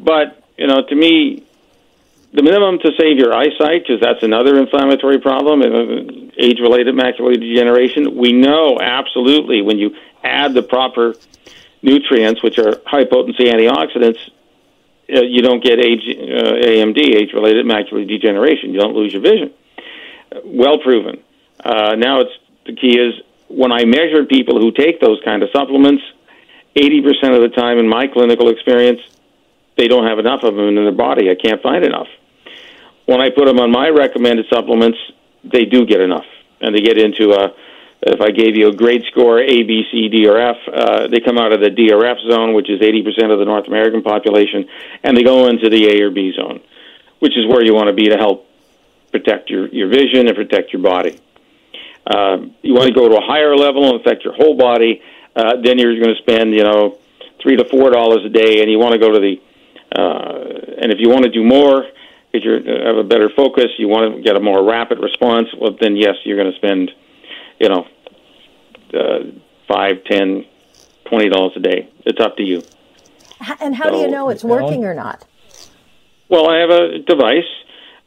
But 0.00 0.42
you 0.56 0.66
know, 0.66 0.82
to 0.82 0.94
me, 0.96 1.44
the 2.32 2.42
minimum 2.42 2.78
to 2.80 2.90
save 2.98 3.18
your 3.18 3.32
eyesight, 3.32 3.84
because 3.86 4.00
that's 4.00 4.22
another 4.22 4.58
inflammatory 4.58 5.18
problem, 5.18 5.62
uh, 5.62 6.30
age-related 6.36 6.94
macular 6.94 7.34
degeneration. 7.34 8.16
We 8.16 8.32
know 8.32 8.78
absolutely 8.80 9.62
when 9.62 9.78
you 9.78 9.96
add 10.22 10.52
the 10.52 10.62
proper 10.62 11.14
nutrients, 11.80 12.42
which 12.42 12.58
are 12.58 12.80
high-potency 12.84 13.44
antioxidants, 13.44 14.18
uh, 15.10 15.22
you 15.22 15.40
don't 15.40 15.64
get 15.64 15.78
age 15.78 16.02
uh, 16.06 16.52
AMD, 16.52 16.98
age-related 16.98 17.64
macular 17.64 18.06
degeneration. 18.06 18.74
You 18.74 18.80
don't 18.80 18.94
lose 18.94 19.12
your 19.12 19.22
vision. 19.22 19.54
well 20.44 20.78
proven. 20.78 21.22
Uh, 21.60 21.94
now 21.96 22.20
it's 22.20 22.32
the 22.66 22.74
key 22.74 22.98
is 22.98 23.14
when 23.48 23.72
I 23.72 23.84
measure 23.84 24.24
people 24.26 24.60
who 24.60 24.70
take 24.70 25.00
those 25.00 25.20
kind 25.24 25.42
of 25.42 25.48
supplements, 25.50 26.02
80% 26.76 27.34
of 27.34 27.40
the 27.40 27.52
time 27.56 27.78
in 27.78 27.88
my 27.88 28.06
clinical 28.06 28.50
experience, 28.50 29.00
they 29.78 29.88
don't 29.88 30.06
have 30.06 30.18
enough 30.18 30.42
of 30.42 30.54
them 30.54 30.68
in 30.68 30.74
their 30.74 30.92
body. 30.92 31.30
I 31.30 31.34
can't 31.34 31.62
find 31.62 31.84
enough. 31.84 32.08
When 33.06 33.20
I 33.20 33.30
put 33.30 33.46
them 33.46 33.58
on 33.58 33.70
my 33.70 33.88
recommended 33.88 34.46
supplements, 34.52 34.98
they 35.42 35.64
do 35.64 35.86
get 35.86 36.00
enough, 36.00 36.26
and 36.60 36.74
they 36.74 36.80
get 36.80 36.98
into 36.98 37.32
a 37.32 37.54
if 38.00 38.20
I 38.20 38.30
gave 38.30 38.56
you 38.56 38.68
a 38.68 38.72
grade 38.72 39.02
score 39.10 39.40
A, 39.40 39.62
B, 39.64 39.82
C, 39.90 40.08
D, 40.08 40.28
or 40.28 40.38
F, 40.38 40.56
uh, 40.72 41.08
they 41.08 41.18
come 41.18 41.36
out 41.36 41.52
of 41.52 41.60
the 41.60 41.70
D 41.70 41.90
or 41.92 42.04
F 42.06 42.18
zone, 42.30 42.54
which 42.54 42.70
is 42.70 42.80
80% 42.80 43.32
of 43.32 43.40
the 43.40 43.44
North 43.44 43.66
American 43.66 44.02
population, 44.02 44.68
and 45.02 45.16
they 45.16 45.24
go 45.24 45.48
into 45.48 45.68
the 45.68 45.88
A 45.88 46.02
or 46.04 46.10
B 46.10 46.32
zone, 46.32 46.60
which 47.18 47.36
is 47.36 47.44
where 47.46 47.64
you 47.64 47.74
want 47.74 47.88
to 47.88 47.92
be 47.92 48.08
to 48.08 48.16
help 48.16 48.46
protect 49.10 49.50
your, 49.50 49.66
your 49.68 49.88
vision 49.88 50.28
and 50.28 50.36
protect 50.36 50.72
your 50.72 50.82
body. 50.82 51.18
Uh, 52.06 52.38
you 52.62 52.72
want 52.72 52.86
to 52.86 52.94
go 52.94 53.08
to 53.08 53.16
a 53.16 53.20
higher 53.20 53.56
level 53.56 53.90
and 53.90 54.00
affect 54.00 54.24
your 54.24 54.34
whole 54.34 54.56
body, 54.56 55.02
uh, 55.34 55.54
then 55.62 55.78
you're 55.78 55.94
going 55.98 56.14
to 56.14 56.22
spend, 56.22 56.54
you 56.54 56.62
know, 56.62 56.98
three 57.42 57.56
to 57.56 57.64
four 57.64 57.90
dollars 57.90 58.24
a 58.24 58.28
day, 58.28 58.62
and 58.62 58.70
you 58.70 58.78
want 58.78 58.92
to 58.92 58.98
go 58.98 59.12
to 59.12 59.18
the, 59.18 59.40
uh, 59.94 60.44
and 60.80 60.92
if 60.92 60.98
you 61.00 61.08
want 61.08 61.24
to 61.24 61.30
do 61.30 61.44
more, 61.44 61.84
if 62.32 62.44
you 62.44 62.52
have 62.86 62.96
a 62.96 63.04
better 63.04 63.30
focus, 63.34 63.66
you 63.78 63.88
want 63.88 64.16
to 64.16 64.22
get 64.22 64.36
a 64.36 64.40
more 64.40 64.62
rapid 64.62 64.98
response, 65.00 65.48
well, 65.58 65.76
then 65.80 65.96
yes, 65.96 66.16
you're 66.24 66.36
going 66.36 66.50
to 66.50 66.56
spend 66.58 66.92
you 67.58 67.68
know, 67.68 67.86
uh, 68.94 69.18
five, 69.66 70.04
ten, 70.04 70.44
twenty 71.04 71.28
dollars 71.28 71.52
a 71.56 71.60
day. 71.60 71.88
It's 72.04 72.20
up 72.20 72.36
to 72.36 72.42
you. 72.42 72.62
And 73.60 73.74
how 73.74 73.84
so, 73.84 73.90
do 73.90 73.96
you 73.98 74.08
know 74.08 74.30
it's 74.30 74.44
working 74.44 74.84
or 74.84 74.94
not? 74.94 75.24
Well, 76.28 76.48
I 76.48 76.58
have 76.58 76.70
a 76.70 76.98
device 76.98 77.48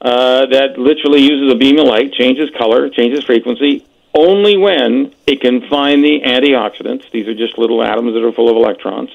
uh, 0.01 0.45
that 0.47 0.77
literally 0.77 1.21
uses 1.21 1.53
a 1.53 1.57
beam 1.57 1.79
of 1.79 1.88
light, 1.88 2.13
changes 2.13 2.49
color, 2.57 2.89
changes 2.89 3.23
frequency, 3.23 3.86
only 4.13 4.57
when 4.57 5.13
it 5.25 5.41
can 5.41 5.67
find 5.69 6.03
the 6.03 6.21
antioxidants. 6.21 7.09
These 7.11 7.27
are 7.27 7.34
just 7.34 7.57
little 7.57 7.82
atoms 7.82 8.13
that 8.13 8.23
are 8.23 8.32
full 8.34 8.49
of 8.49 8.57
electrons, 8.57 9.09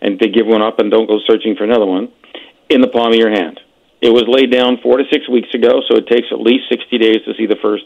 and 0.00 0.18
they 0.18 0.28
give 0.28 0.46
one 0.46 0.62
up 0.62 0.78
and 0.78 0.90
don't 0.90 1.06
go 1.06 1.18
searching 1.26 1.56
for 1.56 1.64
another 1.64 1.86
one 1.86 2.12
in 2.68 2.80
the 2.80 2.88
palm 2.88 3.12
of 3.12 3.18
your 3.18 3.30
hand. 3.30 3.60
It 4.00 4.10
was 4.10 4.24
laid 4.28 4.52
down 4.52 4.78
four 4.82 4.98
to 4.98 5.04
six 5.10 5.28
weeks 5.28 5.52
ago, 5.54 5.82
so 5.88 5.96
it 5.96 6.06
takes 6.06 6.28
at 6.30 6.40
least 6.40 6.68
60 6.70 6.98
days 6.98 7.18
to 7.24 7.34
see 7.34 7.46
the 7.46 7.56
first 7.60 7.84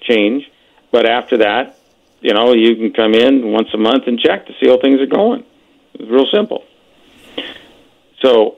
change. 0.00 0.44
But 0.90 1.06
after 1.06 1.38
that, 1.38 1.78
you 2.20 2.32
know, 2.32 2.54
you 2.54 2.76
can 2.76 2.92
come 2.92 3.14
in 3.14 3.52
once 3.52 3.68
a 3.74 3.76
month 3.76 4.04
and 4.06 4.18
check 4.18 4.46
to 4.46 4.52
see 4.60 4.68
how 4.68 4.78
things 4.78 5.00
are 5.00 5.06
going. 5.06 5.44
It's 5.94 6.10
real 6.10 6.26
simple. 6.32 6.64
So 8.22 8.56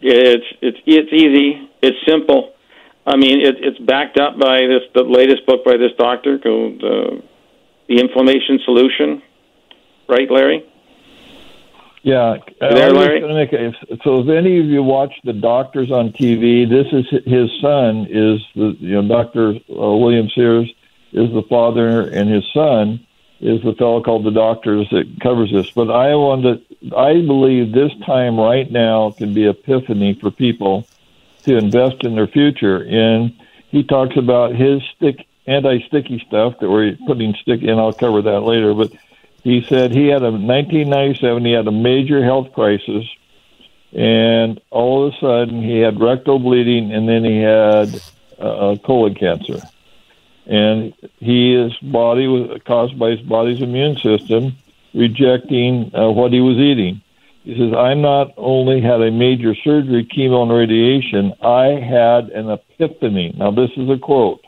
it's 0.00 0.44
it's 0.60 0.78
it's 0.84 1.12
easy. 1.12 1.70
It's 1.80 1.96
simple. 2.06 2.52
I 3.06 3.16
mean, 3.16 3.40
it, 3.40 3.56
it's 3.58 3.78
backed 3.78 4.18
up 4.18 4.38
by 4.38 4.66
this 4.66 4.82
the 4.94 5.04
latest 5.04 5.46
book 5.46 5.64
by 5.64 5.76
this 5.76 5.92
doctor 5.98 6.38
called 6.38 6.84
uh, 6.84 7.22
"The 7.88 8.00
Inflammation 8.00 8.60
Solution." 8.64 9.22
Right, 10.08 10.30
Larry? 10.30 10.66
Yeah. 12.02 12.38
there, 12.60 12.92
Larry? 12.92 13.20
Make 13.32 13.52
a, 13.52 13.72
so, 14.02 14.20
if 14.20 14.28
any 14.28 14.58
of 14.58 14.66
you 14.66 14.82
watch 14.82 15.14
the 15.24 15.32
doctors 15.32 15.90
on 15.90 16.10
TV, 16.12 16.68
this 16.68 16.86
is 16.92 17.06
his 17.24 17.50
son 17.60 18.06
is 18.10 18.40
the 18.56 18.76
you 18.80 19.00
know 19.00 19.08
Doctor 19.08 19.50
uh, 19.50 19.96
William 19.96 20.28
Sears 20.34 20.68
is 21.12 21.32
the 21.32 21.44
father, 21.48 22.08
and 22.08 22.28
his 22.28 22.44
son 22.52 23.06
is 23.40 23.60
the 23.62 23.74
fellow 23.74 24.02
called 24.02 24.24
the 24.24 24.30
doctors 24.30 24.88
that 24.90 25.20
covers 25.20 25.52
this. 25.52 25.70
But 25.70 25.90
I 25.90 26.14
want 26.14 26.42
to, 26.42 26.96
I 26.96 27.14
believe 27.14 27.72
this 27.72 27.92
time 28.06 28.38
right 28.38 28.70
now 28.70 29.10
can 29.10 29.34
be 29.34 29.46
epiphany 29.46 30.14
for 30.14 30.30
people 30.30 30.86
to 31.44 31.56
invest 31.56 32.04
in 32.04 32.14
their 32.14 32.28
future. 32.28 32.76
And 32.76 33.34
he 33.68 33.82
talks 33.82 34.16
about 34.16 34.54
his 34.54 34.80
stick 34.96 35.26
anti-sticky 35.46 36.24
stuff 36.26 36.54
that 36.60 36.70
we're 36.70 36.96
putting 37.06 37.34
stick 37.34 37.62
in. 37.62 37.78
I'll 37.78 37.92
cover 37.92 38.22
that 38.22 38.40
later. 38.40 38.74
But 38.74 38.92
he 39.42 39.64
said 39.68 39.92
he 39.92 40.08
had 40.08 40.22
a 40.22 40.30
1997. 40.30 41.44
He 41.44 41.52
had 41.52 41.66
a 41.66 41.72
major 41.72 42.24
health 42.24 42.52
crisis, 42.52 43.04
and 43.92 44.60
all 44.70 45.06
of 45.06 45.14
a 45.14 45.16
sudden 45.18 45.62
he 45.62 45.78
had 45.78 46.00
rectal 46.00 46.38
bleeding, 46.38 46.92
and 46.92 47.08
then 47.08 47.24
he 47.24 47.38
had 47.38 48.00
uh, 48.38 48.76
colon 48.84 49.14
cancer 49.14 49.60
and 50.46 50.92
he 51.18 51.54
his 51.54 51.76
body 51.78 52.26
was 52.26 52.60
caused 52.64 52.98
by 52.98 53.10
his 53.10 53.20
body's 53.20 53.62
immune 53.62 53.96
system 53.96 54.56
rejecting 54.94 55.90
uh, 55.94 56.10
what 56.10 56.32
he 56.32 56.40
was 56.40 56.56
eating. 56.56 57.00
He 57.44 57.56
says, 57.56 57.72
"I 57.74 57.94
not 57.94 58.32
only 58.36 58.80
had 58.80 59.00
a 59.00 59.10
major 59.10 59.54
surgery, 59.54 60.04
chemo, 60.04 60.42
and 60.42 60.52
radiation. 60.52 61.32
I 61.40 61.80
had 61.80 62.30
an 62.30 62.50
epiphany." 62.50 63.34
Now, 63.36 63.50
this 63.50 63.70
is 63.76 63.88
a 63.88 63.98
quote. 63.98 64.44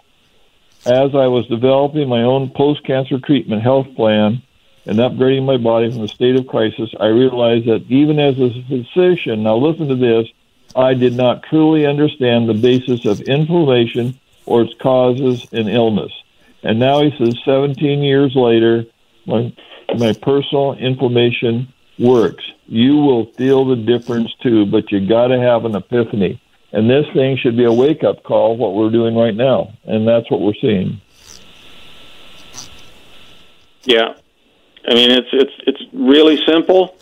As 0.86 1.14
I 1.14 1.26
was 1.28 1.46
developing 1.46 2.08
my 2.08 2.22
own 2.22 2.50
post-cancer 2.50 3.18
treatment 3.20 3.62
health 3.62 3.86
plan 3.96 4.42
and 4.86 4.98
upgrading 4.98 5.46
my 5.46 5.56
body 5.56 5.90
from 5.90 6.02
a 6.02 6.08
state 6.08 6.36
of 6.36 6.46
crisis, 6.46 6.90
I 7.00 7.06
realized 7.06 7.66
that 7.66 7.84
even 7.88 8.18
as 8.18 8.38
a 8.38 8.50
physician, 8.68 9.42
now 9.42 9.56
listen 9.56 9.88
to 9.88 9.96
this, 9.96 10.28
I 10.76 10.94
did 10.94 11.14
not 11.14 11.42
truly 11.44 11.86
understand 11.86 12.48
the 12.48 12.54
basis 12.54 13.06
of 13.06 13.20
inflammation 13.22 14.18
or 14.46 14.62
its 14.62 14.74
causes 14.80 15.46
and 15.52 15.68
illness. 15.68 16.12
And 16.62 16.78
now 16.78 17.02
he 17.02 17.16
says, 17.16 17.38
17 17.44 18.02
years 18.02 18.34
later, 18.34 18.84
my, 19.26 19.54
my 19.96 20.12
personal 20.12 20.74
inflammation 20.74 21.72
works. 21.98 22.44
You 22.66 22.96
will 22.96 23.26
feel 23.32 23.64
the 23.64 23.76
difference 23.76 24.34
too, 24.42 24.66
but 24.66 24.90
you 24.90 25.06
got 25.06 25.28
to 25.28 25.38
have 25.38 25.64
an 25.64 25.76
epiphany. 25.76 26.40
And 26.72 26.90
this 26.90 27.06
thing 27.14 27.36
should 27.36 27.56
be 27.56 27.64
a 27.64 27.72
wake 27.72 28.02
up 28.02 28.24
call, 28.24 28.56
what 28.56 28.74
we're 28.74 28.90
doing 28.90 29.14
right 29.14 29.34
now. 29.34 29.72
And 29.84 30.08
that's 30.08 30.28
what 30.30 30.40
we're 30.40 30.54
seeing. 30.60 31.00
Yeah, 33.84 34.14
I 34.86 34.94
mean 34.94 35.10
it's 35.10 35.28
it's 35.32 35.52
it's 35.66 35.82
really 35.92 36.38
simple. 36.46 36.96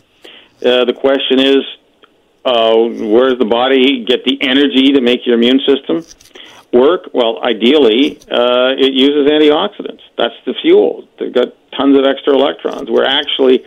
Uh, 0.63 0.85
the 0.85 0.93
question 0.93 1.39
is, 1.39 1.63
uh, 2.45 2.75
where 2.75 3.29
does 3.29 3.39
the 3.39 3.45
body 3.45 4.05
get 4.05 4.23
the 4.23 4.41
energy 4.41 4.93
to 4.93 5.01
make 5.01 5.25
your 5.25 5.35
immune 5.35 5.59
system 5.65 6.05
work? 6.71 7.09
Well, 7.13 7.43
ideally, 7.43 8.17
uh, 8.31 8.71
it 8.77 8.93
uses 8.93 9.29
antioxidants. 9.29 10.01
That's 10.17 10.35
the 10.45 10.53
fuel. 10.61 11.07
They've 11.19 11.33
got 11.33 11.49
tons 11.77 11.97
of 11.97 12.05
extra 12.05 12.33
electrons. 12.33 12.89
We're 12.89 13.05
actually 13.05 13.65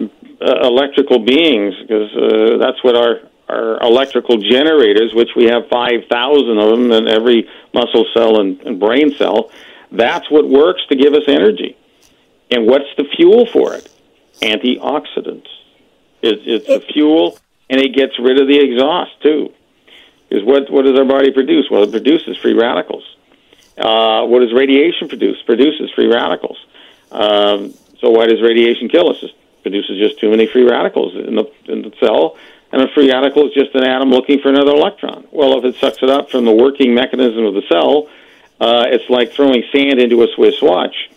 uh, 0.00 0.60
electrical 0.62 1.18
beings 1.18 1.74
because 1.80 2.10
uh, 2.16 2.58
that's 2.58 2.82
what 2.84 2.96
our 2.96 3.20
our 3.48 3.80
electrical 3.82 4.38
generators, 4.38 5.12
which 5.14 5.30
we 5.36 5.44
have 5.44 5.68
5,000 5.68 6.58
of 6.58 6.70
them 6.70 6.90
in 6.90 7.06
every 7.06 7.46
muscle 7.74 8.06
cell 8.14 8.40
and, 8.40 8.58
and 8.62 8.80
brain 8.80 9.12
cell, 9.16 9.50
that's 9.90 10.30
what 10.30 10.48
works 10.48 10.80
to 10.88 10.96
give 10.96 11.12
us 11.12 11.24
energy. 11.28 11.76
And 12.52 12.66
what's 12.66 12.94
the 12.98 13.04
fuel 13.16 13.46
for 13.46 13.74
it? 13.74 13.88
Antioxidants. 14.42 15.48
It, 16.20 16.40
it's 16.44 16.68
it, 16.68 16.80
the 16.80 16.92
fuel, 16.92 17.38
and 17.70 17.80
it 17.80 17.94
gets 17.94 18.18
rid 18.18 18.38
of 18.40 18.46
the 18.46 18.58
exhaust 18.58 19.20
too. 19.22 19.52
Because 20.28 20.44
what 20.44 20.70
what 20.70 20.84
does 20.84 20.98
our 20.98 21.06
body 21.06 21.32
produce? 21.32 21.70
Well, 21.70 21.82
it 21.82 21.90
produces 21.90 22.36
free 22.36 22.52
radicals. 22.52 23.04
Uh, 23.78 24.26
what 24.26 24.40
does 24.40 24.52
radiation 24.52 25.08
produce? 25.08 25.40
Produces 25.42 25.90
free 25.92 26.06
radicals. 26.06 26.58
Um, 27.10 27.72
so 28.00 28.10
why 28.10 28.26
does 28.26 28.42
radiation 28.42 28.88
kill 28.88 29.08
us? 29.08 29.22
It 29.22 29.32
produces 29.62 29.98
just 29.98 30.20
too 30.20 30.30
many 30.30 30.46
free 30.46 30.64
radicals 30.64 31.14
in 31.14 31.34
the 31.34 31.50
in 31.66 31.82
the 31.82 31.92
cell, 32.00 32.36
and 32.70 32.82
a 32.82 32.88
free 32.88 33.10
radical 33.10 33.46
is 33.48 33.54
just 33.54 33.74
an 33.74 33.84
atom 33.84 34.10
looking 34.10 34.40
for 34.40 34.50
another 34.50 34.72
electron. 34.72 35.26
Well, 35.30 35.58
if 35.58 35.64
it 35.64 35.80
sucks 35.80 36.02
it 36.02 36.10
up 36.10 36.30
from 36.30 36.44
the 36.44 36.52
working 36.52 36.94
mechanism 36.94 37.46
of 37.46 37.54
the 37.54 37.62
cell, 37.62 38.08
uh, 38.60 38.84
it's 38.88 39.08
like 39.08 39.32
throwing 39.32 39.64
sand 39.72 40.00
into 40.00 40.22
a 40.22 40.28
Swiss 40.34 40.60
watch. 40.60 41.10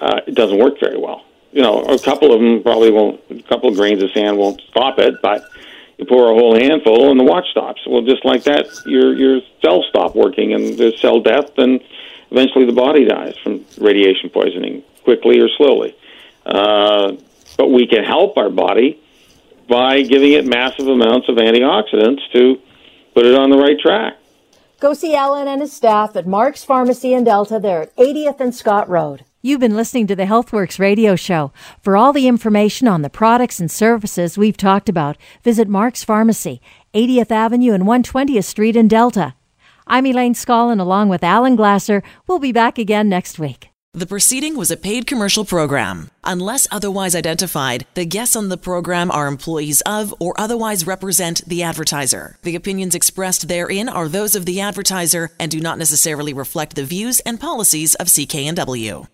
Uh, 0.00 0.20
it 0.26 0.34
doesn't 0.34 0.58
work 0.58 0.80
very 0.80 0.98
well. 0.98 1.24
You 1.52 1.62
know, 1.62 1.82
a 1.82 1.98
couple 1.98 2.32
of 2.32 2.40
them 2.40 2.62
probably 2.62 2.90
won't. 2.90 3.20
A 3.30 3.42
couple 3.42 3.68
of 3.68 3.76
grains 3.76 4.02
of 4.02 4.10
sand 4.12 4.38
won't 4.38 4.60
stop 4.70 4.98
it, 4.98 5.14
but 5.20 5.44
you 5.98 6.06
pour 6.06 6.30
a 6.30 6.34
whole 6.34 6.54
handful 6.54 7.10
and 7.10 7.20
the 7.20 7.24
watch 7.24 7.46
stops. 7.50 7.82
Well, 7.86 8.02
just 8.02 8.24
like 8.24 8.44
that, 8.44 8.66
your 8.86 9.14
your 9.14 9.40
cells 9.62 9.86
stop 9.90 10.14
working 10.14 10.54
and 10.54 10.78
there's 10.78 11.00
cell 11.00 11.20
death, 11.20 11.58
and 11.58 11.80
eventually 12.30 12.66
the 12.66 12.72
body 12.72 13.04
dies 13.04 13.36
from 13.42 13.64
radiation 13.78 14.30
poisoning, 14.30 14.82
quickly 15.04 15.40
or 15.40 15.48
slowly. 15.56 15.94
Uh, 16.46 17.16
but 17.58 17.68
we 17.68 17.86
can 17.86 18.04
help 18.04 18.38
our 18.38 18.48
body 18.48 19.02
by 19.68 20.02
giving 20.02 20.32
it 20.32 20.46
massive 20.46 20.88
amounts 20.88 21.28
of 21.28 21.36
antioxidants 21.36 22.20
to 22.32 22.60
put 23.14 23.26
it 23.26 23.34
on 23.34 23.50
the 23.50 23.58
right 23.58 23.78
track. 23.78 24.16
Go 24.80 24.94
see 24.94 25.14
Alan 25.14 25.46
and 25.46 25.60
his 25.60 25.72
staff 25.72 26.16
at 26.16 26.26
Mark's 26.26 26.64
Pharmacy 26.64 27.12
in 27.12 27.24
Delta. 27.24 27.58
They're 27.58 27.82
at 27.82 27.96
80th 27.96 28.40
and 28.40 28.54
Scott 28.54 28.88
Road. 28.88 29.24
You've 29.42 29.60
been 29.60 29.74
listening 29.74 30.06
to 30.08 30.16
the 30.16 30.24
HealthWorks 30.24 30.78
radio 30.78 31.16
show. 31.16 31.50
For 31.80 31.96
all 31.96 32.12
the 32.12 32.28
information 32.28 32.86
on 32.86 33.00
the 33.00 33.08
products 33.08 33.58
and 33.58 33.70
services 33.70 34.36
we've 34.36 34.56
talked 34.56 34.90
about, 34.90 35.16
visit 35.42 35.66
Mark's 35.66 36.04
Pharmacy, 36.04 36.60
80th 36.92 37.30
Avenue 37.30 37.72
and 37.72 37.84
120th 37.84 38.44
Street 38.44 38.76
in 38.76 38.86
Delta. 38.86 39.34
I'm 39.86 40.04
Elaine 40.04 40.34
Scollin 40.34 40.78
along 40.78 41.08
with 41.08 41.24
Alan 41.24 41.56
Glasser. 41.56 42.02
We'll 42.26 42.38
be 42.38 42.52
back 42.52 42.76
again 42.76 43.08
next 43.08 43.38
week. 43.38 43.70
The 43.94 44.06
proceeding 44.06 44.58
was 44.58 44.70
a 44.70 44.76
paid 44.76 45.06
commercial 45.06 45.46
program. 45.46 46.10
Unless 46.22 46.68
otherwise 46.70 47.16
identified, 47.16 47.86
the 47.94 48.04
guests 48.04 48.36
on 48.36 48.50
the 48.50 48.58
program 48.58 49.10
are 49.10 49.26
employees 49.26 49.80
of 49.86 50.14
or 50.20 50.38
otherwise 50.38 50.86
represent 50.86 51.40
the 51.46 51.62
advertiser. 51.62 52.36
The 52.42 52.56
opinions 52.56 52.94
expressed 52.94 53.48
therein 53.48 53.88
are 53.88 54.06
those 54.06 54.34
of 54.34 54.44
the 54.44 54.60
advertiser 54.60 55.30
and 55.40 55.50
do 55.50 55.60
not 55.60 55.78
necessarily 55.78 56.34
reflect 56.34 56.76
the 56.76 56.84
views 56.84 57.20
and 57.20 57.40
policies 57.40 57.94
of 57.94 58.08
CKNW. 58.08 59.06